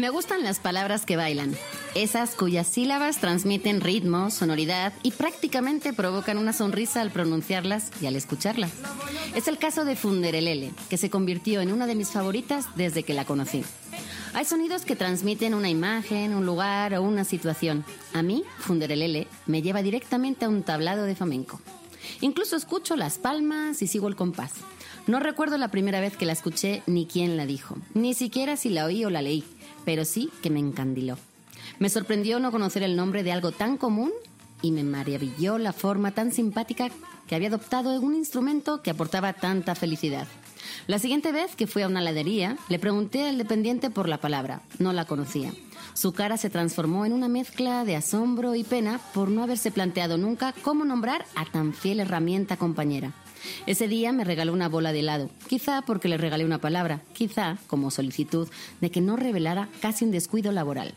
[0.00, 1.54] Me gustan las palabras que bailan,
[1.94, 8.16] esas cuyas sílabas transmiten ritmo, sonoridad y prácticamente provocan una sonrisa al pronunciarlas y al
[8.16, 8.70] escucharlas.
[9.34, 13.12] Es el caso de Funderelele, que se convirtió en una de mis favoritas desde que
[13.12, 13.62] la conocí.
[14.32, 17.84] Hay sonidos que transmiten una imagen, un lugar o una situación.
[18.14, 21.60] A mí, Funderelele me lleva directamente a un tablado de flamenco.
[22.22, 24.52] Incluso escucho las palmas y sigo el compás.
[25.06, 28.70] No recuerdo la primera vez que la escuché ni quién la dijo, ni siquiera si
[28.70, 29.44] la oí o la leí,
[29.84, 31.16] pero sí que me encandiló.
[31.78, 34.12] Me sorprendió no conocer el nombre de algo tan común
[34.62, 36.90] y me maravilló la forma tan simpática
[37.26, 40.26] que había adoptado un instrumento que aportaba tanta felicidad.
[40.86, 44.62] La siguiente vez que fui a una heladería, le pregunté al dependiente por la palabra.
[44.78, 45.52] No la conocía.
[45.94, 50.18] Su cara se transformó en una mezcla de asombro y pena por no haberse planteado
[50.18, 53.12] nunca cómo nombrar a tan fiel herramienta compañera.
[53.66, 57.58] Ese día me regaló una bola de helado, quizá porque le regalé una palabra, quizá
[57.66, 58.48] como solicitud
[58.80, 60.94] de que no revelara casi un descuido laboral.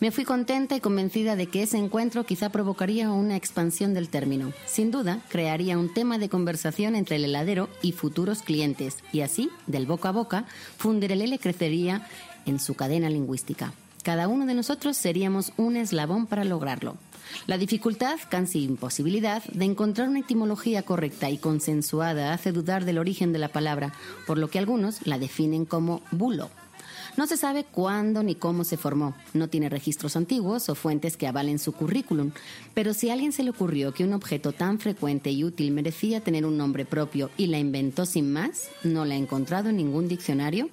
[0.00, 4.52] Me fui contenta y convencida de que ese encuentro quizá provocaría una expansión del término.
[4.64, 9.50] Sin duda, crearía un tema de conversación entre el heladero y futuros clientes, y así,
[9.66, 10.44] del boca a boca,
[10.76, 12.06] Funderelele crecería
[12.46, 13.72] en su cadena lingüística.
[14.04, 16.96] Cada uno de nosotros seríamos un eslabón para lograrlo.
[17.46, 23.32] La dificultad, casi imposibilidad, de encontrar una etimología correcta y consensuada hace dudar del origen
[23.32, 23.92] de la palabra,
[24.26, 26.50] por lo que algunos la definen como bulo.
[27.16, 31.26] No se sabe cuándo ni cómo se formó, no tiene registros antiguos o fuentes que
[31.26, 32.30] avalen su currículum,
[32.74, 36.20] pero si a alguien se le ocurrió que un objeto tan frecuente y útil merecía
[36.20, 40.06] tener un nombre propio y la inventó sin más, no la ha encontrado en ningún
[40.06, 40.70] diccionario,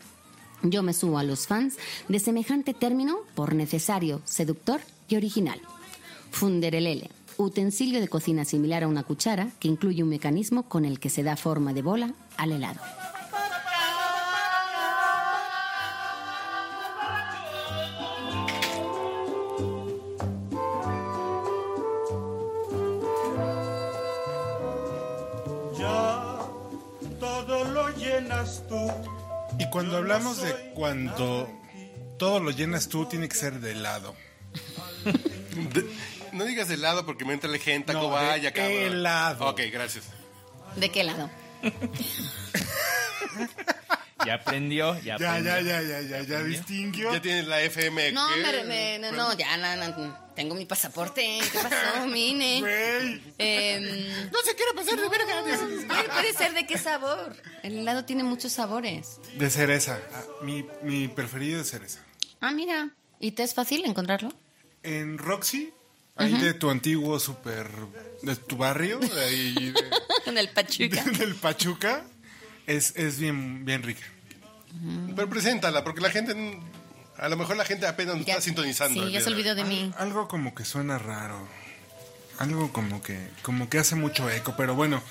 [0.61, 1.77] yo me subo a los fans
[2.09, 5.59] de semejante término por necesario, seductor y original.
[6.35, 11.09] Funderelele, utensilio de cocina similar a una cuchara que incluye un mecanismo con el que
[11.09, 12.81] se da forma de bola al helado.
[25.79, 26.39] Ya
[27.17, 28.91] todo lo llenas tú.
[29.57, 31.47] Y cuando hablamos de cuando
[32.17, 34.13] todo lo llenas tú, tiene que ser de helado.
[36.35, 38.73] No digas helado porque me entra el gente, No, vaya, de cabrón.
[38.77, 39.47] helado.
[39.49, 40.05] Ok, gracias.
[40.75, 41.29] ¿De qué lado?
[44.25, 45.59] Ya aprendió, ya Ya, aprendió.
[45.61, 47.11] ya, ya, ya, ya, ya distinguió.
[47.13, 48.11] Ya tienes la FM.
[48.11, 51.39] No, me- me- no, no, ya, no, no, tengo mi pasaporte.
[51.51, 52.59] ¿Qué pasó, mi INE?
[52.61, 53.21] Güey.
[53.37, 55.43] Em, No se quiere pasar de verga.
[56.13, 57.35] Puede ser de qué sabor.
[57.61, 59.19] El helado tiene muchos sabores.
[59.37, 59.99] De cereza.
[60.13, 61.99] Ah, Mi, mi preferido es cereza.
[62.41, 62.89] Ah, mira.
[63.19, 64.33] ¿Y te es fácil encontrarlo?
[64.83, 65.73] En Roxy,
[66.15, 67.69] ahí de tu antiguo super.
[68.21, 69.83] de tu barrio, de ahí de-
[70.25, 71.03] En el Pachuca.
[71.17, 72.03] del Pachuca,
[72.67, 74.03] es, es bien, bien rica.
[75.15, 76.33] Pero preséntala, porque la gente.
[77.17, 79.05] A lo mejor la gente apenas nos Ya- está sintonizando.
[79.05, 79.93] Sí, ya se olvidó de mí.
[79.97, 81.47] Algo como que suena raro.
[82.39, 85.01] Algo como que, como que hace mucho eco, pero bueno.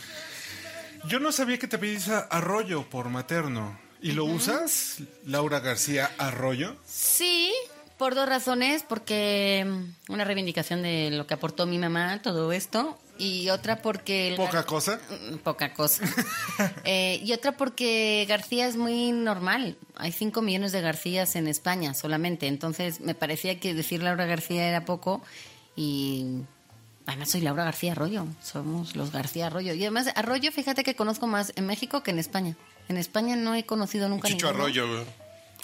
[1.06, 3.78] Yo no sabía que te pedís arroyo por materno.
[4.02, 6.76] ¿Y lo usas, Laura García Arroyo?
[6.86, 7.54] Sí,
[7.98, 8.82] por dos razones.
[8.88, 12.98] Porque mm, una reivindicación de lo que aportó mi mamá, todo esto.
[13.16, 14.28] Y otra porque...
[14.28, 14.98] el Poca gar- cosa.
[15.30, 16.04] Mm, Poca cosa.
[16.84, 19.76] Eh, y otra porque García es muy normal.
[19.96, 22.46] Hay 5 millones de Garcías en España solamente.
[22.46, 25.22] Entonces me parecía que decir Laura García era poco.
[25.76, 26.42] Y
[27.06, 28.26] además soy Laura García Arroyo.
[28.42, 29.72] Somos los García Arroyo.
[29.74, 32.56] Y además Arroyo, fíjate que conozco más en México que en España.
[32.88, 34.64] En España no he conocido nunca Chicho ninguno.
[34.64, 35.04] Arroyo, güey.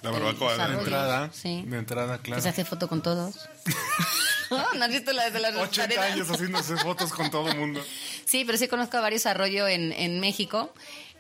[0.03, 0.57] La barbacoa.
[0.57, 0.83] De arroyos.
[0.83, 1.31] entrada.
[1.33, 1.63] Sí.
[1.67, 2.43] De entrada, Que claro.
[2.43, 3.35] se hace foto con todos.
[4.51, 6.13] ¿No has visto la de las 80 paredes?
[6.15, 7.81] años haciéndose fotos con todo el mundo.
[8.25, 10.73] Sí, pero sí conozco a varios arroyo en, en México.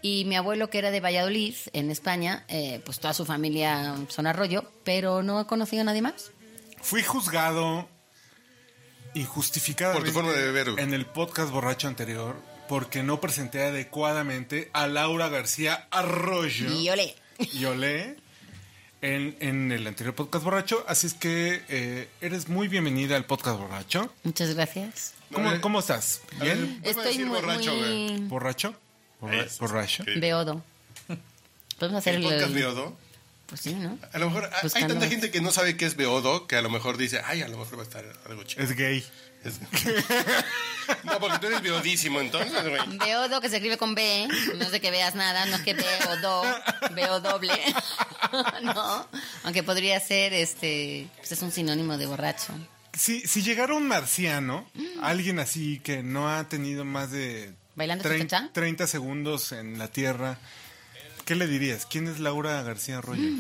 [0.02, 4.26] Y mi abuelo, que era de Valladolid, en España, eh, pues toda su familia son
[4.26, 6.32] arroyo, pero no he conocido a nadie más.
[6.80, 7.86] Fui juzgado
[9.14, 10.82] injustificadamente Por tu forma de beber, güey.
[10.84, 12.36] en el podcast borracho anterior
[12.68, 16.70] porque no presenté adecuadamente a Laura García Arroyo.
[16.72, 17.14] Y olé.
[17.38, 18.16] y Olé
[19.02, 20.84] en, en el anterior podcast borracho.
[20.88, 24.12] Así es que eh, eres muy bienvenida al podcast borracho.
[24.22, 25.14] Muchas gracias.
[25.32, 26.22] ¿Cómo, cómo estás?
[26.40, 26.80] ¿Bien?
[26.82, 28.74] Estoy decir muy, borracho, muy ¿Borracho?
[29.20, 30.04] Borracho.
[30.04, 30.18] sí.
[30.20, 30.62] beodo.
[31.78, 32.30] Podemos hacer ¿El el...
[32.30, 32.96] podcast Beodo?
[33.46, 33.98] Pues sí, ¿no?
[34.12, 36.70] A lo mejor hay- tanta gente que no sabe qué es Beodo que a lo
[36.70, 38.62] mejor dice, ay, a lo mejor va a estar algo chido.
[38.62, 39.04] Es gay.
[41.04, 42.98] No, porque tú eres beodísimo, entonces, güey.
[42.98, 44.26] Beodo, que se escribe con B,
[44.56, 46.42] no es de que veas nada, no es que beodo,
[46.96, 47.52] veo doble,
[48.64, 49.06] no,
[49.44, 52.52] aunque podría ser, este, pues es un sinónimo de borracho.
[52.92, 54.68] Si, si llegara un marciano,
[55.00, 58.52] alguien así que no ha tenido más de ¿Bailando trein- cha-cha-cha?
[58.52, 60.38] 30 segundos en la Tierra,
[61.24, 61.86] ¿qué le dirías?
[61.86, 63.30] ¿Quién es Laura García Arroyo?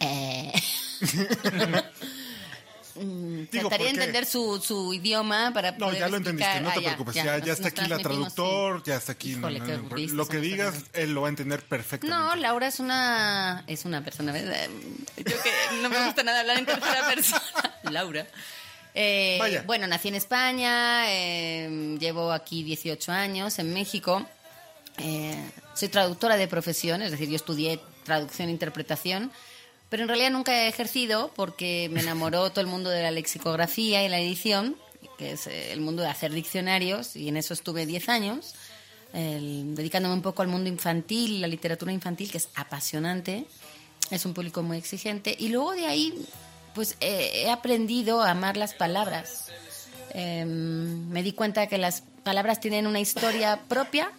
[0.00, 0.52] Eh,
[2.94, 6.62] mm, Digo, trataría de entender su, su idioma para No, poder ya lo entendiste, explicar-
[6.62, 7.14] no te Ah, preocupes.
[7.14, 8.82] Ya, ya, nos- está aquí la traductor, sí.
[8.90, 9.30] ya está aquí.
[9.36, 12.16] no, Híjole, no, no, listos lo que digas, él lo va a entender perfectamente.
[12.16, 14.68] No, Laura es una es una persona, ¿verdad?
[15.16, 15.50] Yo que
[15.82, 17.42] no me gusta nada hablar en tercera persona.
[17.90, 18.26] Laura.
[18.94, 19.62] Eh, Vaya.
[19.66, 24.26] Bueno, nací en España, eh, llevo aquí 18 años, en México.
[24.98, 25.34] Eh,
[25.74, 29.32] soy traductora de profesión, es decir, yo estudié traducción e interpretación,
[29.92, 34.02] pero en realidad nunca he ejercido porque me enamoró todo el mundo de la lexicografía
[34.02, 34.74] y la edición,
[35.18, 38.54] que es eh, el mundo de hacer diccionarios, y en eso estuve 10 años,
[39.12, 43.44] el- dedicándome un poco al mundo infantil, la literatura infantil, que es apasionante,
[44.10, 46.14] es un público muy exigente, y luego de ahí,
[46.74, 49.48] pues eh, he aprendido a amar las palabras.
[50.14, 54.10] Eh, me di cuenta que las palabras tienen una historia propia,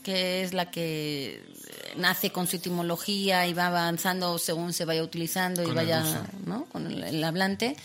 [0.00, 1.42] que es la que
[1.96, 6.26] nace con su etimología y va avanzando según se vaya utilizando y Con vaya.
[6.46, 6.64] ¿no?
[6.66, 7.76] Con el, el hablante.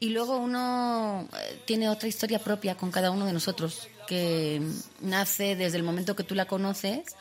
[0.00, 4.62] Y luego uno eh, tiene otra historia propia con cada uno de nosotros, que
[5.00, 7.16] nace desde el momento que tú la conoces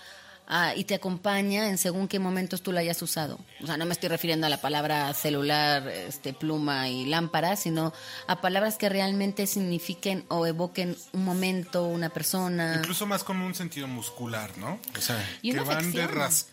[0.47, 3.39] ah, y te acompaña en según qué momentos tú la hayas usado.
[3.61, 7.94] O sea, no me estoy refiriendo a la palabra celular, este, pluma y lámpara, sino
[8.27, 12.75] a palabras que realmente signifiquen o evoquen un momento, una persona.
[12.79, 14.79] Incluso más como un sentido muscular, ¿no?
[14.97, 16.07] O sea, Y que van, afección.
[16.09, 16.45] derras-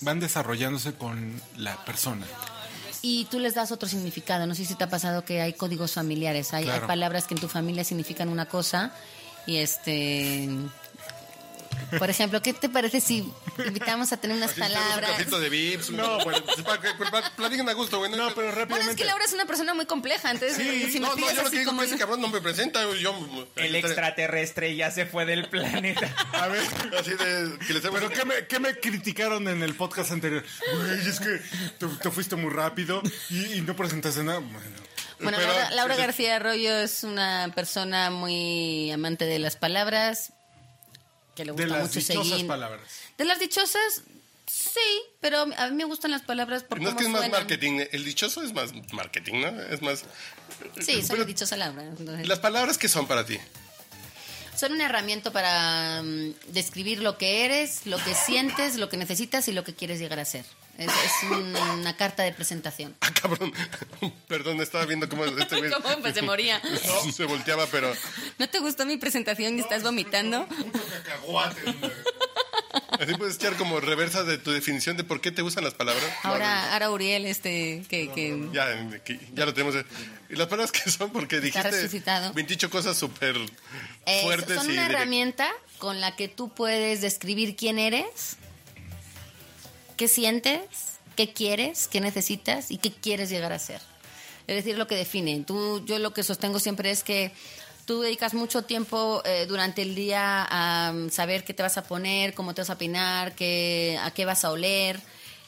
[0.00, 2.26] van desarrollándose con la persona.
[3.00, 4.46] Y tú les das otro significado.
[4.46, 6.52] No sé si te ha pasado que hay códigos familiares.
[6.52, 8.92] Hay, palabras que en tu familia significan una cosa.
[9.46, 10.48] Y este.
[11.98, 13.32] Por ejemplo, ¿qué te parece si
[13.64, 15.10] invitamos a tener unas Así un palabras?
[15.12, 15.90] cafito de Vips.
[15.90, 18.10] No, bueno, pues, para que para- platiquen a gusto, güey.
[18.10, 18.96] No, pero Bueno, es rápidamente.
[18.96, 21.50] que Laura es una persona muy compleja, entonces Sí, si me no, no, yo lo
[21.50, 22.80] que digo como es que ese cabrón no me presenta.
[22.96, 26.12] Yo, El extraterrestre ya se fue del planeta.
[26.32, 26.62] A ver,
[26.98, 30.44] Así de que les ¿pero qué me, qué me criticaron en el podcast anterior?
[30.74, 31.40] Güey, es que
[31.78, 34.38] te, te fuiste muy rápido y, y no presentaste nada.
[34.40, 34.58] Bueno,
[35.20, 35.96] Bueno, Pero- Laura, Laura.
[35.96, 40.32] García Arroyo es una persona muy amante de las palabras,
[41.38, 42.80] que le de gusta las mucho dichosas palabras.
[43.16, 44.02] De las dichosas,
[44.46, 44.80] sí,
[45.20, 47.84] pero a mí me gustan las palabras por No es que es más marketing.
[47.92, 49.62] El dichoso es más marketing, ¿no?
[49.62, 50.04] Es más.
[50.80, 51.84] Sí, soy dichosa Laura.
[51.84, 52.26] entonces.
[52.26, 53.38] ¿Las palabras qué son para ti?
[54.56, 59.46] Son una herramienta para mm, describir lo que eres, lo que sientes, lo que necesitas
[59.46, 60.44] y lo que quieres llegar a ser.
[60.78, 62.94] Es, es un- una carta de presentación.
[63.00, 63.52] Ah, cabrón.
[64.28, 65.70] Perdón, estaba viendo cómo este güey.
[65.82, 65.88] ¿Cómo?
[66.00, 66.62] Pues se moría.
[67.04, 67.92] No, se volteaba, pero.
[68.38, 70.46] ¿No te gustó mi presentación y estás vomitando?
[73.00, 76.04] Así puedes echar como reversa de tu definición de por qué te gustan las palabras.
[76.22, 78.66] Ahora, ahora Uriel, este, que, que Ya,
[79.04, 79.76] que- ya lo tenemos.
[80.28, 81.10] ¿Y las palabras que son?
[81.10, 82.32] Porque dijiste resucitado.
[82.34, 83.36] 28 cosas súper
[84.06, 85.48] Eh, fuertes son y una direct- herramienta
[85.78, 88.36] con la que tú puedes describir quién eres,
[89.98, 90.60] qué sientes,
[91.16, 93.82] qué quieres, qué necesitas y qué quieres llegar a ser.
[94.46, 95.44] Es decir, lo que define.
[95.46, 97.32] Tú, yo lo que sostengo siempre es que
[97.84, 102.32] tú dedicas mucho tiempo eh, durante el día a saber qué te vas a poner,
[102.32, 104.98] cómo te vas a peinar, qué, a qué vas a oler.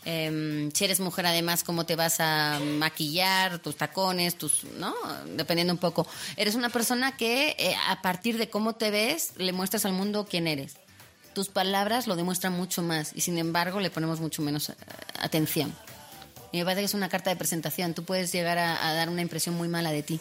[0.05, 4.95] Em, si eres mujer, además, cómo te vas a maquillar, tus tacones, tus, ¿no?
[5.37, 6.07] Dependiendo un poco.
[6.37, 10.27] Eres una persona que, eh, a partir de cómo te ves, le muestras al mundo
[10.29, 10.77] quién eres.
[11.35, 14.75] Tus palabras lo demuestran mucho más y, sin embargo, le ponemos mucho menos eh,
[15.19, 15.75] atención.
[16.53, 17.95] Y me parece que es una carta de presentación.
[17.95, 20.21] Tú puedes llegar a, a dar una impresión muy mala de ti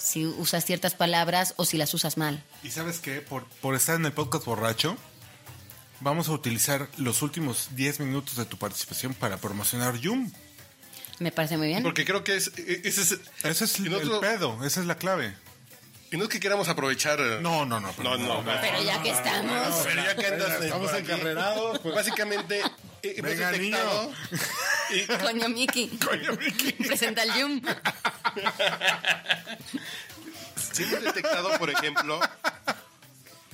[0.00, 2.42] si usas ciertas palabras o si las usas mal.
[2.62, 4.96] Y sabes qué, por, por estar en el podcast borracho,
[6.00, 10.30] vamos a utilizar los últimos 10 minutos de tu participación para promocionar Yum.
[11.18, 11.82] Me parece muy bien.
[11.82, 13.20] Porque creo que es, ese es.
[13.44, 15.34] Ese es el pedo, esa es la clave.
[16.12, 17.20] Y no es que queramos aprovechar.
[17.20, 17.94] eh, No, no, no.
[18.02, 18.60] No, no, no.
[18.60, 21.94] Pero ya que estamos, Pero ya que andas Estamos encarrerados, pues.
[21.94, 22.60] Básicamente,
[23.02, 24.12] eh, hemos Venga, detectado.
[24.90, 26.72] y- coño Miki, Coño, Vicky.
[26.86, 27.62] presenta el Yum.
[30.72, 32.20] Sí hemos detectado, por ejemplo,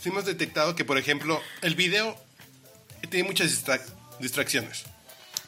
[0.03, 2.17] sí hemos detectado que, por ejemplo, el video
[3.11, 3.83] tiene muchas distra-
[4.21, 4.85] distracciones.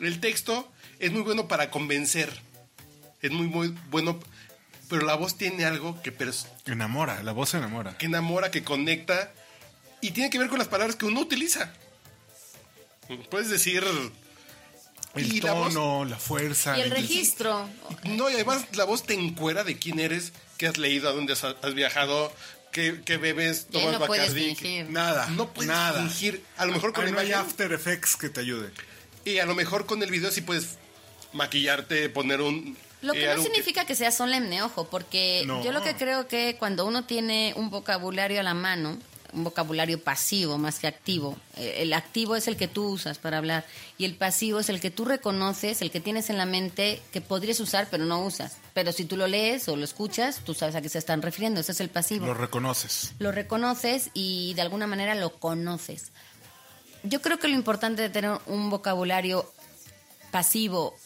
[0.00, 2.32] El texto es muy bueno para convencer.
[3.20, 4.18] Es muy, muy bueno,
[4.88, 6.14] pero la voz tiene algo que,
[6.66, 7.96] Enamora, la voz enamora.
[7.98, 9.32] que enamora, que conecta
[10.00, 11.72] y tiene que ver con las palabras que uno utiliza.
[13.30, 13.84] Puedes decir...
[15.14, 16.76] El y la voz- tono, la fuerza.
[16.78, 17.68] Y el la registro.
[18.04, 21.32] No, y además la voz te encuera de quién eres, qué has leído, a dónde
[21.32, 22.32] has, has viajado,
[22.72, 24.54] qué, qué bebes, tomas no puedes Bacardí.
[24.54, 24.90] fingir.
[24.90, 26.02] Nada, No puedes nada.
[26.02, 26.44] fingir.
[26.58, 27.32] A lo mejor con la no hay.
[27.32, 28.70] After Effects que te ayude.
[29.24, 30.76] Y a lo mejor con el video sí puedes
[31.32, 32.76] maquillarte, poner un...
[33.02, 35.62] Lo que eh, no algo significa que sea solemne, ojo, porque No.
[35.62, 38.98] yo lo que creo que cuando uno tiene un vocabulario a la mano,
[39.34, 41.36] un vocabulario pasivo más que activo.
[41.58, 43.66] Eh, El activo es el que tú usas para hablar
[43.98, 47.20] y el pasivo es el que tú reconoces, el que tienes en la mente que
[47.20, 48.56] podrías usar pero no usas.
[48.72, 51.60] Pero si tú lo lees o lo escuchas, tú sabes a qué se están refiriendo.
[51.60, 53.12] Ese es el pasivo Lo reconoces.
[53.18, 56.10] lo reconoces y de alguna manera lo conoces.
[57.02, 59.52] Yo creo que lo importante de tener un vocabulario
[60.30, 60.96] pasivo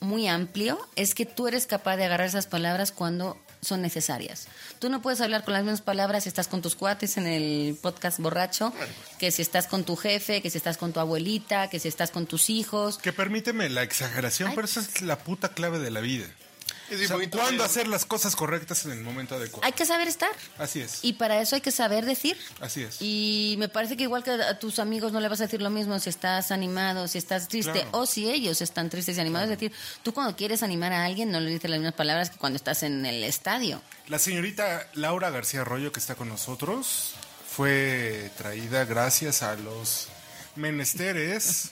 [0.00, 4.46] muy amplio es que tú eres capaz de agarrar esas palabras cuando son necesarias.
[4.78, 7.76] Tú no puedes hablar con las mismas palabras si estás con tus cuates en el
[7.80, 8.72] podcast borracho,
[9.18, 12.10] que si estás con tu jefe, que si estás con tu abuelita, que si estás
[12.10, 12.98] con tus hijos.
[12.98, 14.54] Que permíteme la exageración, Ay.
[14.54, 16.26] pero esa es la puta clave de la vida.
[16.88, 17.38] Es O bien sea, bonito.
[17.38, 19.64] ¿Cuándo hacer las cosas correctas en el momento adecuado?
[19.64, 20.30] Hay que saber estar.
[20.58, 20.98] Así es.
[21.02, 22.36] Y para eso hay que saber decir.
[22.60, 22.96] Así es.
[23.00, 25.70] Y me parece que igual que a tus amigos no le vas a decir lo
[25.70, 27.88] mismo si estás animado, si estás triste Claro.
[27.92, 29.50] o si ellos están tristes y animados.
[29.50, 29.72] Es decir,
[30.02, 32.82] tú cuando quieres animar a alguien no le dices las mismas palabras que cuando estás
[32.82, 33.80] en el estadio.
[34.08, 37.14] La señorita Laura García Arroyo, que está con nosotros,
[37.48, 40.08] fue traída gracias a los
[40.56, 41.70] menesteres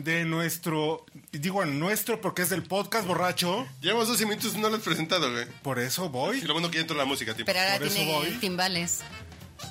[0.00, 4.76] de nuestro, digo nuestro porque es del podcast borracho, Llevamos 12 minutos y no lo
[4.76, 5.46] has presentado, güey.
[5.62, 7.46] por eso voy, Y lo bueno que ya entró la música, tipo.
[7.46, 8.30] Pero ahora Por eso voy.
[8.40, 9.00] timbales.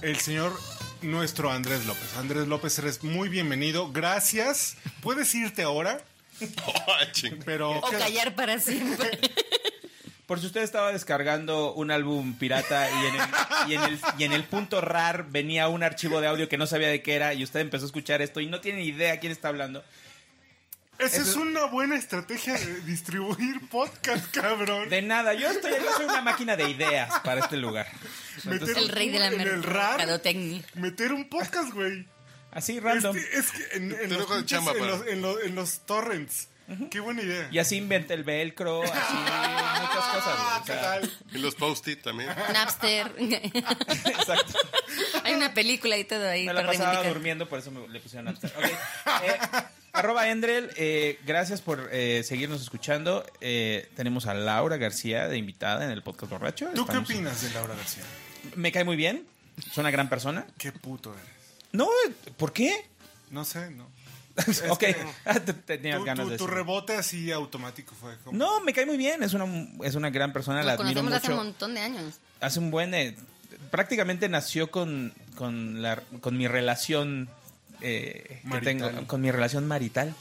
[0.01, 0.57] el señor
[1.01, 2.15] nuestro Andrés López.
[2.17, 4.75] Andrés López, eres muy bienvenido, gracias.
[5.01, 6.01] Puedes irte ahora,
[6.65, 6.73] Oh,
[7.45, 7.71] pero...
[7.79, 9.19] O callar para siempre.
[10.31, 13.21] Por si usted estaba descargando un álbum pirata y en, el,
[13.67, 16.65] y, en el, y en el punto RAR venía un archivo de audio que no
[16.67, 19.19] sabía de qué era y usted empezó a escuchar esto y no tiene ni idea
[19.19, 19.83] quién está hablando.
[20.99, 24.87] Esa Eso- es una buena estrategia de distribuir podcast, cabrón.
[24.87, 27.87] De nada, yo estoy yo soy una máquina de ideas para este lugar.
[28.45, 30.63] Meter El rey de la mercadotecnia.
[30.75, 32.07] meter un podcast, güey.
[32.51, 33.17] Así random.
[33.17, 35.21] Este- es que en, en Te los, dejo de pinches- chamba, en, para- los, en
[35.21, 36.47] los- en los torrents.
[36.89, 37.49] Qué buena idea.
[37.51, 38.91] Y así inventé el velcro, así
[39.81, 40.23] muchas cosas.
[40.39, 41.11] güey, o ¿Qué sea, tal?
[41.33, 42.29] Y los post-it también.
[42.53, 43.11] Napster.
[43.19, 44.53] Exacto.
[45.23, 46.45] Hay una película y todo ahí.
[46.45, 47.13] Me la para pasaba reivindicar.
[47.13, 48.51] durmiendo, por eso me, le pusieron Napster.
[48.57, 48.63] Ok.
[48.65, 49.37] Eh,
[49.93, 53.25] arroba Endrel, eh, gracias por eh, seguirnos escuchando.
[53.41, 56.67] Eh, tenemos a Laura García de invitada en el podcast borracho.
[56.67, 58.03] ¿Tú qué Estamos- opinas de Laura García?
[58.55, 59.27] Me cae muy bien.
[59.69, 60.47] Es una gran persona.
[60.57, 61.25] Qué puto eres.
[61.73, 61.89] No,
[62.37, 62.85] ¿por qué?
[63.29, 63.89] No sé, no.
[64.69, 64.95] ok, que-
[65.25, 66.55] Ah, te- tenías Tu, ganas tu- de tu decirlo.
[66.63, 68.37] rebote así automático fue como...
[68.37, 69.23] No, me cae muy bien.
[69.23, 69.45] Es una,
[69.83, 71.45] es una gran persona, la Nos admiro conocemos hace un mucho.
[71.45, 72.15] montón de años.
[72.39, 72.93] Hace un buen.
[72.93, 73.15] eh,
[73.69, 77.29] prácticamente nació con, con, la, con mi relación.
[77.81, 78.63] eh, que Marital.
[78.91, 80.13] tengo, con mi relación marital.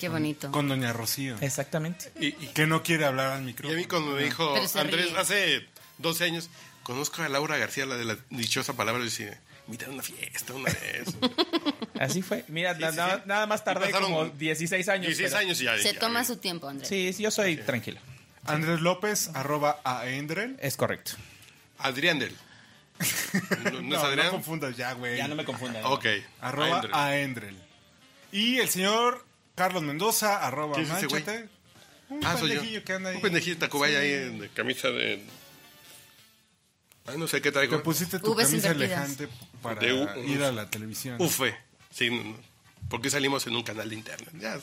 [0.00, 0.52] Qué bonito.
[0.52, 1.36] Con Doña Rocío.
[1.40, 2.12] Exactamente.
[2.20, 3.76] Y, y- Que no quiere hablar al y a micrófono.
[3.78, 5.18] mí cuando me dijo Andrés ríe.
[5.18, 5.66] hace
[5.98, 6.50] 12 años,
[6.84, 10.52] conozco a Laura García, la de la dichosa palabra, y decía, invita a una fiesta
[10.54, 11.14] una vez.
[12.00, 12.44] Así fue.
[12.48, 13.22] Mira, Sí, na- sí, nada, sí.
[13.26, 15.06] nada más tardé como 16 años.
[15.06, 15.78] 16 pero- años y ya.
[15.78, 16.24] Se ya, toma ya.
[16.26, 16.88] su tiempo, Andrés.
[16.88, 18.00] Sí, sí, yo soy tranquilo.
[18.44, 20.56] Andrés López, arroba a Endrel.
[20.60, 21.12] Es correcto.
[21.78, 22.34] Adrián del.
[23.64, 24.26] ¿No, no es No, Adrián?
[24.26, 25.18] no confundas ya, güey.
[25.18, 25.84] Ya no me confundan.
[25.84, 26.06] Ok.
[26.40, 27.56] Arroba a Endrel.
[28.32, 31.22] Y el señor Carlos Mendoza, arroba ¿Quién es ese güey?
[31.24, 31.48] manchate.
[32.10, 32.54] Un Ah, soy yo.
[32.56, 33.16] pendejillo que anda ahí.
[33.16, 34.06] Un pendejillo de Tacubaya Sí.
[34.06, 35.22] ahí en de camisa de.
[37.08, 37.76] Ay, no sé qué traigo.
[37.76, 39.28] Te pusiste tu Ubes camisa elegante
[39.62, 41.16] para De U- ir a la televisión.
[41.18, 41.56] Ufe.
[41.90, 42.36] Sí, no, no.
[42.90, 44.30] porque salimos en un canal de internet.
[44.38, 44.58] Ya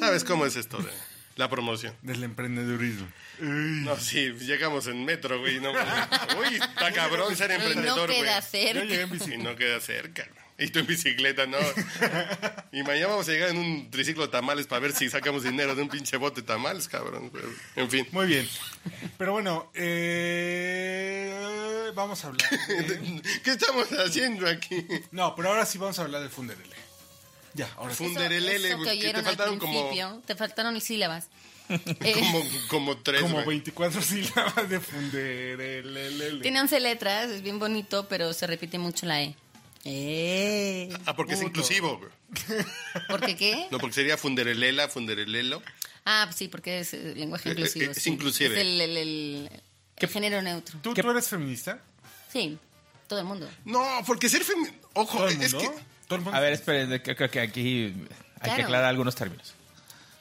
[0.00, 0.90] sabes cómo es esto de
[1.36, 1.94] la promoción.
[2.02, 3.06] Del emprendedurismo.
[3.40, 5.60] No, sí, llegamos en metro, güey.
[5.60, 8.20] No, uy, está cabrón ser Y no emprendedor, güey.
[8.22, 8.80] queda Yo cerca.
[8.84, 9.42] llegué en Y bicicleta.
[9.44, 10.26] no queda cerca.
[10.58, 11.58] Y tú en bicicleta, no.
[12.72, 15.74] Y mañana vamos a llegar en un triciclo de tamales para ver si sacamos dinero
[15.74, 17.30] de un pinche bote de tamales, cabrón.
[17.30, 18.06] Pero, En fin.
[18.12, 18.48] Muy bien.
[19.18, 19.70] Pero bueno,
[20.56, 22.48] eh, vamos a hablar.
[22.50, 24.86] de- ¿Qué estamos haciendo aquí?
[25.10, 26.74] No, pero ahora sí vamos a hablar de Funderele.
[27.54, 28.04] Ya, ahora sí.
[28.04, 31.28] Fun- Funderelele, Eso- eso güey, que que te faltaron como- principio, Te faltaron sílabas.
[31.68, 33.46] Eh, Como, como tres, Como güey.
[33.46, 36.40] 24 sílabas de Funderele.
[36.40, 39.34] tiene 11 letras, es bien bonito, pero se repite mucho la E.
[39.88, 40.88] Eh.
[41.06, 42.10] Ah, porque es inclusivo, güey.
[43.08, 43.68] ¿Por qué qué?
[43.70, 45.62] No, porque sería funderelela, funderelelo.
[46.04, 47.84] Ah, pues sí, porque es eh, lenguaje Eh, inclusivo.
[47.86, 48.10] eh, es sí.
[48.10, 48.54] inclusive.
[48.54, 49.50] Es el, el- el-
[49.96, 50.78] el género neutro.
[50.82, 51.80] ¿Tú, ¿Qué- tú eres feminista?
[52.32, 52.58] Sí,
[53.06, 53.48] todo el mundo.
[53.64, 54.76] No, porque ser femenino.
[54.94, 55.70] Ojo, ¿Todo el es mundo?
[55.72, 55.80] que.
[56.08, 56.36] ¿Todo el mundo?
[56.36, 57.94] A ver, esperen, que- creo que aquí
[58.40, 59.54] hay que aclarar algunos términos.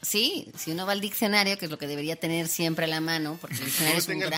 [0.03, 3.01] Sí, si uno va al diccionario, que es lo que debería tener siempre a la
[3.01, 4.31] mano, porque el No diccionario es un gran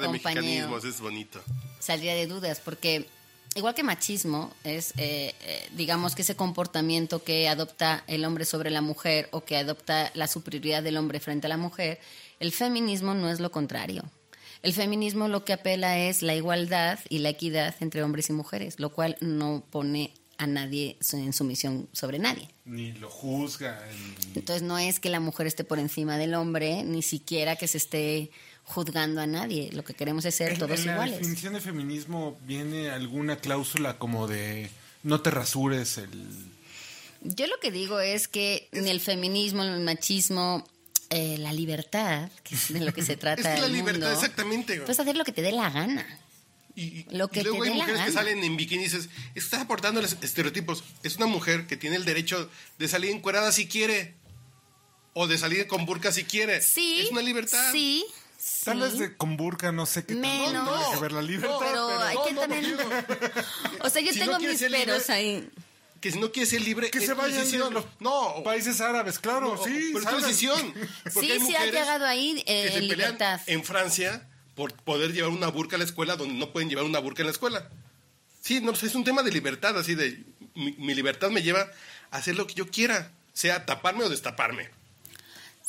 [0.00, 1.42] de compañero, mexicanismos, es bonito.
[1.78, 3.06] saldría de dudas, porque
[3.54, 8.70] igual que machismo es, eh, eh, digamos, que ese comportamiento que adopta el hombre sobre
[8.70, 11.98] la mujer o que adopta la superioridad del hombre frente a la mujer,
[12.38, 14.04] el feminismo no es lo contrario.
[14.62, 18.78] El feminismo lo que apela es la igualdad y la equidad entre hombres y mujeres,
[18.78, 22.48] lo cual no pone a nadie en sumisión sobre nadie.
[22.64, 23.82] Ni lo juzga.
[23.90, 27.68] ni- Entonces no es que la mujer esté por encima del hombre, ni siquiera que
[27.68, 28.30] se esté
[28.70, 29.70] juzgando a nadie.
[29.72, 31.18] Lo que queremos es ser En- todos en la iguales.
[31.18, 34.70] definición de feminismo viene alguna cláusula como de
[35.02, 36.10] no te rasures el...
[37.22, 40.66] Yo lo que digo es que ni el feminismo, el machismo,
[41.10, 44.06] eh, la libertad, que es de lo que se trata Es que la el libertad,
[44.08, 44.72] mundo, exactamente.
[44.74, 44.86] güey.
[44.86, 46.06] Puedes hacer lo que te dé la gana.
[46.76, 48.84] Y, Lo que y luego te hay dé la mujeres que salen en bikini y
[48.84, 50.82] dices, estás aportando los estereotipos.
[51.02, 52.48] Es una mujer que tiene el derecho
[52.78, 54.14] de salir encuerada si quiere.
[55.12, 56.62] O de salir con burka si quiere.
[56.62, 57.00] Sí.
[57.02, 57.72] Es una libertad.
[57.72, 58.04] Sí.
[58.64, 58.82] Tal sí.
[58.82, 60.68] vez de con burka no sé qué tanto Menos.
[60.78, 62.02] tiene que ver la libertad, pero, pero...
[62.02, 62.76] hay que no, también...
[63.80, 65.48] o sea, yo Si no tengo mis libre, peros ahí.
[66.00, 67.74] Que si no quieres ser libre, Que es se vayan decisión.
[67.74, 69.90] los No, países árabes, claro, no, sí.
[69.92, 70.74] pero es decisión.
[71.10, 73.40] Sí, sí ha llegado ahí eh, que se pelean libertad.
[73.46, 76.98] en Francia por poder llevar una burka a la escuela donde no pueden llevar una
[76.98, 77.68] burka en la escuela.
[78.42, 80.22] Sí, no, pues es un tema de libertad, así de
[80.54, 81.70] mi, mi libertad me lleva
[82.10, 84.70] a hacer lo que yo quiera, sea taparme o destaparme.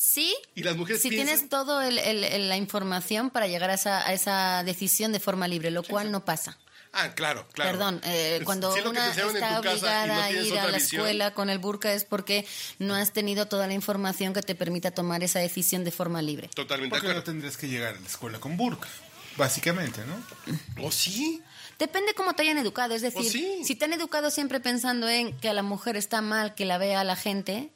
[0.03, 0.35] Sí.
[0.55, 4.63] Y las mujeres si piensan- tienes toda la información para llegar a esa, a esa
[4.63, 6.57] decisión de forma libre, lo cual no pasa.
[6.91, 7.71] Ah, claro, claro.
[7.71, 11.49] Perdón, eh, cuando si una está obligada no a ir a la visión, escuela con
[11.51, 12.45] el burka es porque
[12.79, 16.49] no has tenido toda la información que te permita tomar esa decisión de forma libre.
[16.49, 17.31] Totalmente de Porque no acuerdo.
[17.31, 18.89] tendrías que llegar a la escuela con burka,
[19.37, 20.83] básicamente, ¿no?
[20.83, 21.41] ¿O sí?
[21.79, 23.61] Depende cómo te hayan educado, es decir, sí.
[23.63, 26.77] si te han educado siempre pensando en que a la mujer está mal que la
[26.77, 27.71] vea la gente,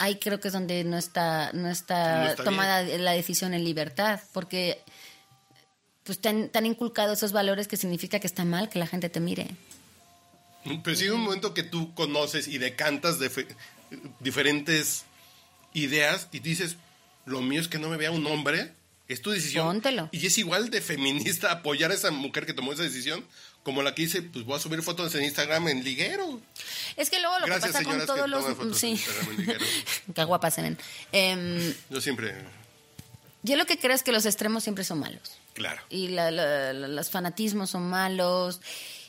[0.00, 3.62] ahí creo que es donde no está no está, No está tomada la decisión en
[3.64, 4.82] libertad, porque
[6.02, 8.86] pues te han, te han inculcado esos valores que significa que está mal que la
[8.88, 9.46] gente te mire.
[10.82, 13.46] Pero sí hay un momento que tú conoces y decantas de fe-
[14.18, 15.04] diferentes
[15.72, 16.76] ideas y dices,
[17.26, 18.72] lo mío es que no me vea un hombre,
[19.08, 19.66] es tu decisión.
[19.66, 20.08] Póntelo.
[20.12, 23.24] Y es igual de feminista apoyar a esa mujer que tomó esa decisión
[23.62, 26.40] como la que dice, pues voy a subir fotos en Instagram en liguero.
[26.96, 28.86] Es que luego lo Gracias, que pasa con todos los fotos sí.
[28.86, 29.64] en Instagram en liguero.
[30.14, 30.78] Qué guapas se ven.
[31.12, 32.34] Em, Yo siempre,
[33.42, 35.38] yo lo que creo es que los extremos siempre son malos.
[35.54, 35.80] claro.
[35.90, 38.60] y la- la- la- los fanatismos son malos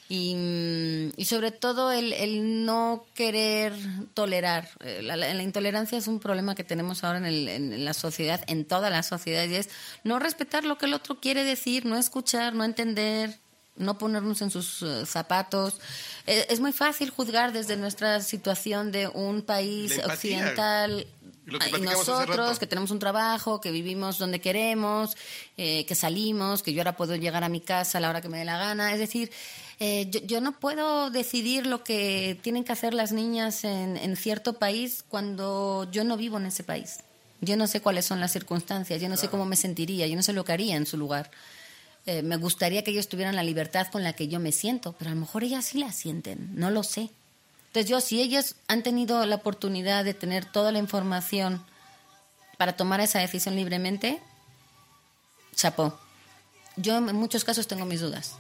[0.10, 3.74] y, mm, y sobre todo el, el no querer
[4.14, 4.70] tolerar.
[4.81, 8.66] Eh, La, intolerancia es un problema que tenemos ahora en, el- en la sociedad, en
[8.66, 9.70] toda la sociedad, y es
[10.03, 13.40] no respetar lo que el otro quiere decir, no escuchar, no entender,
[13.75, 15.79] no ponernos en sus eh, zapatos.
[16.27, 21.07] Eh, es muy fácil juzgar desde nuestra situación de un país occidental
[21.48, 25.16] y hace nosotros que tenemos un trabajo, que vivimos donde queremos,
[25.57, 28.29] eh, que salimos, que yo ahora puedo llegar a mi casa a la hora que
[28.29, 28.94] me dé la gana.
[28.94, 29.31] Es decir,
[29.79, 34.16] eh, yo, yo no puedo decidir lo que tienen que hacer las niñas en, en
[34.16, 37.00] cierto país cuando yo no vivo en ese país.
[37.42, 40.22] Yo no sé cuáles son las circunstancias, yo no sé cómo me sentiría, yo no
[40.22, 41.31] sé lo que haría en su lugar.
[42.05, 45.11] Eh, me gustaría que ellos tuvieran la libertad con la que yo me siento, pero
[45.11, 47.09] a lo mejor ellas sí la sienten, no lo sé.
[47.68, 51.64] Entonces yo, si ellos han tenido la oportunidad de tener toda la información
[52.57, 54.20] para tomar esa decisión libremente,
[55.55, 55.98] chapó.
[56.75, 58.35] Yo en muchos casos tengo mis dudas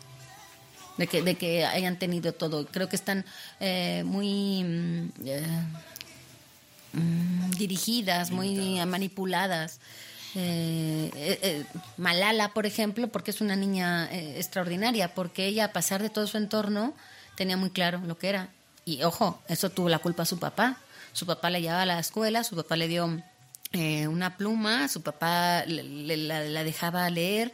[0.97, 2.65] de que, de que hayan tenido todo.
[2.65, 3.25] Creo que están
[3.59, 5.65] eh, muy mm, eh,
[6.93, 9.79] mm, dirigidas, muy manipuladas.
[10.35, 11.65] Eh, eh,
[11.97, 16.27] Malala, por ejemplo, porque es una niña eh, extraordinaria, porque ella, a pesar de todo
[16.27, 16.93] su entorno,
[17.35, 18.49] tenía muy claro lo que era.
[18.85, 20.77] Y ojo, eso tuvo la culpa a su papá.
[21.13, 23.21] Su papá le llevaba a la escuela, su papá le dio
[23.73, 27.51] eh, una pluma, su papá le- la, la dejaba leer.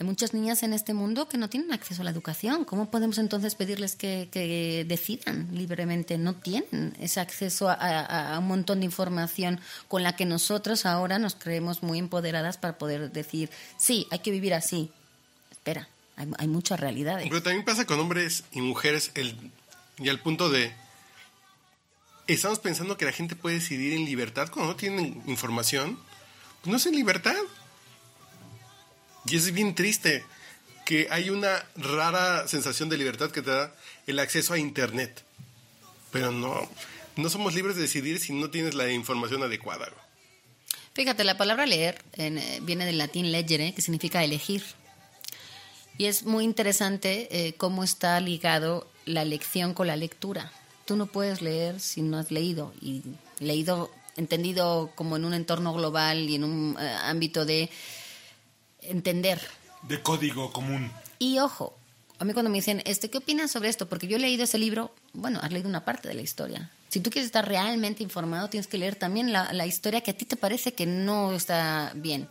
[0.00, 2.64] Hay muchas niñas en este mundo que no tienen acceso a la educación.
[2.64, 6.18] ¿Cómo podemos entonces pedirles que, decidan libremente?
[6.18, 11.36] No tienen ese acceso a, un montón de información con la que nosotros ahora nos
[11.36, 14.90] creemos muy empoderadas para poder decir, sí, hay que vivir así.
[15.52, 17.28] Espera, hay, hay muchas realidades.
[17.28, 19.36] Pero también pasa con hombres y mujeres el,
[19.98, 20.72] y al punto de...
[22.26, 25.98] Estamos pensando que la gente puede decidir en libertad cuando no tienen información.
[26.62, 27.36] Pues no es en libertad.
[29.26, 30.24] Y es bien triste
[30.84, 33.74] que hay una rara sensación de libertad que te da
[34.06, 35.24] el acceso a Internet.
[36.12, 36.68] Pero no,
[37.16, 39.88] no somos libres de decidir si no tienes la información adecuada.
[40.94, 44.62] Fíjate, la palabra leer eh, viene del latín legere, que significa elegir.
[45.98, 50.52] Y es muy interesante eh, cómo está ligado la lección con la lectura.
[50.84, 52.72] Tú no puedes leer si no has leído.
[52.80, 53.02] Y
[53.38, 57.70] leído, entendido como en un entorno global y en un eh, ámbito de
[58.84, 59.40] entender.
[59.82, 60.90] De código común.
[61.18, 61.76] Y ojo,
[62.18, 63.88] a mí cuando me dicen, este, ¿qué opinas sobre esto?
[63.88, 66.70] Porque yo he leído ese libro, bueno, has leído una parte de la historia.
[66.88, 70.16] Si tú quieres estar realmente informado, tienes que leer también la, la historia que a
[70.16, 72.28] ti te parece que no está bien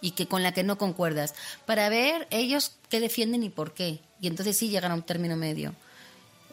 [0.00, 4.00] y que con la que no concuerdas, para ver ellos qué defienden y por qué.
[4.20, 5.74] Y entonces sí llegan a un término medio.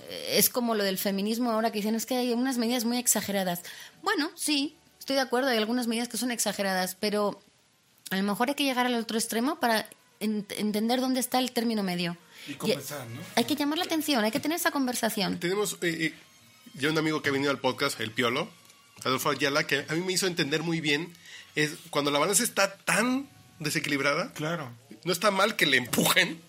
[0.10, 2.98] Eh, Es como lo del feminismo ahora que dicen, es que hay unas medidas muy
[2.98, 3.62] exageradas.
[4.02, 7.42] Bueno, sí, estoy de acuerdo, hay algunas medidas que son exageradas, pero
[8.14, 11.52] A lo mejor hay que llegar al otro extremo para en- entender dónde está el
[11.52, 12.16] término medio.
[12.48, 13.22] Y conversar, ¿no?
[13.36, 15.40] Hay que llamar la atención, hay que tener esa conversación.
[15.40, 16.14] Tenemos eh, eh,
[16.76, 18.50] ya un amigo que ha venido al podcast, el Piolo,
[19.04, 21.14] Adolfo Ayala, que a mí me hizo entender muy bien,
[21.56, 23.28] es cuando la balanza está tan
[23.60, 24.72] desequilibrada, Claro.
[25.06, 26.42] no está mal que le empujen,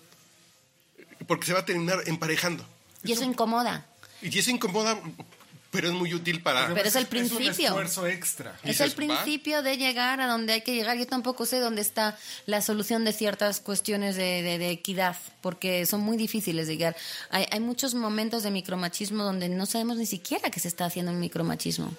[1.27, 2.67] porque se va a terminar emparejando.
[3.05, 3.87] Y eso incomoda.
[4.23, 5.01] Y eso incomoda,
[5.75, 6.73] pero es muy útil para...
[6.73, 7.69] Pero es el un principio.
[7.69, 8.59] esfuerzo extra.
[8.63, 10.97] Es el principio de llegar a donde hay que llegar.
[10.97, 15.85] Yo tampoco sé dónde está la solución de ciertas cuestiones de, de- de equidad, porque
[15.85, 16.97] son muy difíciles de llegar.
[17.31, 21.13] Hay, hay muchos momentos de micromachismo donde no sabemos ni siquiera que se está haciendo
[21.13, 21.93] un micromachismo.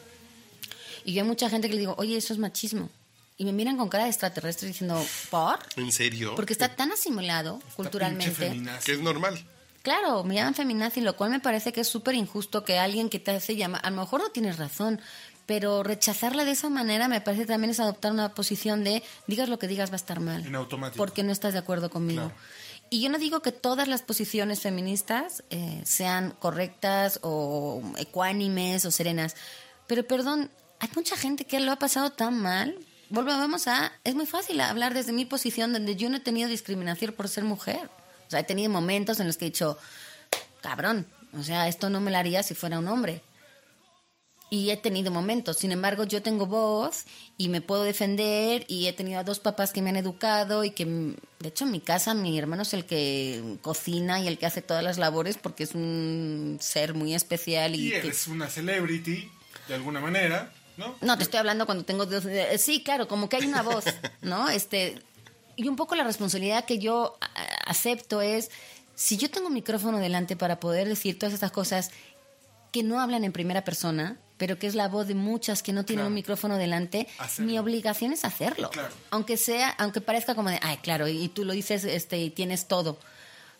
[1.03, 2.89] Y yo hay mucha gente que le digo, oye, eso es machismo.
[3.37, 5.59] Y me miran con cara de extraterrestre diciendo, ¿por?
[5.75, 6.35] ¿En serio?
[6.35, 8.61] Porque está tan asimilado culturalmente.
[8.85, 9.37] Que es normal.
[9.85, 13.19] Claro, me llaman feminazi, lo cual me parece que es súper injusto que alguien que
[13.19, 14.99] te hace llamar, a lo mejor no tienes razón,
[15.45, 19.59] pero rechazarla de esa manera me parece también es adoptar una posición de digas lo
[19.59, 20.43] que digas va a estar mal.
[20.43, 20.97] En automático.
[20.97, 22.23] Porque no estás de acuerdo conmigo.
[22.23, 22.35] Claro.
[22.89, 28.91] Y yo no digo que todas las posiciones feministas eh, sean correctas o ecuánimes o
[28.91, 29.35] serenas,
[29.85, 32.75] pero perdón, hay mucha gente que lo ha pasado tan mal.
[33.11, 37.13] Volvamos a, es muy fácil hablar desde mi posición donde yo no he tenido discriminación
[37.13, 37.87] por ser mujer.
[38.27, 39.77] O sea, he tenido momentos en los que he dicho,
[40.61, 41.05] cabrón,
[41.37, 43.21] o sea, esto no me lo haría si fuera un hombre.
[44.51, 48.93] Y he tenido momentos, sin embargo, yo tengo voz y me puedo defender y he
[48.93, 52.13] tenido a dos papás que me han educado y que, de hecho, en mi casa
[52.13, 55.73] mi hermano es el que cocina y el que hace todas las labores porque es
[55.73, 59.29] un ser muy especial y, Y que- eres una celebrity,
[59.67, 60.95] de alguna manera, ¿no?
[61.01, 62.05] no, te estoy hablando cuando tengo...
[62.05, 63.85] dos- eh, Sí, claro, como que hay una voz,
[64.21, 64.47] ¿no?
[64.49, 65.01] Este,
[65.55, 67.17] y un poco la responsabilidad que yo
[67.65, 68.51] acepto es,
[68.95, 71.91] si yo tengo un micrófono delante para poder decir todas estas cosas
[72.71, 75.85] que no hablan en primera persona, pero que es la voz de muchas que no
[75.85, 76.07] tienen Claro.
[76.09, 77.51] un micrófono delante, Hacerlo.
[77.51, 78.69] mi obligación es hacerlo.
[78.69, 78.93] Claro.
[79.11, 82.67] Aunque sea, aunque parezca como de, ay, claro, y tú lo dices este, y tienes
[82.67, 82.97] todo.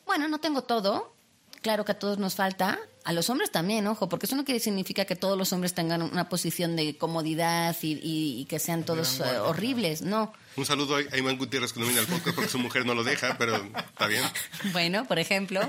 [0.06, 1.14] Bueno, no tengo todo.
[1.62, 2.78] Claro que a todos nos falta.
[3.06, 6.02] A los hombres también, ojo, porque eso no quiere significa que todos los hombres tengan
[6.02, 10.02] una posición de comodidad y, y- y que sean todos eh, horribles.
[10.02, 10.34] No.
[10.58, 13.04] Un saludo a Iván Gutiérrez que no viene al podcast porque su mujer no lo
[13.04, 14.24] deja, pero está bien.
[14.74, 15.62] Bueno, por ejemplo.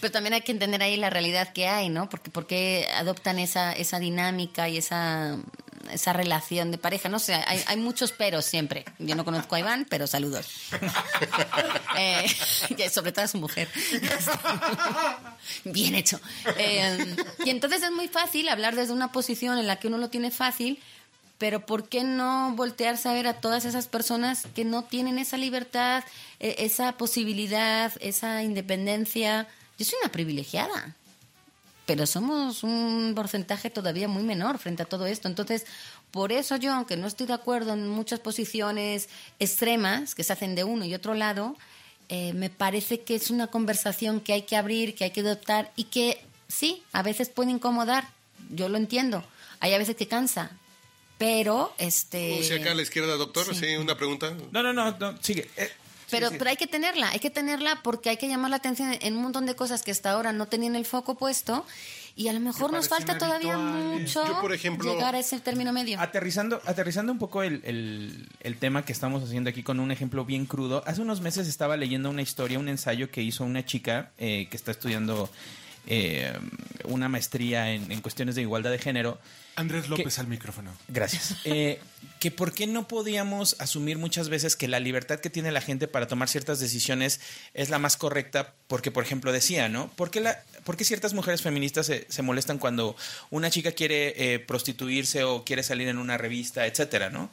[0.00, 2.08] Pero también hay que entender ahí la realidad que hay, ¿no?
[2.08, 5.38] Porque, porque adoptan esa, esa dinámica y esa,
[5.90, 7.08] esa relación de pareja.
[7.08, 8.84] No sé, hay, hay muchos peros siempre.
[8.98, 10.46] Yo no conozco a Iván, pero saludos.
[11.98, 12.26] Eh,
[12.76, 13.70] y sobre todo a su mujer.
[15.64, 16.20] Bien hecho.
[16.58, 20.10] Eh, y entonces es muy fácil hablar desde una posición en la que uno lo
[20.10, 20.78] tiene fácil,
[21.38, 25.36] pero ¿por qué no voltearse a ver a todas esas personas que no tienen esa
[25.36, 26.04] libertad,
[26.40, 29.46] e- esa posibilidad, esa independencia?
[29.78, 30.94] Yo soy una privilegiada,
[31.86, 35.28] pero somos un porcentaje todavía muy menor frente a todo esto.
[35.28, 35.64] Entonces,
[36.10, 40.56] por eso yo, aunque no estoy de acuerdo en muchas posiciones extremas que se hacen
[40.56, 41.56] de uno y otro lado,
[42.08, 45.72] eh, me parece que es una conversación que hay que abrir, que hay que adoptar
[45.76, 48.08] y que sí, a veces puede incomodar.
[48.50, 49.24] Yo lo entiendo.
[49.60, 50.50] Hay a veces que cansa,
[51.18, 52.42] pero este.
[52.42, 53.60] Si acá a la izquierda, doctor, sí.
[53.60, 54.36] sí, una pregunta.
[54.50, 55.48] No, no, no, no, sigue.
[55.56, 55.70] Eh,
[56.10, 56.38] Pero, sí, sí.
[56.38, 59.22] pero hay que tenerla, hay que tenerla porque hay que llamar la atención en un
[59.22, 61.66] montón de cosas que hasta ahora no tenían el foco puesto
[62.14, 65.72] y a lo mejor nos falta todavía mucho Yo, por ejemplo- llegar a ese término
[65.72, 66.00] medio.
[66.00, 70.24] Aterrizando, aterrizando un poco el, el- el tema que estamos haciendo aquí con un ejemplo
[70.24, 70.82] bien crudo.
[70.86, 74.56] Hace unos meses estaba leyendo una historia, un ensayo que hizo una chica eh, que
[74.56, 75.28] está estudiando
[75.86, 76.32] eh,
[76.84, 79.18] una maestría en, en cuestiones de igualdad de género.
[79.56, 80.72] Andrés López al micrófono.
[80.88, 81.36] Gracias.
[81.44, 81.78] Eh,
[82.18, 85.86] que por qué no podíamos asumir muchas veces que la libertad que tiene la gente
[85.86, 87.20] para tomar ciertas decisiones
[87.54, 89.88] es la más correcta, porque por ejemplo decía, ¿no?
[89.92, 92.96] ¿Por qué, la, por qué ciertas mujeres feministas se, se molestan cuando
[93.30, 97.30] una chica quiere eh, prostituirse o quiere salir en una revista, etcétera, ¿no?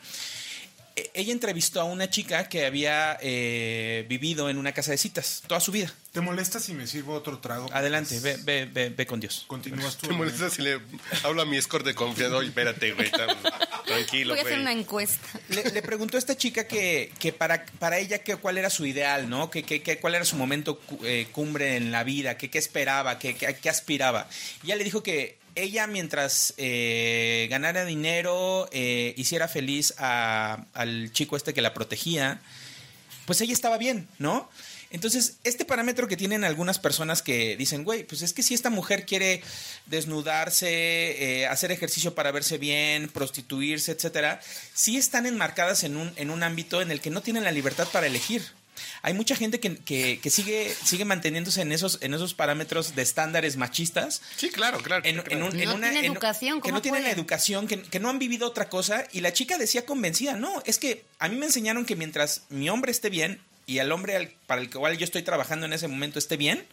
[1.15, 5.60] Ella entrevistó a una chica que había eh, vivido en una casa de citas toda
[5.60, 5.91] su vida.
[6.12, 7.67] ¿Te molesta si me sirvo otro trago?
[7.73, 9.45] Adelante, ve, ve, ve, ve con Dios.
[9.47, 10.08] Continúas tú.
[10.08, 10.79] ¿Te molesta si le
[11.23, 12.38] hablo a mi escort de confianza?
[12.38, 13.10] Oye, espérate, güey.
[13.86, 15.27] Tranquilo, Voy a hacer una encuesta.
[15.49, 18.86] Le, le preguntó a esta chica que, que para, para ella que, cuál era su
[18.86, 19.49] ideal, ¿no?
[19.49, 22.60] Que, que- que cuál era su momento cu- eh, cumbre en la vida, que qué
[22.60, 24.27] esperaba, que, que- a qué aspiraba.
[24.62, 31.11] Y ella le dijo que ella mientras eh, ganara dinero, eh, hiciera feliz a- al
[31.11, 32.41] chico este que la protegía,
[33.25, 34.49] pues ella estaba bien, ¿no?
[34.91, 38.69] Entonces, este parámetro que tienen algunas personas que dicen, güey, pues es que si esta
[38.69, 39.41] mujer quiere
[39.87, 40.67] desnudarse,
[41.41, 44.39] eh, hacer ejercicio para verse bien, prostituirse, etcétera,
[44.73, 47.87] sí están enmarcadas en un, en un ámbito en el que no tienen la libertad
[47.91, 48.43] para elegir.
[49.01, 53.01] Hay mucha gente que, que, que sigue, sigue manteniéndose en esos, en esos parámetros de
[53.01, 54.21] estándares machistas.
[54.36, 55.03] Sí, claro, claro.
[55.05, 55.31] En, claro.
[55.31, 57.99] en un- en No una- tiene en- educación, que ¿cómo no tienen educación, que, que
[57.99, 59.05] no han vivido otra cosa.
[59.12, 62.69] Y la chica decía convencida, no, es que a mí me enseñaron que mientras mi
[62.69, 65.88] hombre esté bien y el hombre al- para el cual yo estoy trabajando en ese
[65.88, 66.65] momento esté bien,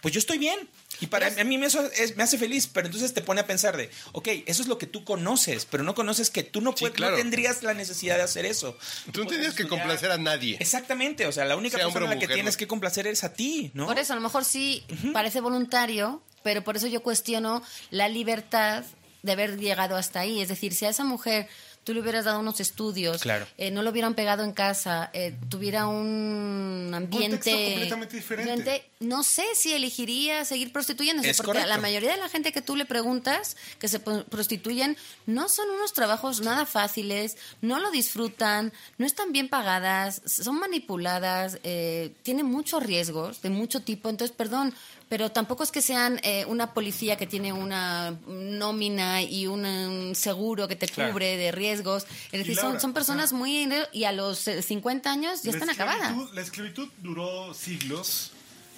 [0.00, 0.58] pues yo estoy bien.
[1.00, 3.76] Y para a mí eso es- me hace feliz, pero entonces te pone a pensar
[3.76, 6.80] de, ok, eso es lo que tú conoces, pero no conoces que tú no, Sí,
[6.80, 7.12] puedes, claro.
[7.16, 8.76] no tendrías la necesidad de hacer eso.
[9.12, 10.56] Tú no tienes que complacer a nadie.
[10.60, 12.58] Exactamente, o sea, la única Sea persona a o la que mujer, tienes ¿no?
[12.58, 13.86] que complacer es a ti, ¿no?
[13.86, 18.84] Por eso, a lo mejor sí parece voluntario, pero por eso yo cuestiono la libertad
[19.22, 20.40] de haber llegado hasta ahí.
[20.42, 21.48] Es decir, si a esa mujer
[21.84, 23.46] tú le hubieras dado unos estudios, Claro.
[23.58, 28.90] eh, no lo hubieran pegado en casa, eh, tuviera un ambiente contexto completamente diferente.
[29.00, 31.68] no sé si elegiría seguir prostituyéndose, Es porque correcto.
[31.68, 35.92] la mayoría de la gente que tú le preguntas que se prostituyen no son unos
[35.92, 42.82] trabajos nada fáciles, no lo disfrutan, no están bien pagadas, son manipuladas, eh, tienen muchos
[42.82, 44.08] riesgos de mucho tipo.
[44.08, 44.74] Entonces, perdón,
[45.08, 50.14] pero tampoco es que sean eh, una policía que tiene una nómina y un, um,
[50.14, 51.12] seguro que te Claro.
[51.12, 52.06] cubre de riesgos.
[52.32, 53.68] Es decir, son, Laura, son personas muy...
[53.92, 56.14] Y a los eh, 50 años ya La están acabadas.
[56.32, 58.32] La esclavitud duró siglos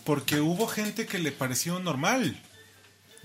[0.04, 2.40] porque hubo gente que le pareció normal.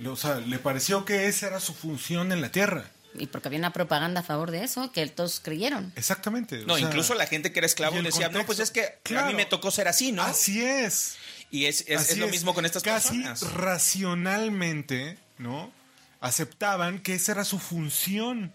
[0.06, 2.90] O sea, le pareció que esa era su función en la tierra.
[3.14, 5.92] Y porque había una propaganda a favor de eso, que todos creyeron.
[5.96, 6.64] Exactamente.
[6.64, 9.26] o No, sea, incluso la gente que era esclavo decía, no, pues es que a
[9.26, 10.24] mí me tocó ser así, ¿no?
[10.24, 11.18] Así es.
[11.52, 13.42] Y es, es, lo mismo con estas Casi personas.
[13.54, 15.72] racionalmente, ¿no?
[16.20, 18.54] Aceptaban que esa era su función.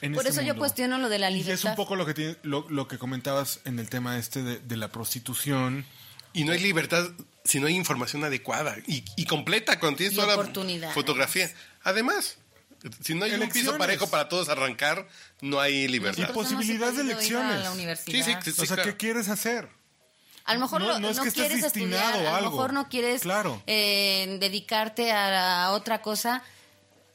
[0.00, 0.60] En Por este eso yo mundo.
[0.60, 1.70] cuestiono lo de la Y es libertad.
[1.70, 4.76] un poco lo que, tiene- lo, lo que comentabas en el tema este de, de
[4.76, 5.84] la prostitución.
[6.32, 7.08] Y no hay libertad
[7.44, 11.50] si no hay información adecuada y, y completa cuando tienes Y toda la fotografía.
[11.82, 12.36] Además,
[13.02, 15.08] si no hay un piso parejo para todos arrancar,
[15.40, 16.28] no hay libertad.
[16.30, 17.54] Y posibilidad de elecciones.
[17.56, 18.24] a la universidad.
[18.24, 18.60] Sí, sí, sí.
[18.60, 18.90] o sea, claro.
[18.90, 19.68] ¿qué quieres hacer?
[20.48, 23.62] A lo mejor No- no, que quieres estudiar, a a lo mejor no quieres Claro.
[23.66, 26.42] eh, dedicarte a, a otra cosa.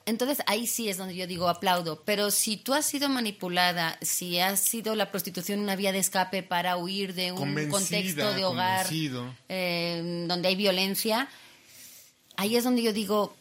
[0.06, 2.02] Entonces ahí sí es donde yo digo aplaudo.
[2.06, 6.44] Pero si tú has sido manipulada, si has sido la prostitución una vía de escape
[6.44, 8.86] para huir de un Convencida, contexto de hogar
[9.50, 11.28] eh, donde hay violencia,
[12.38, 13.36] ahí es donde yo digo,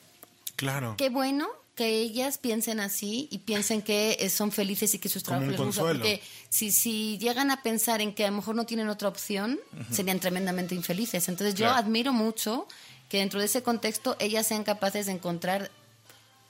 [0.57, 0.95] Claro.
[0.97, 5.23] qué bueno que ellas piensen así y piensen que eh, son felices y que sus
[5.23, 5.83] trabajos les gusta.
[5.83, 9.59] Porque si, si llegan a pensar en que a lo mejor no tienen otra opción,
[9.91, 11.29] serían tremendamente infelices.
[11.29, 12.67] Entonces yo admiro mucho
[13.09, 15.71] que dentro de ese contexto ellas sean capaces de encontrar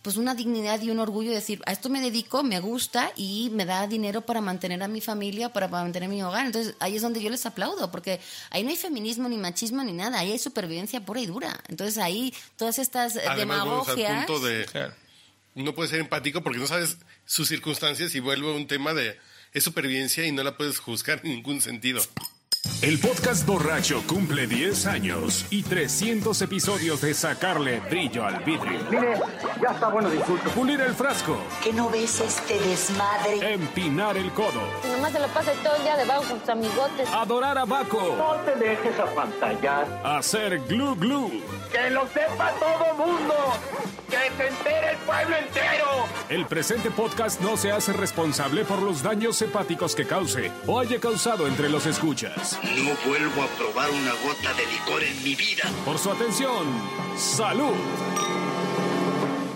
[0.03, 3.51] pues una dignidad y un orgullo de decir, a esto me dedico, me gusta y
[3.53, 6.45] me da dinero para mantener a mi familia, para mantener mi hogar.
[6.45, 9.93] Entonces ahí es donde yo les aplaudo, porque ahí no hay feminismo ni machismo ni
[9.93, 11.61] nada, ahí hay supervivencia pura y dura.
[11.69, 14.27] Entonces ahí todas estas Además, vamos al demagogias...
[14.27, 14.65] punto de...
[14.67, 15.02] Claro.
[15.55, 19.19] No puedes ser empático porque no sabes sus circunstancias y vuelve un tema de...
[19.53, 22.01] Es supervivencia y no la puedes juzgar en ningún sentido.
[22.81, 28.81] El podcast borracho cumple 10 años y 300 episodios de sacarle brillo al vidrio.
[28.91, 29.21] Mire,
[29.61, 30.53] ya está bueno de insultos.
[30.53, 33.53] Pulir el frasco, ¿Que no ves este desmadre?
[33.53, 37.09] empinar el codo, Si nomás se lo pasa todo el día debajo con sus amigotes.
[37.11, 40.01] adorar a Baco, No te dejes apantallar.
[40.05, 41.31] hacer glu glu.
[41.73, 43.35] Que lo sepa todo mundo.
[44.13, 45.87] Que se entere el pueblo entero.
[46.29, 51.01] El presente podcast no se hace responsable por los daños hepáticos que cause o haya
[51.01, 52.59] causado entre los escuchas.
[52.63, 55.65] No vuelvo a probar una gota de licor en mi vida.
[55.87, 56.67] Por su atención,
[57.17, 57.73] salud.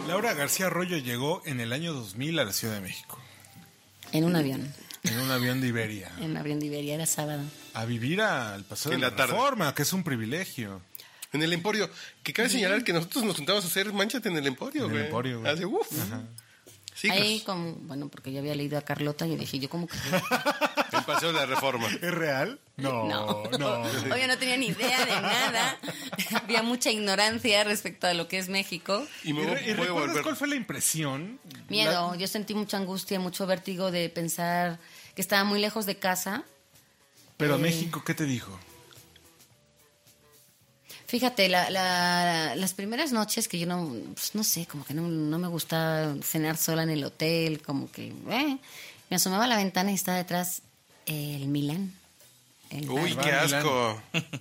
[0.09, 3.19] Laura García Arroyo llegó en el año 2000 a la Ciudad de México.
[4.13, 6.11] En un avión, En un avión de Iberia.
[6.19, 7.43] en un avión de Iberia, era sábado.
[7.75, 9.33] A vivir al pasado En de la, la tarde.
[9.35, 10.81] reforma, que es un privilegio.
[11.33, 11.91] En el Emporio.
[12.23, 15.05] Que cabe señalar que nosotros nos juntamos a hacer manchate en el Emporio, En el.
[15.07, 15.53] Emporio, güey.
[15.53, 15.87] Hace, uf.
[16.95, 17.19] Siglos.
[17.21, 19.97] Ahí como, bueno, porque yo había leído a Carlota y dije, yo como que...
[20.97, 21.87] El paseo de la reforma.
[21.89, 22.59] ¿Es real?
[22.79, 23.83] No, No, no.
[24.15, 25.79] Obvio no tenía ni idea de nada.
[26.43, 29.07] Había mucha ignorancia respecto a lo que es México.
[29.25, 30.23] Y ¿Y, me re- y voy a recuerdas volver.
[30.23, 31.39] cuál fue la impresión?
[31.69, 34.79] Miedo, La- yo sentí mucha angustia, mucho vértigo de pensar
[35.15, 36.45] que estaba muy lejos de casa.
[37.37, 38.59] Pero Eh, México, ¿qué te dijo?
[41.07, 45.03] Fíjate, la- la- las primeras noches que yo no, pues, no sé, como que no,
[45.07, 48.59] no me gustaba cenar sola en el hotel, como que, eh,
[49.09, 50.63] me asomaba a la ventana y estaba detrás
[51.07, 51.93] el Milán.
[52.71, 53.25] el Uy, bar.
[53.25, 54.03] qué asco.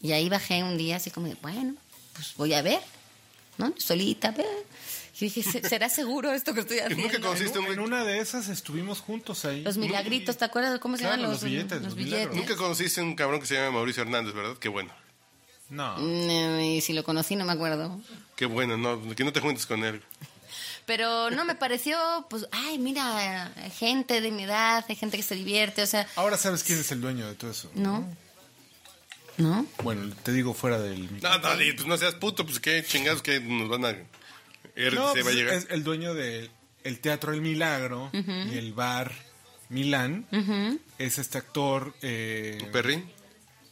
[0.00, 1.74] Y ahí bajé un día así como, de, bueno,
[2.14, 2.78] pues voy a ver,
[3.58, 3.74] ¿no?
[3.78, 4.46] Solita, ver.
[5.20, 7.02] Y dije, "¿Se- ¿será seguro esto que estoy haciendo?
[7.04, 9.62] Nunca conociste un En una de esas estuvimos juntos ahí.
[9.62, 12.36] Los milagritos, ¿te acuerdas cómo se Claro, llaman los los, billetes, los milagros.
[12.36, 14.56] Nunca conociste un cabrón que se llama Mauricio Hernández, ¿verdad?
[14.58, 14.92] Qué bueno.
[15.70, 15.96] No.
[15.98, 18.00] Mm, y si lo conocí, no me acuerdo.
[18.36, 20.02] Qué bueno, no, que no te juntes con él.
[20.86, 21.98] Pero no me pareció,
[22.30, 26.06] pues, ay, mira, hay gente de mi edad, hay gente que se divierte, o sea,
[26.16, 27.70] Ahora sabes quién es el dueño de todo eso.
[27.74, 28.08] no.
[29.36, 29.66] ¿no?
[29.84, 31.20] Bueno, te digo fuera del...
[31.22, 33.90] No, no, pues no seas puto, pues qué chingados que nos van a...
[33.92, 35.54] RTC No, va a pues, llegar.
[35.54, 36.50] es el dueño del
[36.82, 39.12] el Teatro El Milagro y el bar
[39.68, 40.26] Milán.
[40.98, 43.08] Es este actor eh, Perrín.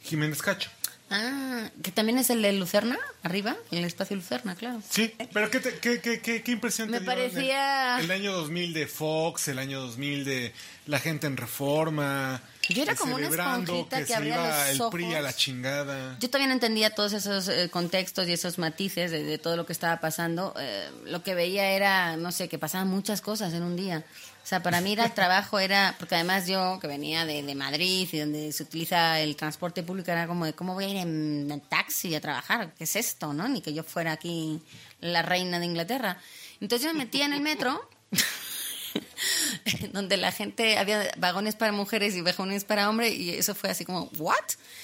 [0.01, 0.69] Jiménez Cacho.
[1.09, 4.81] Ah, que también es el de Lucerna, arriba, el espacio Lucerna, claro.
[4.89, 7.99] Sí, pero ¿qué, te- qué, qué, qué, qué impresión Me te dio en el- parecía-
[8.01, 10.53] El, año 2000 de Fox, el año 2000 de
[10.85, 12.41] La Gente en Reforma.
[12.69, 15.23] Yo era como una esponjita que se abría iba los el PRI a ojos.
[15.23, 16.17] la chingada.
[16.19, 19.71] Yo no entendía todos esos eh, contextos y esos matices de, de todo lo que
[19.71, 20.53] estaba pasando.
[20.59, 24.03] Eh, lo que veía era, no sé, que pasaban muchas cosas en un día.
[24.47, 27.53] O sea, para mí ir al trabajo era, porque además yo que venía de, de
[27.53, 30.95] Madrid y donde se utiliza el transporte público era como de, ¿cómo voy a ir
[30.95, 32.73] en, en taxi a trabajar?
[32.77, 33.33] ¿Qué es esto?
[33.33, 33.49] ¿no?
[33.49, 34.61] Ni que yo fuera aquí
[35.01, 36.21] la reina de Inglaterra.
[36.61, 37.89] Entonces yo me metía en el metro
[39.91, 43.83] donde la gente había vagones para mujeres y vagones para hombres y eso fue así
[43.83, 44.35] como what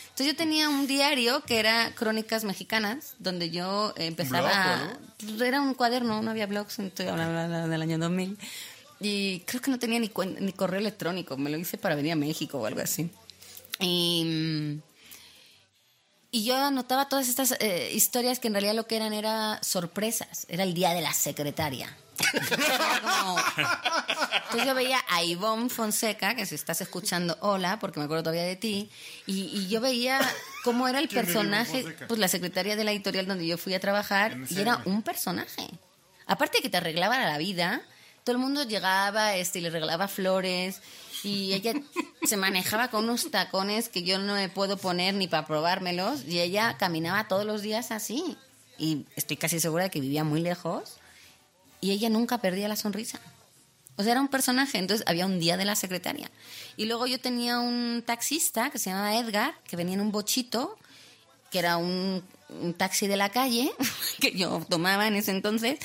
[0.09, 5.61] entonces yo tenía un diario que era crónicas mexicanas donde yo empezaba blog, Pues era
[5.61, 8.37] un cuaderno no había blogs estoy hablando del año 2000
[9.03, 12.15] y creo que no tenía ni ni correo electrónico me lo hice para venir a
[12.15, 13.09] México o algo así
[13.79, 14.79] y
[16.31, 20.47] y yo anotaba todas estas eh, historias que en realidad lo que eran era sorpresas.
[20.49, 21.95] Era el día de la secretaria.
[22.99, 23.37] Como-
[24.45, 28.45] Entonces yo veía a Ivonne Fonseca, que si estás escuchando, hola, porque me acuerdo todavía
[28.45, 28.89] de ti,
[29.27, 30.19] y, y yo veía
[30.63, 33.59] cómo era el ¿Quién es Ivonne personaje, pues la secretaria de la editorial donde yo
[33.59, 35.69] fui a trabajar, y era un personaje.
[36.25, 37.83] Aparte de que te arreglaba la vida,
[38.23, 40.81] todo el mundo llegaba este, y le regalaba flores,
[41.23, 41.73] y ella
[42.23, 46.39] se manejaba con unos tacones que yo no me puedo poner ni para probármelos, y
[46.39, 48.37] ella caminaba todos los días así.
[48.77, 50.97] Y estoy casi segura de que vivía muy lejos,
[51.81, 53.19] y ella nunca perdía la sonrisa.
[53.95, 54.77] O sea, era un personaje.
[54.77, 56.31] Entonces había un día de la secretaria.
[56.77, 60.77] Y luego yo tenía un taxista que se llamaba Edgar, que venía en un bochito,
[61.51, 62.23] que era un,
[62.61, 63.71] un taxi de la calle,
[64.19, 65.79] que yo tomaba en ese entonces.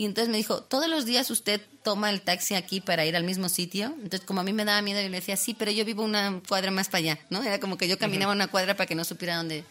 [0.00, 3.22] Y entonces me dijo, todos los días usted toma el taxi aquí para ir al
[3.22, 3.88] mismo sitio.
[4.02, 6.40] Entonces, como a mí me daba miedo, yo le decía, sí, pero yo vivo una
[6.48, 7.42] cuadra más para allá, ¿no?
[7.42, 9.62] Era como que yo caminaba una cuadra para que no supiera dónde...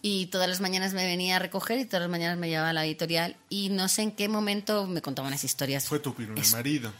[0.00, 2.72] Y todas las mañanas me venía a recoger y todas las mañanas me llevaba a
[2.72, 3.36] la editorial.
[3.50, 5.84] Y no sé en qué momento me contaban unas historias.
[5.86, 6.90] Fue tu primer Es- marido.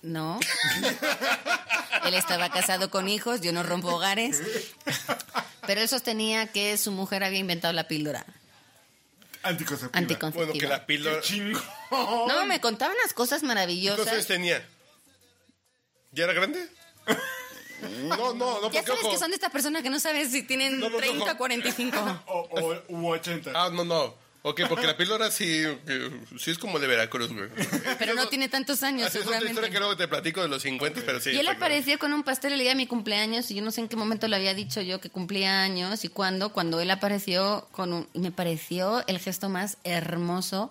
[0.00, 0.40] No.
[2.06, 4.40] él estaba casado con hijos, yo no rompo hogares.
[5.66, 8.24] Pero él sostenía que su mujer había inventado la píldora
[9.42, 9.98] Anticonceptiva.
[9.98, 10.46] anticonceptiva.
[10.46, 11.20] Bueno, que la píldora...
[11.22, 11.60] Chingo.
[11.90, 14.06] No, me contaban unas cosas ¿Qué maravillosas.
[14.06, 14.66] cosas tenía?
[16.12, 16.68] ¿Ya era grande?
[18.02, 19.10] No, no, no, Ya porque sabes ojo.
[19.12, 21.32] que son de estas personas que no sabes si tienen No, no, 30 ojo.
[21.32, 22.22] o 45.
[22.26, 23.52] O, o, u 80.
[23.54, 24.14] Ah, no, no.
[24.42, 25.64] Ok, porque la píldora sí,
[26.38, 27.50] sí es como de Veracruz, güey.
[27.98, 30.62] Pero no tiene tantos años, Así es otra historia que luego te platico de los
[30.62, 31.30] 50, pero sí.
[31.30, 33.82] Y él apareció con un pastel el día de mi cumpleaños y yo no sé
[33.82, 37.68] en qué momento le había dicho yo que cumplía años y cuándo, cuando él apareció
[37.72, 38.08] con un...
[38.14, 40.70] Y me pareció el gesto más hermoso,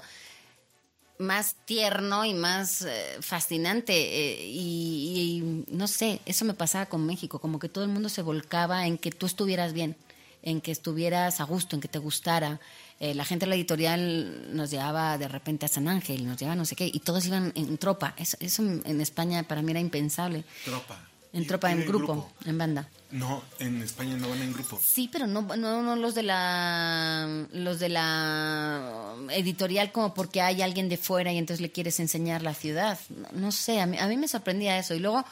[1.20, 3.94] más tierno y más eh, fascinante.
[3.94, 8.10] eh, y, y no sé, eso me pasaba con México, como que todo el mundo
[8.10, 9.96] se volcaba en que tú estuvieras bien,
[10.42, 12.60] en que estuvieras a gusto, en que te gustara.
[13.00, 16.56] Eh, la gente de la editorial nos llevaba de repente a San Ángel, nos llevaba
[16.56, 18.14] no sé qué, y todos iban en tropa.
[18.18, 20.44] Eso, eso en España para mí era impensable.
[20.66, 21.06] Tropa.
[21.32, 22.90] En Y- tropa, y en grupo, en banda.
[23.12, 24.80] No, en España no van en grupo.
[24.84, 30.62] Sí, pero no, no, no los de la los de la editorial como porque hay
[30.62, 33.00] alguien de fuera y entonces le quieres enseñar la ciudad.
[33.10, 34.94] No, no sé, a mí, a mí me sorprendía eso.
[34.96, 35.24] Y luego,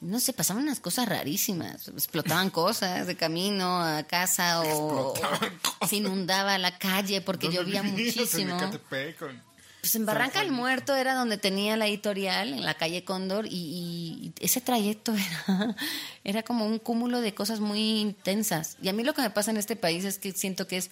[0.00, 1.88] no sé, pasaban unas cosas rarísimas.
[1.88, 7.82] Explotaban cosas de camino a casa o, o se inundaba la calle porque ¿Dónde llovía
[7.82, 8.58] muchísimo.
[8.60, 9.42] En
[9.80, 13.50] Pues en Barranca del Muerto era donde tenía la editorial, en la calle Cóndor, y,
[13.50, 15.14] y ese trayecto
[15.46, 15.76] era,
[16.24, 18.76] era como un cúmulo de cosas muy intensas.
[18.82, 20.90] Y a mí lo que me pasa en este país es que siento que es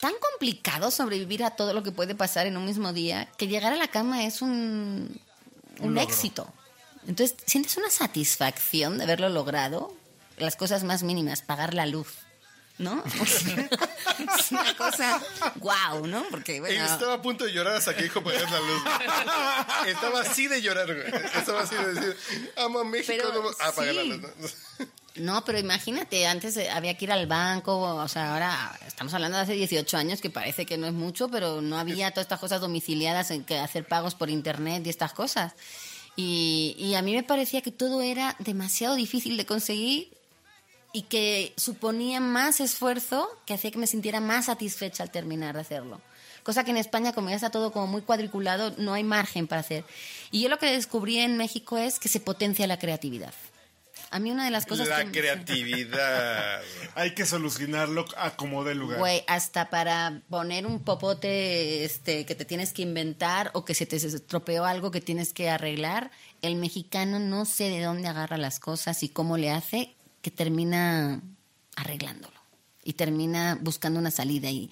[0.00, 3.72] tan complicado sobrevivir a todo lo que puede pasar en un mismo día que llegar
[3.72, 5.20] a la cama es un,
[5.80, 6.52] un, éxito.
[7.06, 9.94] Entonces, sientes una satisfacción de haberlo logrado,
[10.38, 12.08] las cosas más mínimas, pagar la luz.
[12.78, 13.02] ¿No?
[14.38, 15.22] Es una cosa
[15.56, 16.24] wow, ¿no?
[16.30, 18.82] Porque bueno, Estaba a punto de llorar hasta que dijo pagar la luz.
[19.86, 21.22] Estaba así de llorar, güey.
[21.34, 22.16] Estaba así de decir,
[22.56, 23.12] amo a México.
[23.14, 23.50] Pero no...
[23.60, 24.08] Ah, pagar la sí.
[24.08, 24.54] luz.
[25.18, 25.44] ¿no?
[25.44, 29.44] Pero imagínate, antes eh, había que ir al banco, o sea, ahora estamos hablando de
[29.44, 32.60] hace 18 años, que parece que no es mucho, pero no había todas estas cosas
[32.60, 35.54] domiciliadas en que hacer pagos por internet y estas cosas.
[36.16, 40.08] Y, a mí me parecía que todo era demasiado difícil de conseguir
[40.92, 45.60] y que suponía más esfuerzo que hacía que me sintiera más satisfecha al terminar de
[45.60, 46.00] hacerlo.
[46.42, 49.60] Cosa que en España, como ya está todo como muy cuadriculado, no hay margen para
[49.60, 49.84] hacer.
[50.30, 53.34] Y yo lo que descubrí en México es que se potencia la creatividad.
[54.10, 55.10] A mí una de las cosas La que...
[55.10, 56.60] creatividad.
[56.94, 58.98] Hay que solucionarlo a como dé lugar.
[58.98, 63.86] Güey, hasta para poner un popote este, que te tienes que inventar o que se
[63.86, 66.10] te estropeó algo que tienes que arreglar,
[66.42, 71.20] el mexicano no sé de dónde agarra las cosas y cómo le hace que termina
[71.76, 72.36] arreglándolo
[72.82, 74.70] y termina buscando una salida y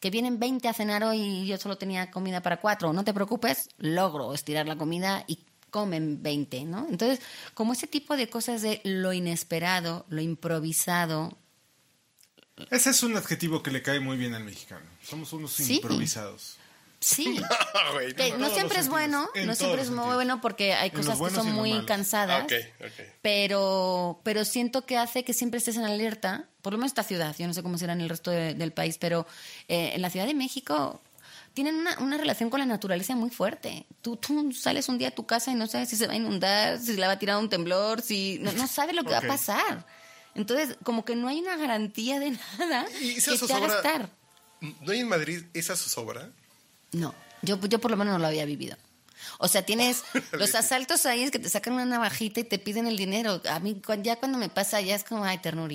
[0.00, 3.14] que vienen 20 a cenar hoy y yo solo tenía comida para cuatro, no te
[3.14, 5.38] preocupes, logro estirar la comida y
[5.72, 6.86] comen 20, ¿no?
[6.88, 7.18] Entonces,
[7.54, 11.36] como ese tipo de cosas de lo inesperado, lo improvisado,
[12.70, 14.86] Ese es un adjetivo que le cae muy bien al mexicano.
[15.02, 15.76] Somos unos Sí.
[15.76, 16.58] improvisados.
[17.00, 17.24] sí,
[18.14, 21.18] Güey, no, siempre es bueno, en no siempre es muy bueno porque hay En cosas
[21.20, 21.86] que son muy malos.
[21.86, 22.42] cansadas.
[22.42, 22.52] Ah, ok,
[22.86, 23.06] ok.
[23.22, 27.34] pero pero siento que hace que siempre estés en alerta, por lo menos esta ciudad,
[27.36, 29.26] yo no sé cómo será en el resto de- del país, pero
[29.66, 31.00] eh, en la Ciudad de México
[31.54, 33.86] tienen una, una relación con la naturaleza muy fuerte.
[34.00, 36.16] Tú, tú sales un día a tu casa y no sabes si se va a
[36.16, 39.18] inundar, si le va a tirar un temblor, si no, no sabes lo que va
[39.18, 39.86] a pasar.
[40.34, 43.76] Entonces, como que no hay una garantía de nada ¿Y que esa te haga zozobra-
[43.76, 44.08] estar.
[44.80, 46.30] ¿No hay en Madrid esa zozobra?
[46.92, 48.76] No, yo, yo por lo menos no lo había vivido.
[49.38, 52.86] O sea, tienes los asaltos ahí es que te sacan una navajita y te piden
[52.86, 53.40] el dinero.
[53.48, 55.68] A mí ya cuando me pasa ya es como, ay, como,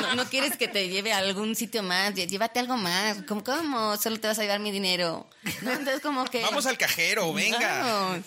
[0.00, 3.18] no, no quieres que te lleve a algún sitio más, llévate algo más.
[3.26, 3.96] ¿Cómo, cómo?
[3.96, 5.26] Solo te vas a llevar mi dinero.
[5.62, 5.70] ¿No?
[5.72, 6.42] Entonces como que...
[6.42, 7.82] Vamos al cajero, venga.
[7.82, 8.24] Vamos.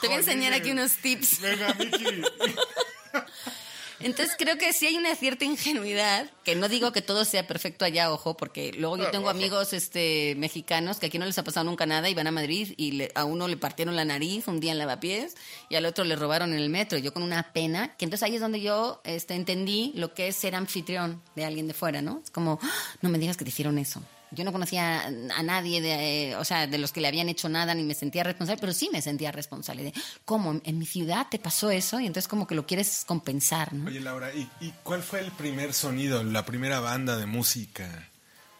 [0.00, 1.40] Te voy a enseñar aquí unos tips.
[1.40, 2.04] Venga, Miki.
[4.00, 7.84] Entonces creo que sí hay una cierta ingenuidad, que no digo que todo sea perfecto
[7.84, 11.64] allá, ojo, porque luego yo tengo amigos este mexicanos que aquí no les ha pasado
[11.64, 14.60] nunca nada y van a Madrid y le- a uno le partieron la nariz un
[14.60, 15.34] día en lavapiés
[15.68, 16.96] y al otro le robaron en el metro.
[16.98, 20.36] Yo con una pena, que entonces ahí es donde yo este, entendí lo que es
[20.36, 22.20] ser anfitrión de alguien de fuera, ¿no?
[22.22, 22.70] Es como, "Ah,
[23.02, 24.02] no me digas que te hicieron eso.
[24.30, 27.48] Yo no conocía a nadie, de, eh, o sea, de los que le habían hecho
[27.48, 31.26] nada, ni me sentía responsable, pero sí me sentía responsable de cómo en mi ciudad
[31.30, 33.86] te pasó eso y entonces como que lo quieres compensar, ¿no?
[33.88, 38.08] Oye, Laura, ¿y, y cuál fue el primer sonido, la primera banda de música?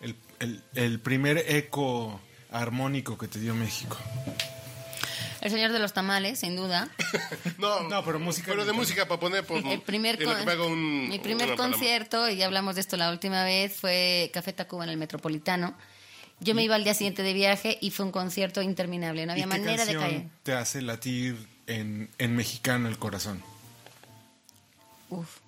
[0.00, 3.96] El, el- el primer eco armónico que te dio México.
[5.40, 6.88] El señor de los tamales, sin duda.
[7.58, 10.40] No, No, pero música Pero de música para poner por, El primer, en lo con-
[10.40, 13.74] que me hago un- mi primer concierto, y ya hablamos de esto la última vez,
[13.76, 15.76] fue Café Tacuba en el Metropolitano.
[16.40, 19.26] Yo me iba al día siguiente de viaje y fue un concierto interminable.
[19.26, 20.26] No ¿Y había qué manera de caer.
[20.44, 21.36] te hace latir
[21.66, 23.42] en, en mexicano el corazón?
[25.10, 25.38] Uf.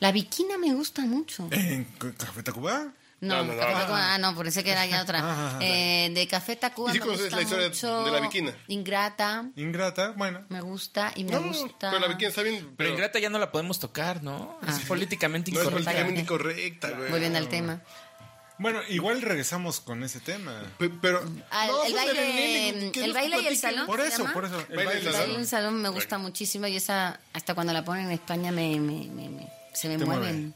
[0.00, 1.46] La viquina me gusta mucho.
[1.52, 1.84] ¿En
[2.18, 2.92] Café Tacuba?
[3.24, 3.58] No, No, no, no.
[3.60, 5.20] Café Tacuba, ah, no, por eso que era ya otra.
[5.24, 8.20] Ah, Eh, de Café Tacuba ¿Y sí me conoces gusta la historia mucho de la
[8.20, 8.54] viquina?
[8.68, 10.44] Ingrata, Ingrata, bueno.
[10.48, 11.90] me gusta y me No, gusta.
[11.90, 12.56] pero la viquina está bien.
[12.58, 14.58] Pero Pero, Ingrata ya no la podemos tocar, ¿no?
[14.68, 15.90] Es políticamente no es incorrecta.
[15.90, 17.10] políticamente incorrecta, güey.
[17.10, 17.80] Volviendo al tema.
[18.56, 20.62] Bueno, igual regresamos con ese tema.
[20.78, 21.24] Pe- Pero.
[21.50, 22.68] Ah, no, el baile,
[23.04, 23.84] el baile y el salón.
[23.86, 24.60] Por ¿se eso, por eso.
[24.70, 25.06] El Baile del
[25.40, 25.82] El salón.
[25.82, 29.48] me gusta muchísimo y esa, hasta cuando la ponen en España me, me- me- me-
[29.72, 30.54] se me Te mueven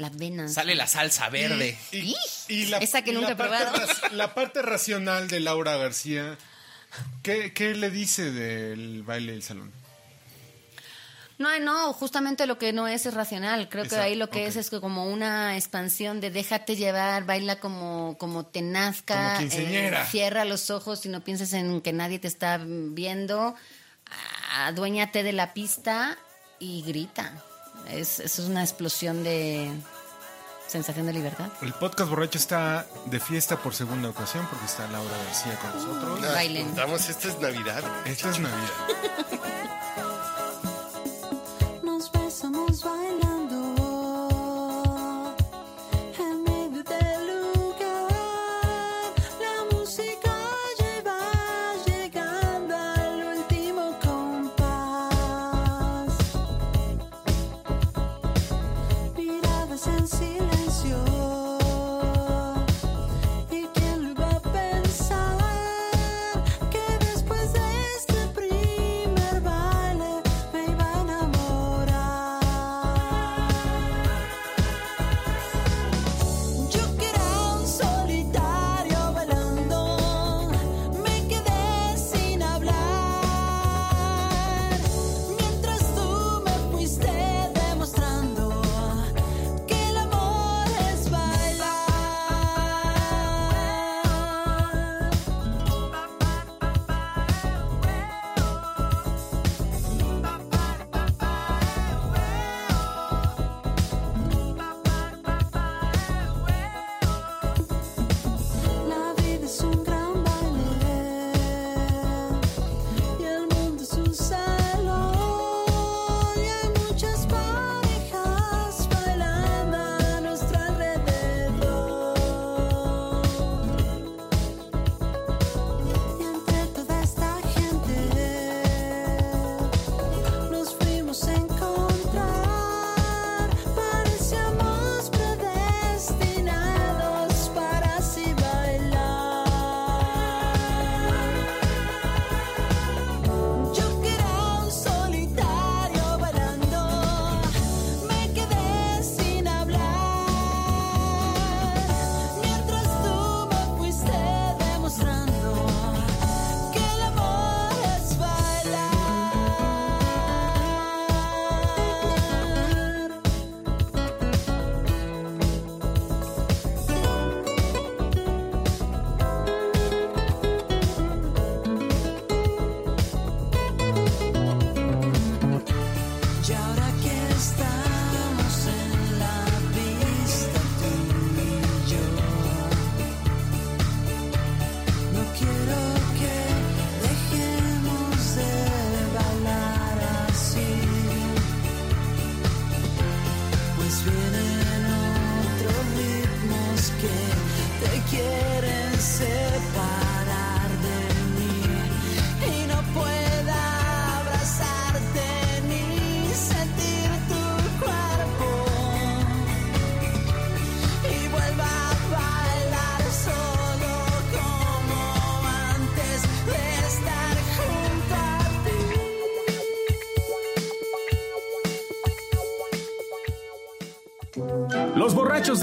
[0.00, 0.54] las venas.
[0.54, 1.76] Sale la salsa verde.
[1.92, 2.16] Y,
[2.48, 2.74] ¡Ih!
[2.80, 3.86] Esa que y nunca la he parte probado.
[3.86, 6.36] raci- la parte racional de Laura García,
[7.22, 9.70] ¿qué, qué le dice del baile del salón?
[11.38, 13.70] No, no, justamente lo que no es es racional.
[13.70, 17.58] Creo que ahí lo que es es que como una expansión de déjate llevar, baila
[17.60, 22.18] como, como te nazca, Como eh, cierra los ojos y no pienses en que nadie
[22.18, 23.54] te está viendo,
[24.52, 26.18] aduéñate de la pista
[26.58, 27.32] y grita.
[27.92, 29.70] Es, es una explosión de
[30.66, 31.48] sensación de libertad.
[31.62, 36.20] El podcast borracho está de fiesta por segunda ocasión porque está Laura García con nosotros.
[36.32, 36.66] Bailen.
[36.66, 37.82] contamos, esta es Navidad.
[38.04, 40.06] Esta es Navidad.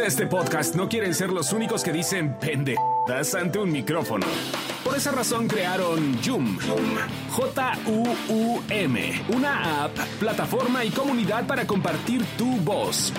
[0.07, 4.25] este podcast no quieren ser los únicos que dicen pendejadas ante un micrófono.
[4.85, 6.57] Por esa razón crearon Yum,
[7.29, 13.11] J-U-U-M, una app, plataforma y comunidad para compartir tu voz.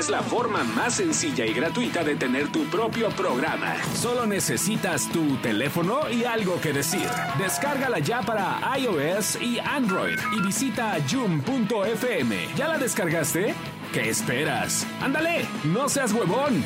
[0.00, 3.76] Es la forma más sencilla y gratuita de tener tu propio programa.
[3.94, 7.06] Solo necesitas tu teléfono y algo que decir.
[7.36, 12.34] Descárgala ya para iOS y Android y visita yum.fm.
[12.56, 13.54] ¿Ya la descargaste?
[13.92, 14.86] ¿Qué esperas?
[15.02, 15.44] ¡Ándale!
[15.64, 16.64] ¡No seas huevón!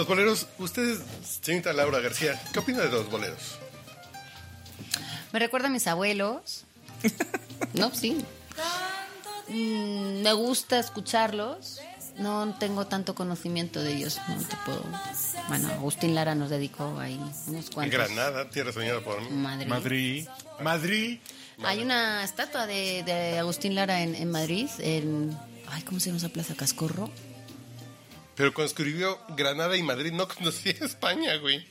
[0.00, 1.00] Los boleros, ustedes,
[1.42, 3.58] señorita Laura García, ¿qué opina de los boleros?
[5.30, 6.64] Me recuerda a mis abuelos.
[7.74, 8.24] No, sí.
[9.48, 11.80] Mm, me gusta escucharlos.
[12.16, 14.18] No tengo tanto conocimiento de ellos.
[14.26, 14.82] No te puedo.
[15.48, 17.92] Bueno, Agustín Lara nos dedicó ahí unos En cuantos.
[17.92, 19.28] Granada, tierra soñada por mí.
[19.28, 19.66] Madrid.
[19.68, 20.28] Madrid.
[20.62, 21.18] Madrid.
[21.62, 24.70] Hay una estatua de, de Agustín Lara en, en Madrid.
[24.78, 25.36] En,
[25.70, 26.54] ay, ¿cómo se llama esa plaza?
[26.54, 27.10] Cascorro.
[28.40, 31.66] Pero cuando escribió Granada y Madrid no conocía España, güey.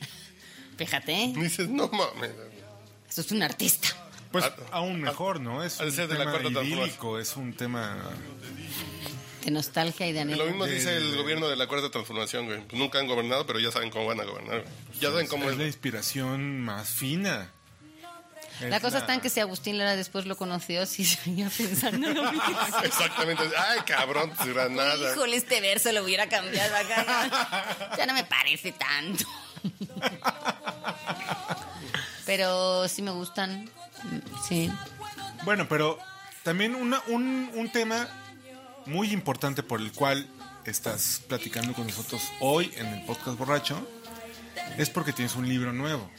[0.76, 2.30] Fíjate, Dices, no mames.
[3.08, 3.88] eso es un artista.
[4.32, 5.64] Pues Ah, aún mejor, ¿no?
[5.64, 6.78] Es de un ser de la tema cuarta transformación.
[6.80, 7.98] idílico, es un tema...
[9.44, 10.46] De nostalgia y de Lo anhelo.
[10.46, 12.60] mismo De- dice el de- gobierno de la cuarta transformación, güey.
[12.66, 14.72] Pues nunca han gobernado, pero ya saben cómo van a gobernar, güey.
[15.00, 15.58] Ya saben cómo es es.
[15.58, 17.50] la inspiración más fina.
[18.68, 22.08] La Es cosa está en que si Agustín Lara después lo conoció, sí seguía pensando
[22.08, 22.42] en lo mismo.
[22.84, 23.42] Exactamente.
[23.56, 25.12] Ay, cabrón, pues, Granada.
[25.12, 27.04] Híjole, este verso lo hubiera cambiado acá.
[27.30, 29.24] Ya, ya no me parece tanto.
[32.26, 33.68] Pero sí me gustan.
[34.48, 34.70] Sí.
[35.44, 35.98] Bueno, pero
[36.42, 38.08] también una- un, un tema
[38.86, 40.26] muy importante por el cual
[40.64, 43.86] estás platicando con nosotros hoy en el podcast borracho
[44.76, 46.10] es porque tienes un libro nuevo.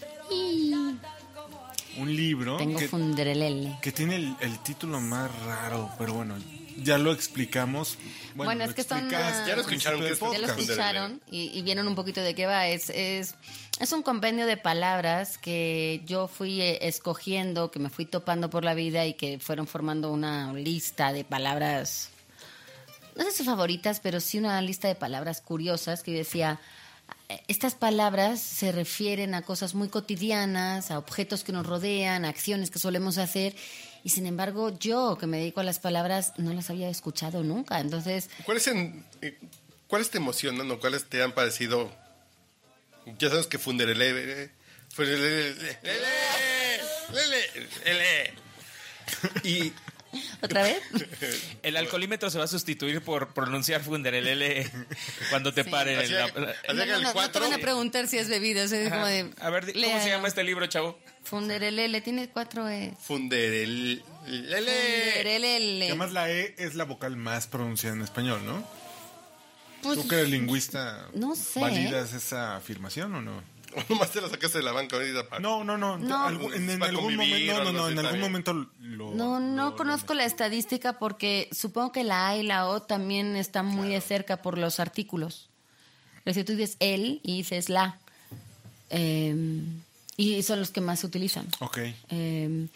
[1.98, 3.78] Un libro Tengo que, funderelele.
[3.82, 6.36] que tiene el, el título más raro, pero bueno,
[6.82, 7.98] ya lo explicamos.
[8.36, 10.60] Bueno, es que son, Ya lo escucharon, del que es- Ya lo podcast.
[10.60, 12.68] escucharon y, y vieron un poquito de qué va.
[12.68, 13.36] Es, es,
[13.80, 18.64] es un compendio de palabras que yo fui eh, escogiendo, que me fui topando por
[18.64, 22.10] la vida y que fueron formando una lista de palabras,
[23.18, 26.60] no sé si favoritas, pero sí una lista de palabras curiosas que yo decía,
[27.48, 32.72] estas palabras se refieren a cosas muy cotidianas, a objetos que nos rodean, a acciones
[32.72, 33.56] que solemos hacer.
[34.04, 37.80] Y sin embargo, yo que me dedico a las palabras no las había escuchado nunca.
[37.80, 39.38] Entonces, ¿Cuáles, eh,
[39.88, 41.92] ¿Cuáles te emocionan o cuáles te han parecido?
[43.20, 44.52] Ya sabes que Funderele.
[44.90, 45.78] Funderele.
[47.14, 48.34] lele, lele.
[49.44, 49.74] Y
[50.42, 50.78] ¿Otra vez?
[51.64, 54.70] El alcoholímetro se va a sustituir por pronunciar funderelele
[55.30, 56.00] cuando te paren.
[56.00, 58.90] en la- No, no, el no, no te van a preguntar si o sea, es
[58.90, 61.00] como de, A ver, ¿cómo se llama este libro, chavo?
[61.24, 62.94] Funderelele, tiene cuatro E.
[63.00, 64.02] Funderele.
[64.26, 65.86] Funderelele.
[65.86, 68.64] Que Además la E es la vocal más pronunciada en español, ¿no?
[69.82, 71.60] Pues, ¿Tú que eres lingüista, No sé.
[71.60, 73.44] validas esa afirmación o no?
[73.76, 75.28] O nomás te la sacaste de la banca ahorita.
[75.30, 75.98] pa- No, no, no.
[75.98, 76.26] No.
[76.28, 79.12] algún- en, en Para algún momento, no, no, no, en algún momento lo.
[79.12, 83.36] No, no lo- conozco la estadística porque supongo que la A y la O también
[83.36, 85.48] están muy de cerca por los artículos.
[86.24, 87.98] Pero si tú dices el y dices la,
[88.90, 89.36] eh,
[90.18, 91.48] y son los que más se utilizan.
[91.60, 91.80] Ok.
[92.10, 92.68] Eh,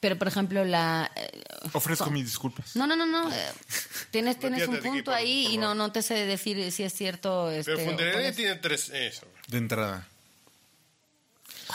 [0.00, 1.10] pero, por ejemplo, la...
[1.16, 1.42] eh,
[1.72, 2.76] Ofrezco mis disculpas.
[2.76, 3.30] No, no, no, no.
[3.32, 3.36] eh,
[4.10, 7.50] tienes, tienes un punto ahí y no, no te sé decir si es cierto.
[7.50, 8.36] Este, Pero es.
[8.36, 8.90] tiene tres.
[8.90, 9.26] Eso.
[9.48, 10.06] De entrada.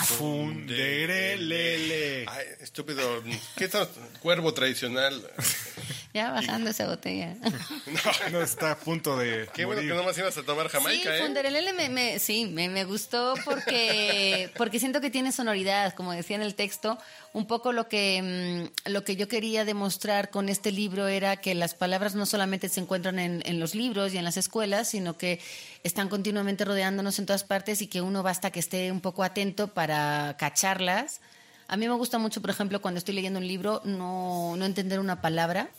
[0.06, 2.26] Funderelele.
[2.28, 3.24] Ay, estúpido.
[3.56, 3.74] ¿Qué es
[4.22, 5.30] cuervo tradicional?
[6.14, 7.36] Ya bajando esa botella.
[8.32, 9.48] No está a punto de.
[9.54, 9.92] Qué bueno morir.
[9.94, 11.22] que nomás ibas a tomar Jamaica, sí, ¿eh?
[11.24, 16.36] Funderelele me, me- sí, me, me gustó porque, porque siento que tiene sonoridad, como decía
[16.36, 16.98] en el texto.
[17.34, 21.54] Un poco lo que, mm, lo que yo quería demostrar con este libro era que
[21.56, 25.16] las palabras no solamente se encuentran en, en los libros y en las escuelas, sino
[25.18, 25.40] que
[25.84, 29.68] están continuamente rodeándonos en todas partes y que uno basta que esté un poco atento
[29.74, 31.22] para cacharlas.
[31.68, 35.00] A mí me gusta mucho, por ejemplo, cuando estoy leyendo un libro, no, no entender
[35.00, 35.70] una palabra.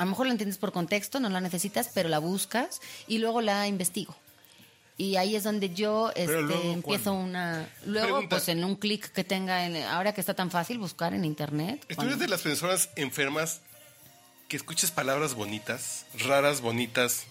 [0.00, 3.42] A lo mejor la entiendes por contexto, no la necesitas, pero la buscas y luego
[3.42, 4.16] la investigo.
[4.96, 7.24] Y ahí es donde yo este, luego, empiezo ¿cuándo?
[7.28, 7.68] una...
[7.84, 8.36] Luego, Pregunta.
[8.36, 11.84] pues en un clic que tenga, en- ahora que está tan fácil buscar en internet.
[11.94, 13.60] ¿Tú eres de las personas enfermas
[14.48, 17.24] que escuchas palabras bonitas, raras, bonitas,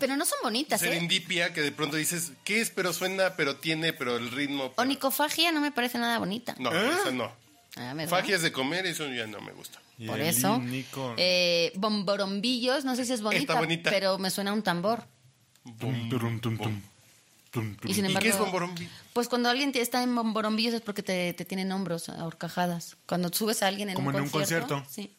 [0.00, 0.86] Pero no son bonitas, ¿eh?
[0.86, 2.70] serendipia, que de pronto dices, ¿qué es?
[2.70, 4.72] Pero suena, pero tiene, pero el ritmo...
[4.72, 6.56] pero- Onicofagia no me parece nada bonita.
[6.58, 6.90] No, ¿Eh?
[7.00, 7.30] eso no.
[7.76, 9.78] Ah, de comer, eso ya no me gusta.
[10.00, 10.58] Y Por eso.
[10.58, 13.90] Nico- Eh, bomborombillos, no sé si es bonita, Está bonita.
[13.90, 15.04] pero me suena a un tambor.
[17.84, 18.88] Y sin ¿Y embargo, qué es bomborombi?
[19.12, 22.96] Pues cuando alguien te- está en bomborombillos es porque te, te tienen hombros a horcajadas.
[23.06, 24.76] Cuando subes a alguien en Como un en un concierto.
[24.82, 24.90] concierto.
[24.90, 25.14] Sí.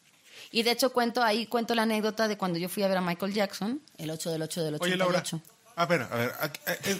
[0.51, 3.01] Y de hecho cuento ahí cuento la anécdota de cuando yo fui a ver a
[3.01, 4.85] Michael Jackson el 8 del 8 del 88.
[4.85, 5.23] Oye, Laura.
[5.75, 6.33] A ver, a ver.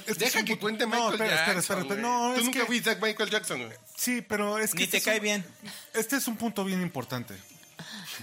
[0.08, 2.02] es Deja que cuente No, Michael espera, espera, Jackson, espera, espera.
[2.02, 2.66] No, Tú es nunca que...
[2.68, 3.78] fuiste a Michael Jackson, güey.
[3.98, 4.78] Sí, pero es que...
[4.78, 5.46] Ni este te cae un- bien.
[5.94, 7.36] Este es un punto bien importante.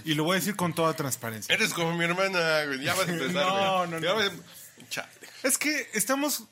[0.05, 1.53] Y lo voy a decir con toda transparencia.
[1.53, 2.81] Eres como mi hermana, güey.
[2.83, 4.15] Ya vas a empezar, No, no, Ya no.
[4.15, 5.09] vas a- Chale.
[5.43, 6.43] Es que estamos,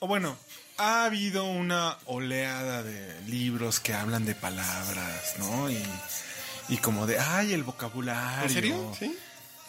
[0.00, 0.36] o bueno,
[0.76, 5.70] ha habido una oleada de libros que hablan de palabras, ¿no?
[5.70, 5.82] Y,
[6.68, 8.42] y como de, ay, el vocabulario.
[8.44, 8.96] ¿En serio?
[8.98, 9.16] ¿Sí?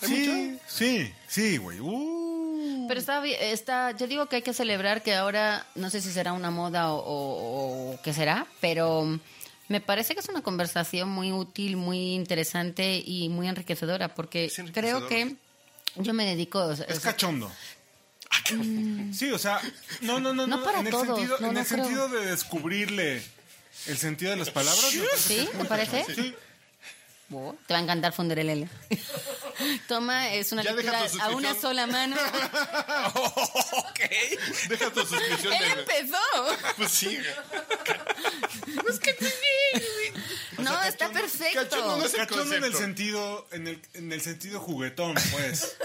[0.02, 0.64] ¿Hay Sí, mucho?
[0.68, 1.80] sí, sí, güey.
[1.80, 2.86] Uh.
[2.88, 6.34] Pero está, está, yo digo que hay que celebrar que ahora, no sé si será
[6.34, 9.20] una moda o, o- o qué será, pero
[9.72, 15.08] me parece que es una conversación muy útil, muy interesante y muy enriquecedora, porque creo
[15.08, 15.36] que
[15.96, 16.60] yo me dedico...
[16.60, 17.52] o sea, Es cachondo.
[19.14, 19.62] Sí, o sea,
[20.02, 21.84] no, no, no, No no, para en el todos, sentido, no, en no el creo.
[21.86, 23.24] sentido de descubrirle
[23.88, 24.92] el sentido de las palabras.
[25.18, 25.48] ¿Sí?
[25.58, 26.06] ¿Te parece?
[26.14, 26.36] Sí.
[27.34, 28.68] Oh, te va a encantar Funderelele.
[29.88, 32.16] Toma, es una Ya lectura tu a una sola mano.
[33.14, 34.00] ok.
[34.68, 35.72] Deja tu suscripción ¡Él de...
[35.82, 36.18] empezó!
[36.78, 37.28] Pues sí, güey.
[40.58, 41.60] No, está cachondo- perfecto.
[41.70, 45.76] cachondo no es el Cachondo en el sentido, en el, en el sentido juguetón, pues.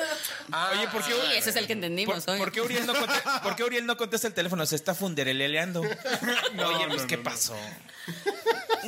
[0.73, 2.39] Oye, ¿por qué, Sí, ese es el que entendimos por, hoy.
[2.41, 4.67] por qué Uriel no conte- por qué Uriel no contesta el teléfono?
[4.67, 5.81] Se está fundereleleando.
[5.81, 5.97] Oye,
[6.89, 7.23] pues, no, ¿qué no.
[7.23, 7.57] pasó?